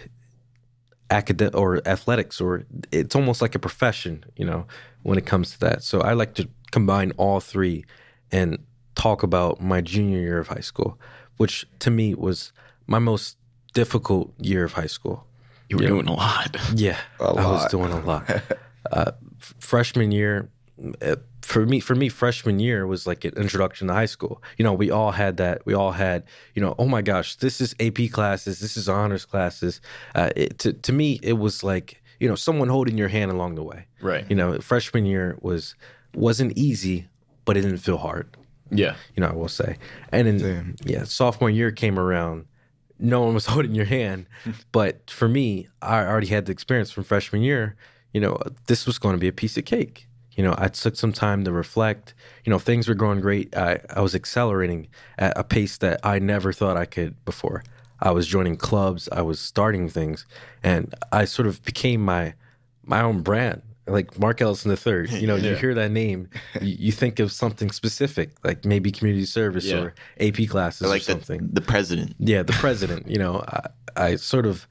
academic 1.11 1.55
or 1.55 1.87
athletics, 1.87 2.41
or 2.41 2.65
it's 2.91 3.15
almost 3.15 3.39
like 3.39 3.53
a 3.53 3.59
profession. 3.59 4.25
You 4.35 4.45
know, 4.45 4.65
when 5.03 5.19
it 5.19 5.27
comes 5.27 5.51
to 5.51 5.59
that. 5.59 5.83
So 5.83 6.01
I 6.01 6.13
like 6.13 6.33
to 6.35 6.49
combine 6.71 7.11
all 7.17 7.39
three 7.39 7.85
and 8.33 8.57
talk 8.95 9.23
about 9.23 9.61
my 9.61 9.79
junior 9.81 10.19
year 10.19 10.39
of 10.39 10.47
high 10.49 10.59
school, 10.71 10.99
which 11.37 11.65
to 11.79 11.89
me 11.91 12.13
was 12.15 12.51
my 12.87 12.99
most 12.99 13.37
difficult 13.73 14.33
year 14.39 14.63
of 14.65 14.73
high 14.73 14.87
school. 14.97 15.25
You 15.69 15.77
were 15.77 15.83
Yeah. 15.83 15.89
doing 15.89 16.07
a 16.07 16.13
lot. 16.13 16.57
Yeah, 16.75 16.97
A 17.19 17.23
I 17.23 17.47
was 17.51 17.65
doing 17.71 17.91
a 17.91 17.99
lot. 18.01 18.29
uh, 18.91 19.11
freshman 19.59 20.11
year, 20.11 20.49
uh, 21.01 21.15
for 21.41 21.65
me, 21.65 21.79
for 21.79 21.95
me, 21.95 22.09
freshman 22.09 22.59
year 22.59 22.85
was 22.87 23.05
like 23.07 23.25
an 23.25 23.33
introduction 23.35 23.87
to 23.87 23.93
high 23.93 24.05
school. 24.07 24.41
You 24.57 24.63
know, 24.63 24.73
we 24.73 24.91
all 24.91 25.11
had 25.11 25.37
that. 25.37 25.65
We 25.65 25.73
all 25.73 25.91
had, 25.91 26.23
you 26.55 26.61
know, 26.61 26.75
oh 26.77 26.87
my 26.87 27.01
gosh, 27.01 27.35
this 27.37 27.59
is 27.61 27.75
AP 27.79 28.11
classes, 28.11 28.59
this 28.59 28.77
is 28.77 28.87
honors 28.89 29.25
classes. 29.25 29.81
Uh, 30.15 30.29
it, 30.35 30.59
to 30.59 30.73
to 30.73 30.91
me, 30.93 31.19
it 31.23 31.33
was 31.33 31.63
like 31.63 32.01
you 32.19 32.27
know 32.29 32.35
someone 32.35 32.69
holding 32.69 32.97
your 32.97 33.09
hand 33.09 33.31
along 33.31 33.55
the 33.55 33.63
way. 33.63 33.87
Right. 34.01 34.25
You 34.29 34.35
know, 34.35 34.57
freshman 34.59 35.05
year 35.05 35.37
was 35.41 35.75
wasn't 36.15 36.57
easy, 36.57 37.07
but 37.45 37.57
it 37.57 37.61
didn't 37.61 37.77
feel 37.79 37.97
hard 37.97 38.35
Yeah. 38.71 38.95
you 39.15 39.21
know, 39.21 39.27
I 39.27 39.33
will 39.33 39.47
say. 39.49 39.77
And 40.11 40.27
then, 40.27 40.37
Damn. 40.37 40.75
yeah, 40.85 41.03
sophomore 41.03 41.49
year 41.49 41.71
came 41.71 41.99
around. 41.99 42.45
No 42.99 43.21
one 43.21 43.33
was 43.33 43.45
holding 43.53 43.75
your 43.75 43.85
hand. 43.85 44.27
but 44.71 45.09
for 45.09 45.27
me, 45.27 45.67
I 45.81 45.99
already 46.05 46.27
had 46.27 46.45
the 46.45 46.51
experience 46.51 46.91
from 46.91 47.03
freshman 47.03 47.41
year. 47.41 47.75
You 48.13 48.21
know, 48.21 48.37
this 48.67 48.85
was 48.85 48.97
going 48.99 49.13
to 49.15 49.19
be 49.19 49.27
a 49.27 49.33
piece 49.33 49.57
of 49.57 49.65
cake. 49.65 50.07
You 50.35 50.43
know, 50.43 50.55
I 50.57 50.67
took 50.69 50.95
some 50.95 51.11
time 51.13 51.43
to 51.43 51.51
reflect. 51.51 52.13
You 52.45 52.49
know, 52.51 52.59
things 52.59 52.87
were 52.87 52.95
going 52.95 53.21
great. 53.21 53.55
I, 53.55 53.79
I 53.95 54.01
was 54.01 54.15
accelerating 54.15 54.87
at 55.19 55.33
a 55.37 55.43
pace 55.43 55.77
that 55.77 55.99
I 56.03 56.17
never 56.19 56.51
thought 56.53 56.75
I 56.77 56.85
could 56.85 57.23
before. 57.25 57.63
I 57.99 58.11
was 58.11 58.27
joining 58.27 58.57
clubs, 58.57 59.07
I 59.11 59.21
was 59.21 59.39
starting 59.39 59.87
things, 59.89 60.25
and 60.63 60.93
I 61.11 61.25
sort 61.25 61.47
of 61.47 61.63
became 61.63 62.01
my 62.03 62.33
my 62.83 63.01
own 63.01 63.21
brand. 63.21 63.61
Like 63.85 64.17
Mark 64.17 64.41
Ellison 64.41 64.71
III, 64.71 65.19
you 65.19 65.27
know, 65.27 65.35
you 65.35 65.55
hear 65.55 65.73
that 65.73 65.91
name, 65.91 66.29
you, 66.61 66.75
you 66.79 66.91
think 66.93 67.19
of 67.19 67.31
something 67.33 67.69
specific, 67.69 68.31
like 68.43 68.63
maybe 68.63 68.91
community 68.91 69.25
service 69.25 69.65
Yeah. 69.65 69.77
or 69.81 69.93
AP 70.21 70.47
classes 70.47 70.83
Or 70.83 70.85
or 70.85 70.89
like 70.89 71.03
the, 71.03 71.11
something. 71.11 71.49
the 71.51 71.59
president. 71.61 72.15
Yeah, 72.17 72.43
the 72.43 72.53
president. 72.53 73.09
you 73.09 73.17
know, 73.17 73.43
I, 73.47 73.67
I 73.95 74.15
sort 74.15 74.45
of 74.45 74.67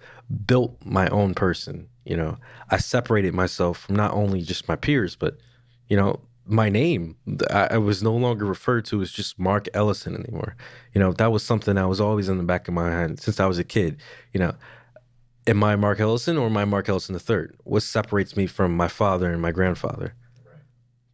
built 0.47 0.77
my 0.85 1.09
own 1.09 1.35
person. 1.35 1.89
You 2.07 2.17
know, 2.17 2.39
I 2.71 2.79
separated 2.79 3.35
myself 3.35 3.79
from 3.81 3.97
not 3.97 4.13
only 4.13 4.41
just 4.41 4.67
my 4.67 4.77
peers, 4.77 5.15
but 5.15 5.37
you 5.89 5.97
know, 5.97 6.21
my 6.47 6.71
name. 6.71 7.17
I, 7.51 7.69
I 7.73 7.79
was 7.79 8.03
no 8.03 8.15
longer 8.17 8.47
referred 8.47 8.87
to 8.87 9.03
as 9.03 9.13
just 9.13 9.39
Mark 9.39 9.69
Ellison 9.75 10.17
anymore. 10.17 10.57
You 10.95 11.01
know, 11.01 11.13
that 11.13 11.31
was 11.31 11.45
something 11.45 11.75
that 11.75 11.89
was 11.89 12.01
always 12.01 12.29
in 12.31 12.39
the 12.39 12.45
back 12.45 12.67
of 12.67 12.73
my 12.75 12.89
mind 12.89 13.21
since 13.21 13.39
I 13.41 13.47
was 13.47 13.59
a 13.59 13.65
kid. 13.65 13.99
You 14.33 14.41
know, 14.41 14.55
am 15.47 15.65
I 15.65 15.77
Mark 15.77 16.01
Ellison 16.01 16.37
or 16.37 16.47
am 16.47 16.57
I 16.57 16.65
Mark 16.65 16.89
Ellison 16.89 17.15
III? 17.15 17.49
What 17.65 17.83
separates 17.83 18.37
me 18.37 18.47
from 18.47 18.77
my 18.77 18.89
father 18.89 19.33
and 19.33 19.41
my 19.41 19.53
grandfather? 19.53 20.15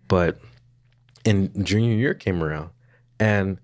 But 0.07 0.39
in 1.24 1.64
junior 1.64 1.95
year 1.95 2.14
came 2.14 2.43
around, 2.43 2.70
and 3.20 3.59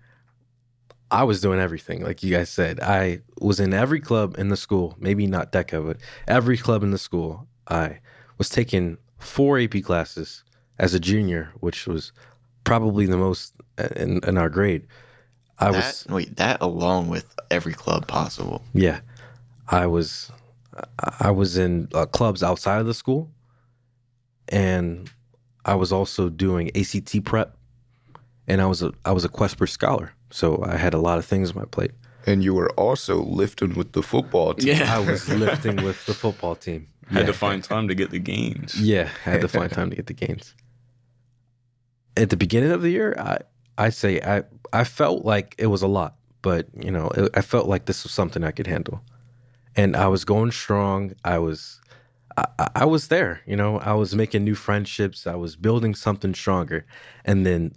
I 1.10 1.24
was 1.24 1.40
doing 1.40 1.60
everything, 1.60 2.02
like 2.02 2.22
you 2.22 2.34
guys 2.34 2.50
said. 2.50 2.80
I 2.80 3.20
was 3.40 3.60
in 3.60 3.72
every 3.72 4.00
club 4.00 4.36
in 4.38 4.48
the 4.48 4.56
school, 4.56 4.96
maybe 4.98 5.26
not 5.26 5.52
DECA, 5.52 5.86
but 5.86 5.98
every 6.26 6.58
club 6.58 6.82
in 6.82 6.90
the 6.90 6.98
school. 6.98 7.46
I 7.68 8.00
was 8.36 8.48
taking 8.48 8.98
four 9.18 9.58
AP 9.58 9.82
classes 9.82 10.44
as 10.78 10.92
a 10.92 11.00
junior, 11.00 11.52
which 11.60 11.86
was 11.86 12.12
probably 12.64 13.06
the 13.06 13.16
most 13.16 13.54
uh, 13.78 13.88
in, 13.96 14.20
in 14.26 14.36
our 14.36 14.48
grade. 14.48 14.86
I 15.58 15.70
that, 15.70 15.76
was, 15.76 16.06
wait, 16.08 16.36
that 16.36 16.60
along 16.60 17.08
with 17.08 17.32
every 17.50 17.74
club 17.74 18.08
possible. 18.08 18.62
yeah, 18.72 19.00
I 19.68 19.86
was, 19.86 20.32
I 21.20 21.30
was 21.30 21.56
in 21.56 21.88
uh, 21.94 22.06
clubs 22.06 22.42
outside 22.42 22.80
of 22.80 22.86
the 22.86 22.94
school, 22.94 23.30
and 24.48 25.10
I 25.64 25.74
was 25.74 25.92
also 25.92 26.28
doing 26.28 26.70
ACT 26.76 27.24
prep, 27.24 27.56
and 28.46 28.60
I 28.60 28.66
was 28.66 28.82
a 28.82 28.92
I 29.04 29.12
was 29.12 29.24
a 29.24 29.28
QuestBridge 29.28 29.70
scholar, 29.70 30.12
so 30.30 30.62
I 30.66 30.76
had 30.76 30.94
a 30.94 30.98
lot 30.98 31.18
of 31.18 31.24
things 31.24 31.50
on 31.50 31.56
my 31.56 31.64
plate. 31.64 31.92
And 32.26 32.42
you 32.42 32.54
were 32.54 32.70
also 32.72 33.22
lifting 33.22 33.74
with 33.74 33.92
the 33.92 34.02
football 34.02 34.54
team. 34.54 34.76
Yeah. 34.76 34.96
I 34.96 34.98
was 34.98 35.28
lifting 35.44 35.76
with 35.84 36.04
the 36.06 36.14
football 36.14 36.56
team. 36.56 36.88
Had 37.10 37.26
to 37.26 37.34
find 37.34 37.62
time 37.62 37.86
to 37.88 37.94
get 37.94 38.10
the 38.10 38.18
gains. 38.18 38.80
Yeah, 38.80 39.10
I 39.26 39.30
had 39.30 39.40
to 39.42 39.48
find 39.48 39.70
time 39.70 39.90
to 39.90 39.96
get 39.96 40.06
the 40.06 40.14
gains. 40.14 40.54
At 42.16 42.30
the 42.30 42.36
beginning 42.36 42.70
of 42.70 42.80
the 42.80 42.90
year, 42.90 43.14
I 43.18 43.38
I 43.76 43.90
say 43.90 44.20
I 44.20 44.44
I 44.72 44.84
felt 44.84 45.24
like 45.24 45.54
it 45.58 45.66
was 45.66 45.82
a 45.82 45.86
lot, 45.86 46.16
but 46.42 46.66
you 46.82 46.90
know, 46.90 47.08
it, 47.08 47.30
I 47.34 47.42
felt 47.42 47.68
like 47.68 47.84
this 47.84 48.04
was 48.04 48.12
something 48.12 48.42
I 48.42 48.52
could 48.52 48.66
handle, 48.66 49.02
and 49.76 49.96
I 49.96 50.08
was 50.08 50.24
going 50.24 50.50
strong. 50.50 51.14
I 51.24 51.38
was 51.38 51.80
I, 52.36 52.68
I- 52.76 52.84
was 52.84 53.08
there. 53.08 53.40
You 53.46 53.56
know, 53.56 53.78
I 53.78 53.94
was 53.94 54.14
making 54.14 54.44
new 54.44 54.54
friendships. 54.54 55.26
I 55.26 55.34
was 55.34 55.56
building 55.56 55.94
something 55.94 56.34
stronger, 56.34 56.84
and 57.24 57.46
then 57.46 57.72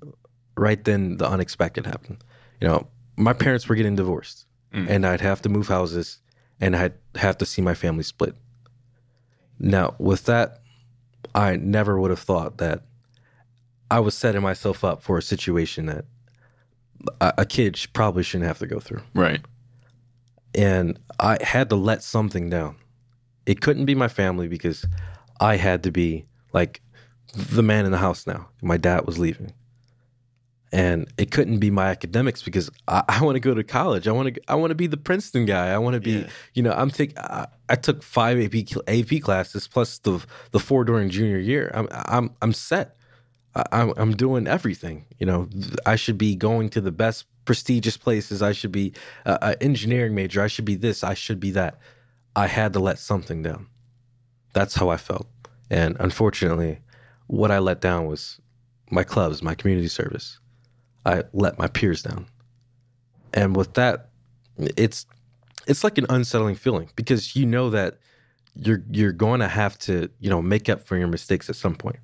right 0.56 0.84
then 0.84 1.18
the 1.18 1.30
unexpected 1.30 1.86
happened. 1.86 2.24
You 2.62 2.68
know, 2.68 2.88
my 3.16 3.34
parents 3.34 3.68
were 3.68 3.76
getting 3.76 3.96
divorced, 3.96 4.46
mm. 4.74 4.88
and 4.90 5.06
I'd 5.06 5.22
have 5.22 5.42
to 5.44 5.50
move 5.50 5.68
houses, 5.68 6.20
and 6.60 6.76
I'd 6.76 6.94
have 7.16 7.38
to 7.40 7.46
see 7.46 7.62
my 7.62 7.74
family 7.74 8.04
split. 8.04 8.36
Now, 9.60 9.96
with 9.98 10.26
that, 10.26 10.62
I 11.34 11.56
never 11.58 12.00
would 12.00 12.12
have 12.12 12.20
thought 12.20 12.58
that 12.58 12.84
I 13.90 14.00
was 14.00 14.16
setting 14.16 14.42
myself 14.42 14.84
up 14.84 15.02
for 15.02 15.18
a 15.18 15.22
situation 15.22 15.86
that 15.88 16.06
a, 17.22 17.34
a 17.40 17.46
kid 17.46 17.80
probably 17.94 18.24
shouldn't 18.24 18.48
have 18.48 18.60
to 18.60 18.68
go 18.68 18.80
through. 18.80 19.02
Right. 19.14 19.42
And 20.56 21.00
I 21.20 21.38
had 21.44 21.70
to 21.70 21.76
let 21.76 22.04
something 22.04 22.50
down. 22.50 22.76
It 23.46 23.62
couldn't 23.62 23.86
be 23.86 23.96
my 23.96 24.08
family 24.08 24.48
because 24.48 24.86
I 25.40 25.56
had 25.58 25.84
to 25.84 25.92
be 25.92 26.26
like 26.54 26.82
the 27.34 27.64
man 27.64 27.86
in 27.86 27.92
the 27.92 27.98
house 27.98 28.26
now. 28.28 28.50
My 28.62 28.78
dad 28.78 29.06
was 29.06 29.20
leaving. 29.20 29.54
And 30.72 31.08
it 31.18 31.32
couldn't 31.32 31.60
be 31.60 31.72
my 31.72 31.88
academics 31.88 32.44
because 32.44 32.70
I, 32.88 33.04
I 33.08 33.24
want 33.24 33.36
to 33.36 33.40
go 33.40 33.54
to 33.54 33.64
college. 33.64 34.06
I 34.08 34.12
want 34.12 34.36
to. 34.36 34.42
I 34.50 34.56
want 34.56 34.72
to 34.72 34.76
be 34.76 34.88
the 34.88 34.98
Princeton 34.98 35.46
guy. 35.46 35.70
I 35.70 35.78
want 35.78 35.94
to 35.94 36.02
be. 36.02 36.12
Yeah. 36.12 36.28
You 36.56 36.64
know, 36.64 36.72
I'm 36.72 36.90
think. 36.90 37.18
I, 37.18 37.48
I 37.70 37.76
took 37.76 38.04
five 38.04 38.38
AP 38.38 38.78
AP 38.86 39.22
classes 39.22 39.66
plus 39.66 40.00
the 40.00 40.22
the 40.52 40.60
four 40.60 40.84
during 40.84 41.10
junior 41.10 41.38
year. 41.38 41.72
I'm 41.74 41.88
I'm 41.92 42.32
I'm 42.42 42.52
set. 42.52 42.98
I, 43.56 43.64
I'm 43.72 43.94
I'm 43.96 44.16
doing 44.18 44.46
everything. 44.46 45.06
You 45.20 45.26
know, 45.26 45.50
I 45.86 45.96
should 45.96 46.18
be 46.18 46.36
going 46.36 46.70
to 46.72 46.82
the 46.82 46.92
best 46.92 47.26
prestigious 47.48 47.98
places. 47.98 48.44
I 48.44 48.52
should 48.52 48.72
be 48.72 48.94
an 49.26 49.56
engineering 49.60 50.14
major. 50.14 50.44
I 50.44 50.48
should 50.48 50.66
be 50.66 50.76
this. 50.76 51.04
I 51.04 51.16
should 51.16 51.40
be 51.40 51.52
that. 51.52 51.80
I 52.36 52.46
had 52.46 52.74
to 52.74 52.80
let 52.80 53.00
something 53.00 53.42
down. 53.42 53.66
That's 54.54 54.76
how 54.76 54.90
I 54.90 54.98
felt, 54.98 55.28
and 55.72 55.98
unfortunately, 56.00 56.80
what 57.28 57.50
I 57.50 57.60
let 57.60 57.82
down 57.82 58.06
was 58.06 58.40
my 58.92 59.04
clubs, 59.04 59.42
my 59.42 59.56
community 59.56 59.88
service. 59.88 60.40
I 61.06 61.24
let 61.34 61.58
my 61.58 61.68
peers 61.68 62.04
down, 62.04 62.28
and 63.34 63.56
with 63.56 63.74
that, 63.74 64.10
it's 64.58 65.06
it's 65.68 65.84
like 65.84 65.98
an 65.98 66.06
unsettling 66.10 66.56
feeling 66.56 66.90
because 66.96 67.36
you 67.36 67.46
know 67.46 67.70
that 67.70 67.98
you're 68.56 68.84
you're 68.92 69.12
going 69.12 69.40
to 69.40 69.48
have 69.48 69.78
to 69.80 70.10
you 70.20 70.30
know 70.30 70.42
make 70.42 70.70
up 70.70 70.86
for 70.86 70.98
your 70.98 71.08
mistakes 71.08 71.50
at 71.50 71.56
some 71.56 71.76
point. 71.76 72.00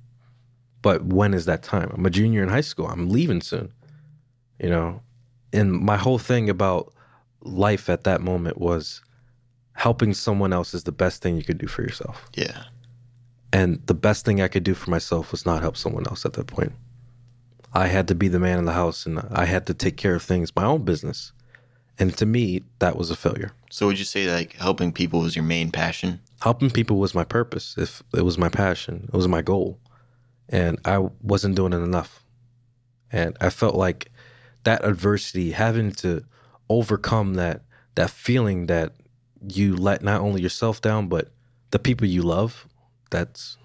But 0.82 1.04
when 1.04 1.34
is 1.34 1.46
that 1.46 1.62
time? 1.62 1.90
I'm 1.94 2.06
a 2.06 2.10
junior 2.10 2.42
in 2.42 2.48
high 2.48 2.60
school. 2.60 2.86
I'm 2.86 3.08
leaving 3.08 3.40
soon. 3.40 3.72
You 4.60 4.70
know, 4.70 5.00
and 5.54 5.72
my 5.72 5.96
whole 5.96 6.18
thing 6.18 6.50
about 6.50 6.92
life 7.42 7.88
at 7.88 8.04
that 8.04 8.20
moment 8.20 8.58
was 8.58 9.02
helping 9.72 10.14
someone 10.14 10.52
else 10.52 10.74
is 10.74 10.84
the 10.84 10.92
best 10.92 11.22
thing 11.22 11.36
you 11.36 11.44
could 11.44 11.58
do 11.58 11.66
for 11.66 11.82
yourself. 11.82 12.28
Yeah. 12.34 12.64
And 13.52 13.84
the 13.86 13.94
best 13.94 14.24
thing 14.24 14.40
I 14.40 14.48
could 14.48 14.64
do 14.64 14.74
for 14.74 14.90
myself 14.90 15.30
was 15.30 15.46
not 15.46 15.62
help 15.62 15.76
someone 15.76 16.06
else 16.08 16.24
at 16.24 16.32
that 16.34 16.46
point. 16.46 16.72
I 17.72 17.88
had 17.88 18.08
to 18.08 18.14
be 18.14 18.28
the 18.28 18.38
man 18.38 18.58
in 18.58 18.64
the 18.64 18.72
house 18.72 19.04
and 19.06 19.20
I 19.30 19.44
had 19.44 19.66
to 19.66 19.74
take 19.74 19.96
care 19.96 20.14
of 20.14 20.22
things, 20.22 20.54
my 20.54 20.64
own 20.64 20.84
business. 20.84 21.32
And 21.98 22.16
to 22.18 22.26
me, 22.26 22.62
that 22.80 22.96
was 22.96 23.10
a 23.10 23.16
failure. 23.16 23.52
So 23.70 23.86
would 23.86 23.98
you 23.98 24.04
say 24.04 24.32
like 24.32 24.54
helping 24.54 24.92
people 24.92 25.20
was 25.20 25.36
your 25.36 25.44
main 25.44 25.70
passion? 25.70 26.20
Helping 26.40 26.70
people 26.70 26.98
was 26.98 27.14
my 27.14 27.24
purpose. 27.24 27.76
If 27.76 28.02
it 28.14 28.22
was 28.22 28.38
my 28.38 28.48
passion, 28.48 29.08
it 29.12 29.16
was 29.16 29.28
my 29.28 29.42
goal. 29.42 29.78
And 30.48 30.78
I 30.84 30.98
wasn't 31.22 31.56
doing 31.56 31.72
it 31.72 31.78
enough. 31.78 32.24
And 33.10 33.36
I 33.40 33.50
felt 33.50 33.76
like 33.76 34.10
that 34.64 34.84
adversity, 34.84 35.52
having 35.52 35.92
to 35.92 36.24
overcome 36.68 37.34
that 37.34 37.62
that 37.94 38.10
feeling 38.10 38.66
that 38.66 38.92
you 39.48 39.76
let 39.76 40.02
not 40.02 40.20
only 40.20 40.42
yourself 40.42 40.80
down, 40.80 41.08
but 41.08 41.30
the 41.70 41.78
people 41.78 42.06
you 42.06 42.22
love, 42.22 42.66
that's 43.10 43.56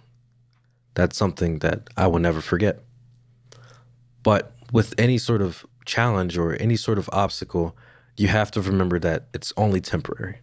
that's 0.94 1.18
something 1.18 1.60
that 1.60 1.90
I 1.98 2.08
will 2.08 2.20
never 2.20 2.42
forget. 2.42 2.84
But 4.24 4.52
with 4.72 4.94
any 4.98 5.18
sort 5.18 5.42
of 5.42 5.66
challenge 5.86 6.38
or 6.38 6.56
any 6.62 6.76
sort 6.76 6.98
of 6.98 7.10
obstacle, 7.12 7.76
you 8.18 8.28
have 8.28 8.52
to 8.52 8.62
remember 8.62 9.00
that 9.00 9.28
it's 9.34 9.54
only 9.58 9.82
temporary. 9.82 10.40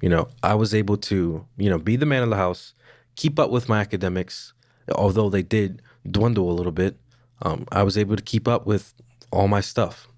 You 0.00 0.08
know, 0.08 0.28
I 0.42 0.54
was 0.54 0.74
able 0.74 0.96
to, 0.96 1.44
you 1.56 1.68
know, 1.68 1.78
be 1.78 1.96
the 1.96 2.06
man 2.06 2.22
of 2.22 2.30
the 2.30 2.36
house, 2.36 2.72
keep 3.16 3.38
up 3.38 3.50
with 3.50 3.68
my 3.68 3.80
academics, 3.80 4.52
although 4.94 5.28
they 5.28 5.42
did 5.42 5.82
dwindle 6.08 6.50
a 6.50 6.54
little 6.54 6.72
bit. 6.72 6.96
Um, 7.42 7.66
I 7.72 7.82
was 7.82 7.98
able 7.98 8.16
to 8.16 8.22
keep 8.22 8.46
up 8.46 8.64
with 8.64 8.94
all 9.30 9.48
my 9.48 9.60
stuff. 9.60 10.08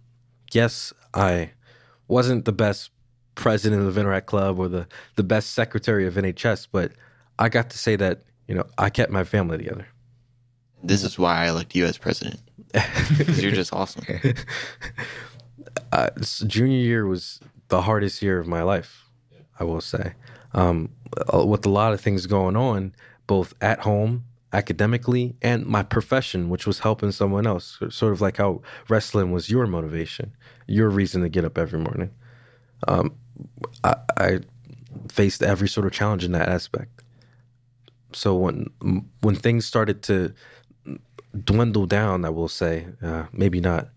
Yes, 0.52 0.92
I 1.14 1.50
wasn't 2.08 2.44
the 2.44 2.52
best 2.52 2.90
president 3.34 3.86
of 3.86 3.96
Interact 3.96 4.26
Club 4.26 4.58
or 4.58 4.68
the, 4.68 4.86
the 5.16 5.22
best 5.22 5.50
secretary 5.50 6.06
of 6.06 6.14
NHS, 6.14 6.68
but 6.70 6.92
I 7.38 7.48
got 7.48 7.70
to 7.70 7.78
say 7.78 7.96
that, 7.96 8.22
you 8.46 8.54
know, 8.54 8.64
I 8.76 8.90
kept 8.90 9.10
my 9.10 9.24
family 9.24 9.58
together. 9.58 9.86
This 10.82 11.04
is 11.04 11.18
why 11.18 11.44
I 11.44 11.48
elect 11.48 11.74
you 11.74 11.86
as 11.86 11.98
president. 11.98 12.40
you're 13.36 13.52
just 13.52 13.72
awesome. 13.72 14.04
uh, 15.92 16.10
junior 16.46 16.78
year 16.78 17.06
was 17.06 17.40
the 17.68 17.82
hardest 17.82 18.22
year 18.22 18.38
of 18.38 18.46
my 18.46 18.62
life, 18.62 19.08
I 19.58 19.64
will 19.64 19.80
say. 19.80 20.14
Um, 20.52 20.90
uh, 21.32 21.44
with 21.46 21.64
a 21.64 21.70
lot 21.70 21.92
of 21.92 22.00
things 22.00 22.26
going 22.26 22.56
on, 22.56 22.94
both 23.26 23.54
at 23.60 23.80
home, 23.80 24.24
academically, 24.52 25.36
and 25.42 25.66
my 25.66 25.82
profession, 25.82 26.48
which 26.48 26.66
was 26.66 26.80
helping 26.80 27.12
someone 27.12 27.46
else. 27.46 27.78
Sort 27.90 28.12
of 28.12 28.20
like 28.20 28.38
how 28.38 28.62
wrestling 28.88 29.32
was 29.32 29.50
your 29.50 29.66
motivation, 29.66 30.32
your 30.66 30.88
reason 30.88 31.22
to 31.22 31.28
get 31.28 31.44
up 31.44 31.56
every 31.56 31.78
morning. 31.78 32.10
Um, 32.88 33.14
I, 33.84 33.96
I 34.16 34.40
faced 35.08 35.42
every 35.42 35.68
sort 35.68 35.86
of 35.86 35.92
challenge 35.92 36.24
in 36.24 36.32
that 36.32 36.48
aspect. 36.48 37.02
So 38.12 38.34
when 38.34 38.66
when 39.20 39.36
things 39.36 39.66
started 39.66 40.02
to 40.04 40.34
dwindle 41.44 41.86
down, 41.86 42.24
I 42.24 42.30
will 42.30 42.48
say, 42.48 42.86
uh, 43.02 43.24
maybe 43.32 43.60
not 43.60 43.88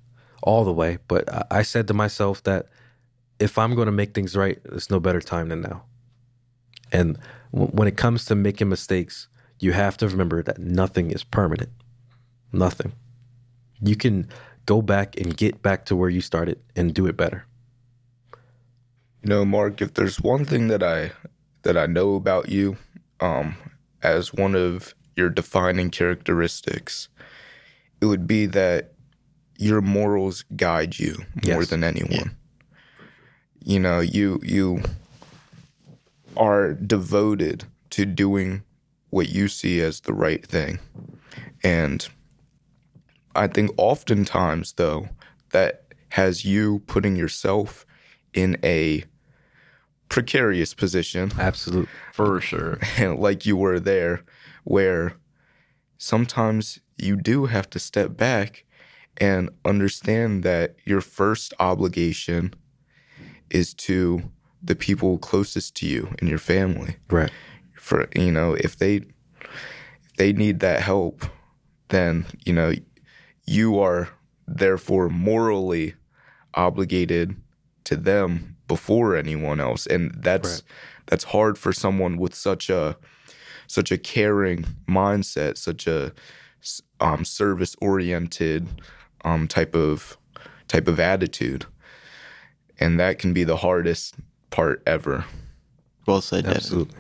all 0.44 0.64
the 0.66 0.74
way, 0.74 0.98
but 1.08 1.28
I, 1.52 1.64
said 1.64 1.88
to 1.88 1.94
myself 1.94 2.44
that 2.44 2.68
if 3.40 3.58
I'm 3.58 3.76
going 3.76 3.86
to 3.86 3.94
make 3.94 4.14
things 4.14 4.36
right, 4.36 4.60
there's 4.66 4.90
no 4.90 5.00
better 5.00 5.22
time 5.22 5.50
than 5.50 5.62
now. 5.62 5.84
And 6.92 7.18
w- 7.54 7.72
when 7.72 7.88
it 7.88 7.96
comes 7.96 8.26
to 8.26 8.36
making 8.36 8.70
mistakes, 8.70 9.28
you 9.64 9.72
have 9.72 9.98
to 9.98 10.08
remember 10.08 10.44
that 10.44 10.60
nothing 10.60 11.12
is 11.12 11.24
permanent. 11.24 11.70
Nothing. 12.52 12.92
You 13.82 13.96
can 13.96 14.28
go 14.66 14.82
back 14.82 15.20
and 15.20 15.36
get 15.36 15.62
back 15.62 15.86
to 15.86 15.96
where 15.96 16.10
you 16.10 16.22
started 16.22 16.60
and 16.76 16.94
do 16.94 17.06
it 17.08 17.18
better. 17.18 17.46
You 19.24 19.30
know, 19.30 19.46
Mark, 19.46 19.82
if 19.82 19.94
there's 19.94 20.20
one 20.20 20.46
thing 20.46 20.68
that 20.68 20.84
I 20.84 21.12
that 21.64 21.78
I 21.78 21.86
know 21.86 22.16
about 22.16 22.50
you, 22.50 22.76
um, 23.22 23.56
as 24.02 24.34
one 24.34 24.54
of 24.54 24.94
your 25.16 25.30
defining 25.30 25.90
characteristics, 25.92 27.08
it 28.02 28.06
would 28.06 28.28
be 28.28 28.46
that 28.48 28.92
your 29.58 29.80
morals 29.82 30.44
guide 30.58 31.00
you 31.00 31.16
more 31.46 31.62
Yes. 31.62 31.70
than 31.70 31.84
anyone. 31.86 32.36
You 33.64 33.80
know, 33.80 34.02
you 34.02 34.42
you 34.44 34.82
are 36.36 36.74
devoted 36.74 37.64
to 37.92 38.06
doing 38.06 38.64
what 39.14 39.30
you 39.30 39.48
see 39.48 39.80
as 39.80 40.02
the 40.02 40.14
right 40.14 40.44
thing. 40.44 40.80
And 41.64 42.08
I 43.36 43.48
think 43.48 43.72
oftentimes 43.78 44.74
though 44.74 45.10
that 45.52 45.94
has 46.10 46.44
you 46.44 46.80
putting 46.88 47.16
yourself 47.16 47.86
in 48.34 48.58
a 48.64 49.04
precarious 50.10 50.74
position 50.74 51.32
Absolutely. 51.38 51.90
For 52.12 52.42
sure. 52.42 52.80
like 53.16 53.46
you 53.46 53.56
were 53.56 53.80
there 53.80 54.24
where 54.64 55.16
sometimes 55.98 56.80
you 56.98 57.16
do 57.16 57.46
have 57.46 57.70
to 57.70 57.80
step 57.80 58.18
back 58.18 58.66
and 59.18 59.52
understand 59.64 60.42
that 60.42 60.76
your 60.86 61.02
first 61.02 61.54
obligation 61.60 62.54
is 63.52 63.76
to 63.76 64.24
the 64.62 64.76
people 64.76 65.20
closest 65.20 65.76
to 65.76 65.86
you 65.86 66.16
and 66.18 66.28
your 66.28 66.40
family 66.40 66.96
Right. 67.10 67.32
For 67.84 68.08
you 68.16 68.32
know 68.32 68.54
if 68.54 68.78
they 68.78 68.96
if 68.96 70.14
they 70.18 70.32
need 70.32 70.62
that 70.62 70.82
help 70.82 71.26
then 71.90 72.26
you 72.46 72.54
know 72.54 72.72
you 73.46 73.78
are 73.78 74.08
therefore 74.48 75.10
morally 75.10 75.94
obligated 76.54 77.36
to 77.84 77.98
them 77.98 78.56
before 78.70 79.18
anyone 79.18 79.60
else 79.60 79.86
and 79.86 80.14
that's 80.24 80.50
Right. 80.54 80.62
that's 81.08 81.26
hard 81.26 81.58
for 81.58 81.74
someone 81.74 82.16
with 82.18 82.34
such 82.34 82.70
a 82.70 82.96
such 83.68 83.92
a 83.92 83.98
caring 83.98 84.64
mindset 84.88 85.58
such 85.58 85.86
a 85.86 86.14
um, 87.02 87.26
service 87.26 87.76
oriented 87.82 88.66
um, 89.26 89.46
type 89.48 89.76
of 89.76 90.18
type 90.70 90.88
of 90.88 91.02
attitude 91.02 91.66
and 92.80 92.98
that 92.98 93.20
can 93.20 93.34
be 93.34 93.44
the 93.44 93.58
hardest 93.58 94.16
part 94.52 94.82
ever 94.88 95.26
Well 96.06 96.22
said, 96.22 96.44
Devin. 96.46 96.58
Absolutely. 96.58 97.00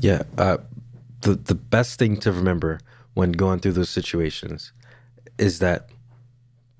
Yeah. 0.00 0.22
Uh, 0.36 0.58
the 1.20 1.34
the 1.34 1.54
best 1.54 1.98
thing 1.98 2.16
to 2.18 2.32
remember 2.32 2.80
when 3.14 3.32
going 3.32 3.60
through 3.60 3.72
those 3.72 3.90
situations 3.90 4.72
is 5.38 5.58
that 5.58 5.90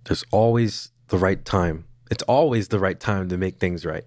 there's 0.04 0.24
always 0.30 0.90
the 1.08 1.18
right 1.18 1.44
time. 1.44 1.84
It's 2.10 2.22
always 2.24 2.68
the 2.68 2.78
right 2.78 2.98
time 2.98 3.28
to 3.28 3.36
make 3.36 3.58
things 3.58 3.84
right. 3.84 4.04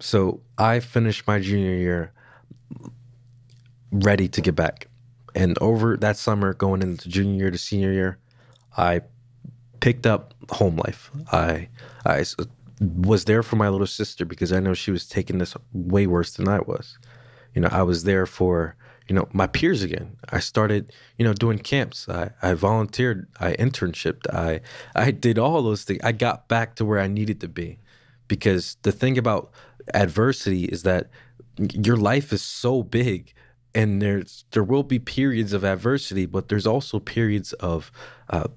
So 0.00 0.40
I 0.58 0.80
finished 0.80 1.26
my 1.26 1.40
junior 1.40 1.74
year 1.74 2.12
ready 3.90 4.28
to 4.28 4.40
get 4.40 4.54
back. 4.54 4.88
And 5.34 5.58
over 5.60 5.96
that 5.96 6.16
summer, 6.16 6.52
going 6.54 6.82
into 6.82 7.08
junior 7.08 7.36
year 7.36 7.50
to 7.50 7.58
senior 7.58 7.92
year, 7.92 8.18
I 8.76 9.02
picked 9.80 10.06
up 10.06 10.34
home 10.50 10.76
life. 10.76 11.10
I 11.32 11.68
I 12.04 12.24
was 12.80 13.24
there 13.24 13.42
for 13.42 13.56
my 13.56 13.68
little 13.68 13.86
sister 13.86 14.24
because 14.24 14.52
I 14.52 14.60
know 14.60 14.74
she 14.74 14.90
was 14.90 15.08
taking 15.08 15.38
this 15.38 15.56
way 15.72 16.06
worse 16.06 16.34
than 16.34 16.48
I 16.48 16.60
was. 16.60 16.98
You 17.54 17.62
know, 17.62 17.68
I 17.70 17.82
was 17.82 18.04
there 18.04 18.26
for 18.26 18.76
you 19.08 19.14
know 19.14 19.26
my 19.32 19.46
peers 19.46 19.82
again. 19.82 20.16
I 20.30 20.38
started 20.40 20.92
you 21.16 21.24
know 21.24 21.32
doing 21.32 21.58
camps. 21.58 22.08
I, 22.08 22.30
I 22.42 22.54
volunteered. 22.54 23.26
I 23.40 23.52
internshiped. 23.54 24.32
I 24.32 24.60
I 24.94 25.10
did 25.10 25.38
all 25.38 25.62
those 25.62 25.84
things. 25.84 26.00
I 26.04 26.12
got 26.12 26.48
back 26.48 26.74
to 26.76 26.84
where 26.84 27.00
I 27.00 27.06
needed 27.08 27.40
to 27.40 27.48
be 27.48 27.78
because 28.28 28.76
the 28.82 28.92
thing 28.92 29.16
about 29.18 29.50
adversity 29.94 30.64
is 30.66 30.82
that 30.82 31.08
your 31.72 31.96
life 31.96 32.32
is 32.32 32.42
so 32.42 32.82
big 32.82 33.32
and 33.74 34.00
there's 34.02 34.44
there 34.50 34.62
will 34.64 34.82
be 34.82 34.98
periods 34.98 35.52
of 35.54 35.64
adversity 35.64 36.26
but 36.26 36.48
there's 36.48 36.66
also 36.66 36.98
periods 36.98 37.52
of 37.54 37.90
uh, 38.30 38.48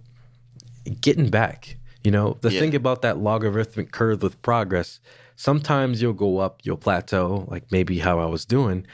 getting 1.00 1.30
back 1.30 1.78
you 2.04 2.12
know 2.12 2.38
the 2.42 2.52
Yeah. 2.52 2.60
thing 2.60 2.76
about 2.76 3.02
that 3.02 3.18
logarithmic 3.18 3.92
curve 3.92 4.22
with 4.22 4.42
progress 4.42 5.00
sometimes 5.36 6.02
you'll 6.02 6.14
go 6.14 6.38
up 6.40 6.62
you'll 6.64 6.78
plateau 6.78 7.46
like 7.50 7.72
maybe 7.72 8.00
how 8.00 8.20
i 8.20 8.26
was 8.26 8.46
doing 8.46 8.86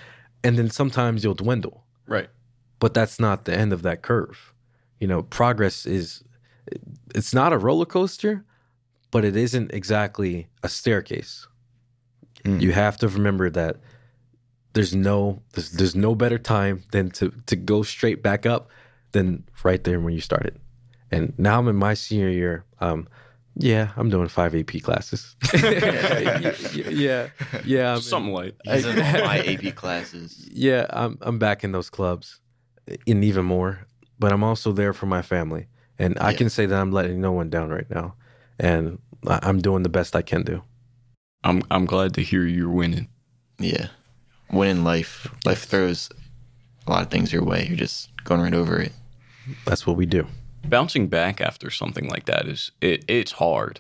and 0.43 0.57
then 0.57 0.69
sometimes 0.69 1.23
you'll 1.23 1.33
dwindle 1.33 1.83
Right. 2.07 2.29
but 2.79 2.93
that's 2.93 3.19
not 3.19 3.45
the 3.45 3.53
end 3.57 3.73
of 3.73 3.81
that 3.81 4.01
curve. 4.01 4.53
You 4.99 5.07
know, 5.07 5.23
progress 5.23 5.85
is 5.85 6.23
it's 7.13 7.33
not 7.33 7.53
a 7.53 7.57
roller 7.57 7.85
coaster, 7.85 8.45
but 9.11 9.25
it 9.25 9.35
isn't 9.35 9.73
exactly 9.73 10.47
a 10.63 10.69
staircase. 10.69 11.47
Mm. 12.43 12.61
You 12.61 12.71
have 12.71 12.97
to 12.97 13.07
remember 13.07 13.49
that 13.49 13.77
there's 14.73 14.95
no 14.95 15.41
there's, 15.53 15.71
there's 15.71 15.95
no 15.95 16.15
better 16.15 16.38
time 16.38 16.83
than 16.91 17.09
to 17.11 17.31
to 17.47 17.55
go 17.55 17.83
straight 17.83 18.23
back 18.23 18.45
up 18.45 18.69
than 19.11 19.43
right 19.63 19.83
there 19.83 19.99
when 19.99 20.13
you 20.13 20.21
started. 20.21 20.59
And 21.11 21.33
now 21.38 21.59
I'm 21.59 21.67
in 21.67 21.75
my 21.75 21.93
senior 21.93 22.29
year. 22.29 22.63
Um 22.79 23.07
yeah, 23.60 23.91
I'm 23.97 24.10
doing 24.10 24.28
five 24.28 24.53
AP 24.55 24.82
classes. 24.84 25.36
yeah, 25.53 27.30
yeah, 27.66 27.91
I'm 27.91 27.95
in- 27.97 28.01
Something 28.01 28.34
like 28.34 28.55
He's 28.64 28.86
in 28.86 28.95
my 28.97 29.39
AP 29.39 29.76
classes. 29.76 30.47
yeah, 30.51 30.86
I'm 30.89 31.18
I'm 31.22 31.39
back 31.39 31.64
in 31.64 31.72
those 31.72 31.89
clubs, 31.89 32.39
and 33.08 33.24
even 33.24 33.45
more. 33.45 33.86
But 34.20 34.32
I'm 34.32 34.43
also 34.43 34.72
there 34.72 34.93
for 34.93 35.05
my 35.05 35.22
family, 35.22 35.68
and 35.99 36.18
I 36.20 36.32
Yeah. 36.32 36.38
can 36.38 36.49
say 36.49 36.66
that 36.66 36.80
I'm 36.80 36.91
letting 36.91 37.22
no 37.22 37.32
one 37.32 37.49
down 37.49 37.70
right 37.70 37.89
now, 37.89 38.16
and 38.60 38.99
I- 39.28 39.39
I'm 39.43 39.60
doing 39.62 39.84
the 39.84 39.89
best 39.89 40.16
I 40.16 40.22
can 40.24 40.43
do. 40.43 40.64
I'm 41.43 41.62
I'm 41.72 41.86
glad 41.86 42.14
to 42.16 42.22
hear 42.24 42.45
you're 42.45 42.70
winning. 42.70 43.08
Yeah. 43.60 43.88
Winning 44.51 44.84
life. 44.84 45.28
Life 45.45 45.66
throws 45.66 46.10
a 46.88 46.91
lot 46.91 47.03
of 47.03 47.10
things 47.12 47.32
your 47.34 47.43
way. 47.43 47.66
You're 47.68 47.78
just 47.78 48.10
going 48.24 48.41
right 48.41 48.53
over 48.53 48.80
it. 48.82 48.91
That's 49.66 49.86
what 49.86 49.97
we 49.97 50.05
do. 50.05 50.26
Bouncing 50.70 51.07
back 51.07 51.41
after 51.41 51.70
something 51.70 52.07
like 52.09 52.26
that 52.26 52.47
is 52.47 52.72
it, 52.82 53.05
it's 53.07 53.34
hard. 53.34 53.80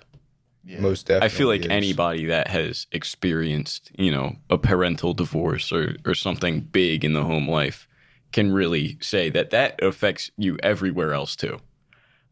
most 0.63 1.07
definitely 1.07 1.25
I 1.25 1.29
feel 1.29 1.47
like 1.47 1.61
is. 1.61 1.67
anybody 1.69 2.25
that 2.25 2.47
has 2.47 2.87
experienced, 2.91 3.91
you 3.97 4.11
know, 4.11 4.37
a 4.49 4.57
parental 4.57 5.13
divorce 5.13 5.71
or, 5.71 5.95
or 6.05 6.13
something 6.13 6.61
big 6.61 7.03
in 7.03 7.13
the 7.13 7.23
home 7.23 7.49
life 7.49 7.87
can 8.31 8.51
really 8.51 8.97
say 9.01 9.29
that 9.29 9.49
that 9.51 9.81
affects 9.81 10.31
you 10.37 10.57
everywhere 10.63 11.13
else 11.13 11.35
too. 11.35 11.59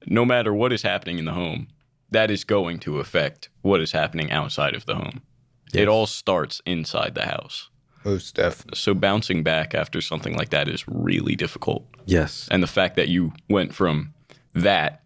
No 0.06 0.26
matter 0.26 0.54
what 0.54 0.74
is 0.74 0.82
happening 0.84 1.18
in 1.20 1.26
the 1.26 1.34
home, 1.34 1.68
that 2.12 2.30
is 2.30 2.44
going 2.44 2.80
to 2.80 3.00
affect 3.00 3.50
what 3.62 3.82
is 3.82 3.92
happening 3.92 4.32
outside 4.32 4.76
of 4.76 4.86
the 4.86 4.96
home. 4.96 5.22
It 5.74 5.88
all 5.88 6.06
starts 6.06 6.62
inside 6.66 7.16
the 7.16 7.26
house. 7.26 7.70
most 8.06 8.36
definitely 8.36 8.78
So 8.78 8.94
bouncing 8.94 9.44
back 9.44 9.74
after 9.74 10.00
something 10.00 10.36
like 10.36 10.50
that 10.52 10.70
is 10.70 10.88
really 10.88 11.36
difficult. 11.36 11.86
Yes, 12.06 12.48
And 12.52 12.62
the 12.62 12.68
fact 12.68 12.96
that 12.96 13.10
you 13.10 13.34
went 13.50 13.74
from 13.74 14.14
that 14.56 15.04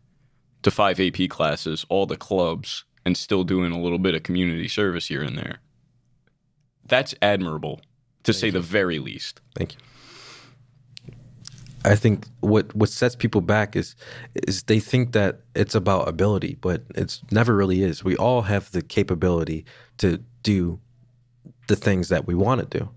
to 0.64 0.72
five 0.72 1.00
AP 1.00 1.30
classes, 1.30 1.86
all 1.90 2.06
the 2.06 2.18
clubs, 2.18 2.86
and 3.06 3.18
still 3.18 3.44
doing 3.44 3.72
a 3.72 3.80
little 3.80 4.00
bit 4.00 4.16
of 4.16 4.24
community 4.24 4.68
service 4.68 5.08
here 5.08 5.22
and 5.22 5.38
there. 5.38 5.60
That's 6.86 7.14
admirable, 7.22 7.82
to 8.24 8.34
say 8.34 8.50
the 8.50 8.62
very 8.62 9.00
least. 9.00 9.42
thank 9.56 9.74
you. 9.74 9.80
I 11.86 11.96
think 11.96 12.26
what 12.42 12.76
what 12.76 12.90
sets 12.90 13.16
people 13.16 13.40
back 13.40 13.76
is 13.76 13.96
is 14.36 14.64
they 14.64 14.82
think 14.82 15.14
that 15.14 15.40
it's 15.56 15.76
about 15.76 16.10
ability, 16.10 16.58
but 16.60 16.84
it's 16.94 17.22
never 17.32 17.56
really 17.56 17.84
is. 17.84 18.04
We 18.04 18.18
all 18.18 18.42
have 18.44 18.70
the 18.72 18.82
capability 18.82 19.66
to 20.00 20.22
do 20.44 20.80
the 21.68 21.78
things 21.78 22.10
that 22.10 22.28
we 22.28 22.36
want 22.36 22.60
to 22.70 22.80
do. 22.80 22.90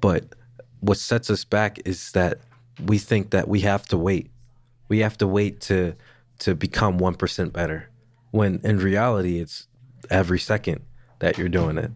But 0.00 0.34
what 0.80 0.98
sets 0.98 1.30
us 1.30 1.44
back 1.44 1.78
is 1.86 2.12
that 2.12 2.38
we 2.84 2.98
think 2.98 3.30
that 3.30 3.48
we 3.48 3.60
have 3.60 3.86
to 3.86 3.96
wait. 3.96 4.29
We 4.90 4.98
have 4.98 5.16
to 5.18 5.26
wait 5.26 5.60
to 5.62 5.94
to 6.40 6.54
become 6.54 6.98
1% 6.98 7.52
better. 7.52 7.88
When 8.32 8.60
in 8.64 8.78
reality 8.78 9.38
it's 9.40 9.66
every 10.10 10.38
second 10.38 10.80
that 11.20 11.36
you're 11.38 11.48
doing 11.50 11.78
it. 11.78 11.90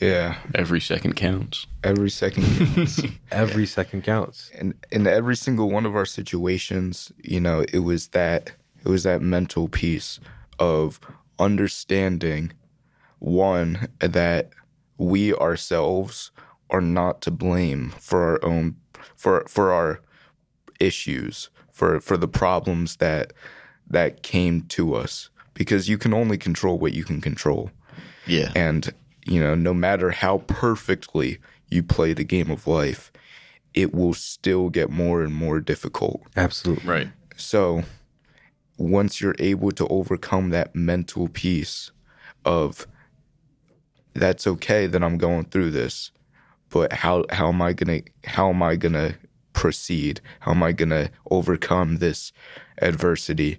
yeah 0.00 0.36
Every 0.54 0.80
second 0.80 1.14
counts. 1.16 1.66
every 1.84 2.10
second 2.10 2.44
counts. 2.44 3.02
Every 3.30 3.66
second 3.66 4.02
counts. 4.04 4.50
and 4.58 4.74
in 4.90 5.06
every 5.06 5.36
single 5.36 5.68
one 5.70 5.86
of 5.86 5.94
our 5.96 6.06
situations 6.06 7.12
you 7.22 7.40
know 7.40 7.64
it 7.72 7.80
was 7.90 8.08
that 8.08 8.52
it 8.84 8.88
was 8.88 9.02
that 9.02 9.20
mental 9.22 9.68
piece 9.68 10.20
of 10.58 11.00
understanding 11.38 12.52
one 13.18 13.88
that 13.98 14.50
we 14.98 15.34
ourselves 15.34 16.30
are 16.70 16.80
not 17.00 17.20
to 17.22 17.30
blame 17.30 17.90
for 17.98 18.18
our 18.30 18.44
own 18.44 18.76
for 19.16 19.44
for 19.48 19.72
our 19.72 20.00
issues 20.80 21.50
for 21.76 22.00
for 22.00 22.16
the 22.16 22.28
problems 22.28 22.96
that 22.96 23.32
that 23.88 24.22
came 24.22 24.62
to 24.62 24.94
us 24.94 25.28
because 25.54 25.88
you 25.90 25.98
can 25.98 26.12
only 26.14 26.38
control 26.38 26.78
what 26.78 26.92
you 26.94 27.04
can 27.04 27.20
control 27.20 27.70
Yeah. 28.26 28.50
and, 28.56 28.92
you 29.26 29.40
know, 29.40 29.54
no 29.54 29.72
matter 29.74 30.10
how 30.10 30.38
perfectly 30.46 31.38
you 31.68 31.82
play 31.82 32.12
the 32.14 32.24
game 32.24 32.50
of 32.50 32.66
life, 32.66 33.12
it 33.74 33.94
will 33.94 34.14
still 34.14 34.68
get 34.70 34.88
more 34.90 35.22
and 35.22 35.34
more 35.34 35.60
difficult. 35.60 36.22
Absolutely. 36.36 36.88
Right. 36.88 37.08
So, 37.36 37.82
once 38.78 39.20
you're 39.20 39.36
able 39.38 39.70
to 39.72 39.86
overcome 39.88 40.50
that 40.50 40.74
mental 40.74 41.28
piece 41.28 41.90
of 42.44 42.86
that's 44.14 44.46
okay 44.46 44.86
that 44.86 45.02
I'm 45.02 45.18
going 45.18 45.44
through 45.46 45.70
this, 45.72 46.10
but 46.70 46.92
how 46.92 47.24
how 47.30 47.48
am 47.48 47.60
I 47.62 47.72
gonna 47.72 48.00
how 48.24 48.48
am 48.50 48.62
I 48.62 48.76
gonna 48.76 49.14
proceed? 49.56 50.20
How 50.40 50.52
am 50.52 50.62
I 50.62 50.70
gonna 50.72 51.08
overcome 51.30 51.96
this 51.96 52.32
adversity? 52.78 53.58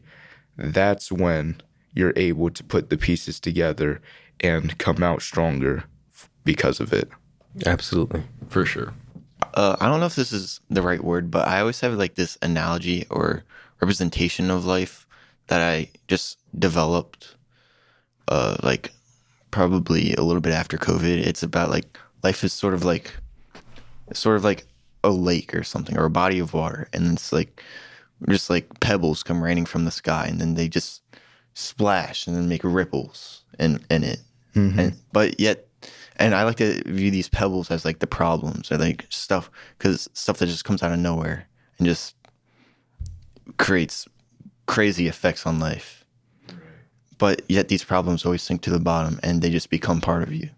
That's 0.55 1.11
when 1.11 1.59
you're 1.93 2.13
able 2.15 2.51
to 2.51 2.63
put 2.63 2.89
the 2.89 2.97
pieces 2.97 3.39
together 3.39 3.99
and 4.39 4.77
come 4.77 5.01
out 5.03 5.21
stronger 5.21 5.83
because 6.45 6.79
of 6.79 6.93
it. 6.93 7.09
Absolutely. 7.65 8.23
For 8.47 8.63
sure. 8.65 8.93
uh, 9.55 9.75
I 9.81 9.87
don't 9.87 9.99
know 9.99 10.05
if 10.05 10.15
this 10.15 10.31
is 10.31 10.61
the 10.69 10.83
right 10.83 11.03
word, 11.03 11.31
but 11.31 11.47
I 11.47 11.59
always 11.59 11.79
have 11.81 11.93
like 11.93 12.15
this 12.15 12.37
analogy 12.41 13.05
or 13.09 13.43
representation 13.81 14.51
of 14.51 14.65
life 14.65 15.07
that 15.47 15.61
I 15.61 15.89
just 16.07 16.37
developed, 16.57 17.35
uh, 18.27 18.57
like 18.61 18.91
probably 19.49 20.13
a 20.13 20.21
little 20.21 20.41
bit 20.41 20.53
after 20.53 20.77
COVID. 20.77 21.25
It's 21.25 21.43
about 21.43 21.69
like 21.71 21.97
life 22.23 22.43
is 22.43 22.53
sort 22.53 22.73
of 22.75 22.83
like, 22.85 23.11
sort 24.13 24.35
of 24.35 24.43
like 24.43 24.65
a 25.07 25.11
lake 25.11 25.55
or 25.55 25.63
something 25.63 25.97
or 25.97 26.05
a 26.05 26.09
body 26.09 26.39
of 26.39 26.53
water, 26.53 26.87
and 26.93 27.13
it's 27.13 27.31
like 27.31 27.61
just 28.29 28.49
like 28.49 28.79
pebbles 28.79 29.23
come 29.23 29.43
raining 29.43 29.65
from 29.65 29.85
the 29.85 29.91
sky, 29.91 30.27
and 30.27 30.39
then 30.39 30.53
they 30.53 30.67
just 30.67 31.01
splash 31.53 32.27
and 32.27 32.35
then 32.35 32.49
make 32.49 32.63
ripples 32.63 33.43
in 33.59 33.83
in 33.89 34.03
it. 34.03 34.19
Mm-hmm. 34.55 34.79
And, 34.79 34.97
but 35.11 35.39
yet, 35.39 35.67
and 36.17 36.35
I 36.35 36.43
like 36.43 36.57
to 36.57 36.81
view 36.85 37.11
these 37.11 37.29
pebbles 37.29 37.71
as 37.71 37.85
like 37.85 37.99
the 37.99 38.07
problems 38.07 38.71
or 38.71 38.77
like 38.77 39.05
stuff 39.09 39.49
because 39.77 40.09
stuff 40.13 40.37
that 40.37 40.47
just 40.47 40.65
comes 40.65 40.83
out 40.83 40.91
of 40.91 40.99
nowhere 40.99 41.47
and 41.77 41.87
just 41.87 42.15
creates 43.57 44.07
crazy 44.65 45.07
effects 45.07 45.45
on 45.45 45.59
life. 45.59 46.05
But 47.17 47.41
yet 47.49 47.67
these 47.67 47.83
problems 47.83 48.25
always 48.25 48.43
sink 48.43 48.61
to 48.61 48.69
the 48.69 48.79
bottom 48.79 49.19
and 49.23 49.41
they 49.41 49.49
just 49.49 49.69
become 49.69 50.01
part 50.01 50.23
of 50.23 50.31
you. 50.31 50.49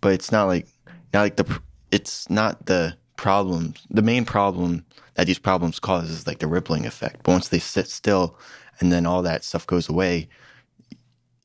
But 0.00 0.14
it's 0.14 0.32
not 0.32 0.46
like 0.46 0.66
not 1.14 1.22
like 1.22 1.36
the 1.36 1.60
it's 1.92 2.28
not 2.28 2.66
the 2.66 2.96
problems. 3.22 3.86
The 3.88 4.02
main 4.02 4.24
problem 4.26 4.84
that 5.14 5.26
these 5.26 5.38
problems 5.38 5.78
cause 5.78 6.10
is 6.10 6.26
like 6.26 6.40
the 6.40 6.46
rippling 6.48 6.84
effect. 6.84 7.22
But 7.22 7.32
once 7.32 7.48
they 7.48 7.60
sit 7.60 7.88
still 7.88 8.36
and 8.80 8.92
then 8.92 9.06
all 9.06 9.22
that 9.22 9.44
stuff 9.44 9.66
goes 9.66 9.88
away, 9.88 10.28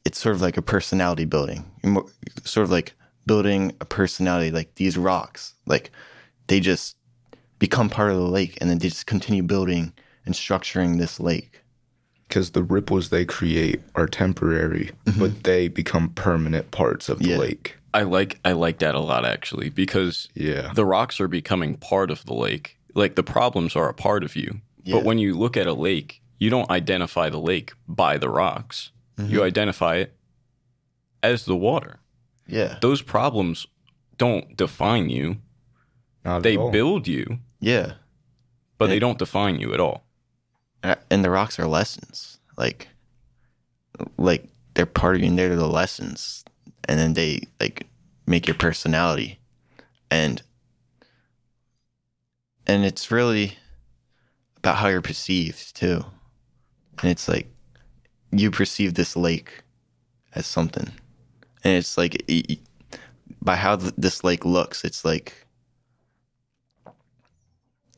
it's 0.04 0.20
sort 0.20 0.36
of 0.36 0.42
like 0.42 0.58
a 0.58 0.62
personality 0.62 1.24
building. 1.26 1.64
More- 1.84 2.10
Sort 2.44 2.64
of 2.66 2.72
like 2.72 2.94
building 3.26 3.74
a 3.80 3.86
personality 3.86 4.52
like 4.52 4.76
these 4.76 4.98
rocks. 4.98 5.54
Like 5.68 5.92
they 6.48 6.60
just 6.60 6.98
become 7.60 7.90
part 7.90 8.12
of 8.12 8.18
the 8.18 8.24
lake 8.28 8.58
and 8.60 8.70
then 8.70 8.80
they 8.80 8.90
just 8.90 9.06
continue 9.06 9.44
building 9.44 9.94
and 10.26 10.34
structuring 10.34 10.98
this 10.98 11.20
lake. 11.20 11.62
Because 12.28 12.52
the 12.52 12.64
ripples 12.64 13.10
they 13.10 13.24
create 13.24 13.82
are 13.96 14.08
temporary, 14.08 14.92
mm-hmm. 15.06 15.20
but 15.20 15.44
they 15.44 15.68
become 15.68 16.10
permanent 16.10 16.72
parts 16.72 17.08
of 17.08 17.20
the 17.20 17.30
Yeah. 17.30 17.38
lake. 17.38 17.77
I 17.94 18.04
like 18.04 18.40
I 18.46 18.52
like 18.52 18.80
that 18.80 18.96
a 18.96 19.00
lot 19.00 19.26
actually 19.26 19.70
because 19.70 20.30
Yeah. 20.34 20.72
the 20.74 20.86
rocks 20.86 21.20
are 21.20 21.28
becoming 21.28 21.76
part 21.76 22.12
of 22.12 22.26
the 22.26 22.34
lake. 22.34 22.78
Like 22.94 23.16
the 23.16 23.24
problems 23.24 23.76
are 23.76 23.90
a 23.90 23.94
part 23.94 24.24
of 24.24 24.36
you. 24.36 24.62
Yeah. 24.84 24.96
But 24.96 25.04
when 25.06 25.18
you 25.20 25.38
look 25.38 25.58
at 25.58 25.68
a 25.68 25.74
lake, 25.74 26.22
you 26.40 26.50
don't 26.50 26.70
identify 26.70 27.30
the 27.30 27.40
lake 27.40 27.74
by 27.88 28.18
the 28.18 28.30
rocks. 28.30 28.92
You 29.18 29.24
mm-hmm. 29.24 29.42
identify 29.42 29.96
it 29.98 30.14
as 31.24 31.46
the 31.46 31.56
water. 31.56 32.00
Yeah. 32.48 32.78
Those 32.82 33.02
problems 33.02 33.66
don't 34.18 34.56
define 34.56 35.10
you. 35.10 35.38
Not 36.24 36.44
They 36.44 36.58
build 36.58 37.08
you, 37.08 37.40
Yeah. 37.60 37.94
but 38.78 38.88
they 38.88 39.00
don't 39.00 39.18
define 39.18 39.60
you 39.60 39.74
at 39.74 39.80
all. 39.80 40.04
And 40.84 41.00
and 41.10 41.24
the 41.24 41.32
rocks 41.32 41.58
are 41.60 41.68
lessons. 41.68 42.40
Like 42.58 42.90
like 44.18 44.48
they're 44.74 44.86
part 44.86 45.16
of 45.16 45.22
you 45.22 45.28
and 45.28 45.38
they're 45.40 45.56
the 45.56 45.68
lessons. 45.68 46.44
And 46.88 47.00
then 47.00 47.14
they 47.14 47.48
like 47.60 47.88
make 48.26 48.48
your 48.48 48.56
personality. 48.56 49.40
And 50.12 50.42
and 52.66 52.84
it's 52.84 53.12
really 53.12 53.58
about 54.58 54.78
how 54.78 54.88
you're 54.88 55.02
perceived 55.02 55.76
too. 55.76 56.06
And 57.02 57.12
it's 57.12 57.28
like 57.28 57.48
you 58.32 58.52
perceive 58.52 58.94
this 58.94 59.16
lake 59.16 59.64
as 60.36 60.46
something. 60.46 60.92
And 61.64 61.74
it's 61.74 61.98
like 61.98 62.30
by 63.42 63.56
how 63.56 63.78
th- 63.78 63.94
this 63.98 64.24
lake 64.24 64.46
looks, 64.46 64.84
it's 64.84 65.06
like 65.06 65.47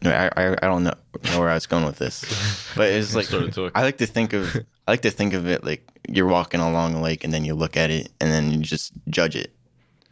I, 0.04 0.28
I, 0.38 0.52
I 0.54 0.56
don't 0.68 0.84
know, 0.84 0.94
know 1.26 1.40
where 1.40 1.50
I 1.50 1.56
was 1.56 1.66
going 1.66 1.86
with 1.86 1.98
this, 1.98 2.24
but 2.76 2.90
it's 2.90 3.14
like 3.16 3.32
I 3.76 3.82
like 3.84 3.98
to 3.98 4.06
think 4.08 4.34
of 4.34 4.56
I 4.88 4.92
like 4.92 5.02
to 5.02 5.12
think 5.12 5.34
of 5.34 5.48
it 5.48 5.64
like 5.64 5.88
you're 6.08 6.28
walking 6.28 6.60
along 6.62 6.96
a 6.96 7.02
lake 7.02 7.24
and 7.24 7.34
then 7.34 7.44
you 7.46 7.54
look 7.54 7.76
at 7.78 7.90
it 7.92 8.10
and 8.22 8.32
then 8.32 8.50
you 8.52 8.60
just 8.60 8.94
judge 9.10 9.36
it, 9.36 9.54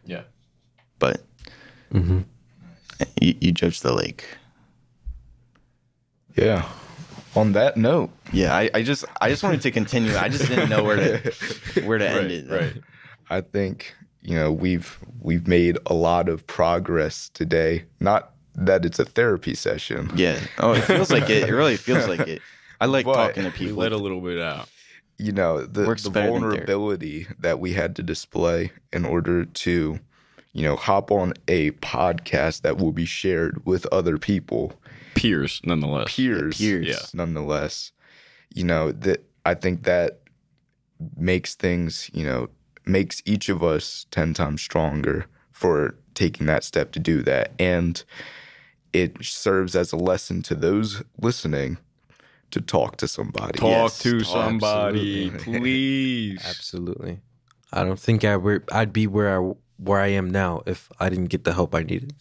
Yeah. 0.06 0.24
but 1.00 1.24
Mm-hmm. 1.94 2.20
you, 3.22 3.36
you 3.40 3.52
judge 3.54 3.80
the 3.80 3.94
lake. 3.94 4.26
Yeah. 6.36 6.68
On 7.36 7.54
that 7.54 7.78
note, 7.78 8.10
Yeah, 8.34 8.56
I, 8.56 8.70
I 8.74 8.82
just 8.84 9.06
I 9.22 9.30
just 9.30 9.44
wanted 9.44 9.62
to 9.62 9.72
continue. 9.72 10.16
I 10.16 10.28
just 10.28 10.48
didn't 10.48 10.70
know 10.70 10.84
where 10.84 10.96
to 10.98 11.82
where 11.86 11.98
to 11.98 12.08
end 12.10 12.32
it. 12.32 12.50
Right. 12.50 12.74
I 13.30 13.42
think 13.42 13.96
you 14.22 14.36
know 14.36 14.52
we've 14.52 14.98
we've 15.22 15.48
made 15.48 15.78
a 15.86 15.94
lot 15.94 16.30
of 16.30 16.46
progress 16.48 17.30
today. 17.30 17.86
Not 18.00 18.32
that 18.58 18.86
it's 18.86 19.00
a 19.00 19.06
therapy 19.06 19.54
session. 19.56 20.12
Yeah. 20.16 20.40
Oh, 20.58 20.74
it 20.74 20.82
feels 20.82 21.12
like 21.12 21.30
it. 21.30 21.48
It 21.48 21.54
really 21.54 21.78
feels 21.78 22.08
like 22.08 22.22
it. 22.28 22.42
I 22.82 22.86
like 22.86 23.06
But 23.06 23.14
talking 23.14 23.44
to 23.44 23.50
We 23.50 23.56
people. 23.68 23.78
let 23.78 23.92
a 23.92 23.98
little 23.98 24.22
bit 24.22 24.40
out. 24.42 24.70
You 25.20 25.32
know 25.32 25.66
the, 25.66 25.86
Works 25.88 26.04
the 26.04 26.12
better 26.12 26.28
than 26.32 26.42
therapy. 26.42 26.58
vulnerability 26.58 27.28
that 27.40 27.60
we 27.60 27.74
had 27.74 27.96
to 27.96 28.04
display 28.04 28.72
in 28.94 29.04
order 29.06 29.46
to, 29.46 30.00
you 30.54 30.64
know, 30.64 30.76
hop 30.76 31.10
on 31.12 31.34
a 31.48 31.72
podcast 31.72 32.62
that 32.62 32.78
will 32.78 32.92
be 32.92 33.06
shared 33.06 33.66
with 33.66 33.88
other 33.92 34.18
people, 34.20 34.74
Peers, 35.16 35.60
nonetheless. 35.64 36.14
peers, 36.16 36.58
peers. 36.58 36.88
Yeah. 36.88 37.00
nonetheless. 37.16 37.92
You 38.54 38.64
know 38.66 38.92
that 38.92 39.24
I 39.44 39.56
think 39.56 39.84
that 39.84 40.20
makes 41.16 41.56
things, 41.56 42.10
you 42.14 42.24
know, 42.24 42.50
makes 42.86 43.22
each 43.26 43.50
of 43.50 43.64
us 43.64 44.06
ten 44.12 44.34
times 44.36 44.62
stronger 44.62 45.26
for 45.52 45.96
taking 46.14 46.46
that 46.48 46.64
step 46.64 46.92
to 46.92 47.00
do 47.00 47.24
that, 47.24 47.54
and 47.60 48.04
it 48.94 49.24
serves 49.24 49.76
as 49.76 49.92
a 49.92 49.98
lesson 49.98 50.42
to 50.44 50.56
those 50.56 51.04
listening 51.22 51.78
to 52.52 52.62
talk 52.62 52.98
to 52.98 53.08
somebody. 53.08 53.58
Talk 53.60 53.70
Yes, 53.70 54.00
to 54.00 54.20
talk, 54.22 54.28
somebody, 54.30 55.28
absolutely. 55.34 55.60
please. 55.60 56.46
Absolutely. 56.48 57.20
I 57.74 57.84
don't 57.84 58.00
think 58.00 58.24
I 58.24 58.38
were, 58.38 58.64
I'd 58.72 58.94
be 58.94 59.08
where 59.08 59.38
I 59.42 59.54
where 59.78 60.00
I 60.00 60.08
am 60.08 60.30
now 60.32 60.64
if 60.66 60.90
I 61.00 61.10
didn't 61.10 61.26
get 61.26 61.44
the 61.44 61.54
help 61.54 61.76
I 61.76 61.84
needed. 61.84 62.14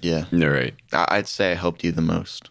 yeah, 0.00 0.24
You're 0.30 0.52
right. 0.52 0.74
I- 0.92 1.06
I'd 1.16 1.28
say 1.28 1.52
I 1.52 1.54
helped 1.54 1.84
you 1.84 1.92
the 1.92 2.00
most 2.02 2.50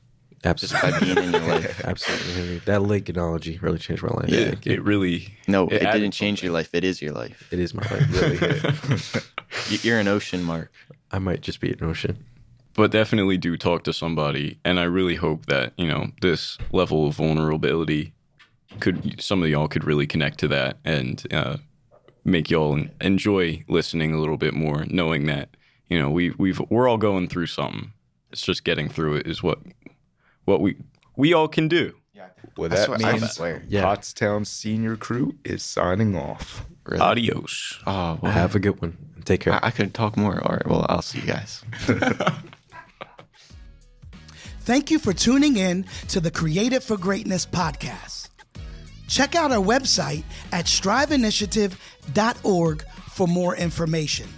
just 0.58 0.74
Absolutely. 0.74 0.92
by 0.92 1.00
being 1.00 1.18
in 1.28 1.32
your 1.32 1.42
life. 1.56 1.82
Absolutely. 1.86 2.58
That 2.66 2.82
lake 2.82 3.08
analogy 3.08 3.58
really 3.60 3.78
changed 3.80 4.04
my 4.04 4.10
life. 4.10 4.28
Yeah, 4.30 4.46
Thank 4.50 4.66
you. 4.66 4.74
it 4.74 4.84
really. 4.84 5.34
No, 5.48 5.68
It 5.70 5.82
it, 5.84 5.92
didn't 5.94 6.12
change 6.12 6.44
your 6.44 6.52
life. 6.52 6.70
It 6.74 6.84
is 6.84 7.02
your 7.02 7.14
life. 7.14 7.48
It 7.52 7.60
is 7.60 7.74
my 7.74 7.84
life. 7.84 8.12
Really. 8.12 9.80
You're 9.84 10.00
an 10.00 10.10
ocean, 10.10 10.44
Mark. 10.44 10.72
I 11.12 11.20
might 11.20 11.40
just 11.42 11.62
be 11.62 11.72
an 11.72 11.82
ocean. 11.82 12.26
But 12.76 12.92
definitely 12.92 13.38
do 13.38 13.56
talk 13.58 13.84
to 13.84 13.94
somebody 13.94 14.60
and 14.66 14.80
i 14.80 14.84
really 14.84 15.16
hope 15.16 15.46
that 15.48 15.74
you 15.78 15.88
know 15.88 16.08
this 16.22 16.58
level 16.72 17.08
of 17.08 17.16
vulnerability 17.16 18.14
could 18.80 19.22
some 19.22 19.44
of 19.44 19.50
y'all 19.50 19.68
could 19.68 19.84
really 19.84 20.08
connect 20.08 20.40
to 20.40 20.48
that 20.48 20.78
and 20.84 21.26
uh, 21.34 21.58
make 22.26 22.50
y'all 22.50 22.80
enjoy 23.02 23.64
listening 23.68 24.14
a 24.14 24.20
little 24.20 24.38
bit 24.38 24.54
more 24.54 24.86
knowing 24.88 25.26
that 25.28 25.50
you 25.90 26.00
know 26.00 26.10
we 26.10 26.32
we've 26.38 26.60
we're 26.70 26.88
all 26.88 26.98
going 26.98 27.28
through 27.28 27.46
something 27.48 27.92
it's 28.32 28.42
just 28.42 28.64
getting 28.64 28.90
through 28.90 29.16
it 29.16 29.28
is 29.28 29.44
what 29.44 29.60
what 30.46 30.60
we 30.62 30.76
we 31.16 31.34
all 31.34 31.48
can 31.48 31.68
do 31.68 31.94
Well, 32.58 32.72
I 32.72 32.76
that 32.76 32.86
swear- 32.86 32.98
I 33.04 33.12
means 33.14 33.32
swear. 33.34 33.64
Yeah. 33.68 33.84
Pottstown 33.84 34.46
Senior 34.46 34.96
Crew 34.96 35.36
is 35.44 35.62
signing 35.64 36.16
off. 36.16 36.66
Really. 36.86 37.02
adios 37.02 37.80
Oh, 37.88 38.20
well, 38.22 38.32
Have 38.32 38.56
a 38.56 38.60
good 38.60 38.82
one. 38.82 38.98
Take 39.26 39.42
care. 39.42 39.54
I, 39.54 39.68
I 39.68 39.72
could 39.72 39.94
talk 39.94 40.18
more. 40.18 40.42
All 40.44 40.54
right. 40.58 40.68
Well, 40.68 40.86
I'll 40.90 41.02
see 41.02 41.20
you 41.22 41.28
guys. 41.28 41.64
Thank 44.64 44.90
you 44.92 44.98
for 44.98 45.12
tuning 45.12 45.58
in 45.58 45.86
to 46.08 46.22
the 46.22 46.32
Creative 46.32 46.82
for 46.82 46.96
Greatness 46.98 47.46
podcast. 47.46 48.30
Check 49.10 49.36
out 49.36 49.52
our 49.52 49.62
website 49.62 50.24
at 50.54 50.68
striveinitiative.org 50.68 52.86
for 53.12 53.28
more 53.28 53.58
information. 53.58 54.30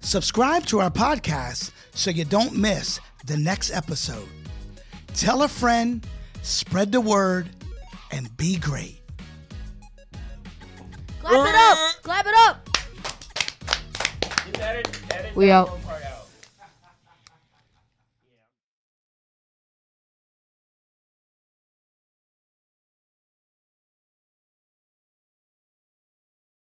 Subscribe 0.00 0.66
to 0.66 0.80
our 0.80 0.90
podcast 0.90 1.70
so 1.92 2.10
you 2.10 2.26
don't 2.26 2.54
miss 2.54 3.00
the 3.24 3.38
next 3.38 3.72
episode. 3.72 4.28
Tell 5.14 5.42
a 5.42 5.48
friend, 5.48 6.06
spread 6.42 6.92
the 6.92 7.00
word, 7.00 7.48
and 8.10 8.36
be 8.36 8.58
great. 8.58 9.00
Clap 11.22 11.48
it 11.48 11.54
up! 11.54 11.78
Clap 12.02 12.26
it 12.26 12.34
up! 12.36 12.68
We 15.34 15.50
out. 15.50 15.70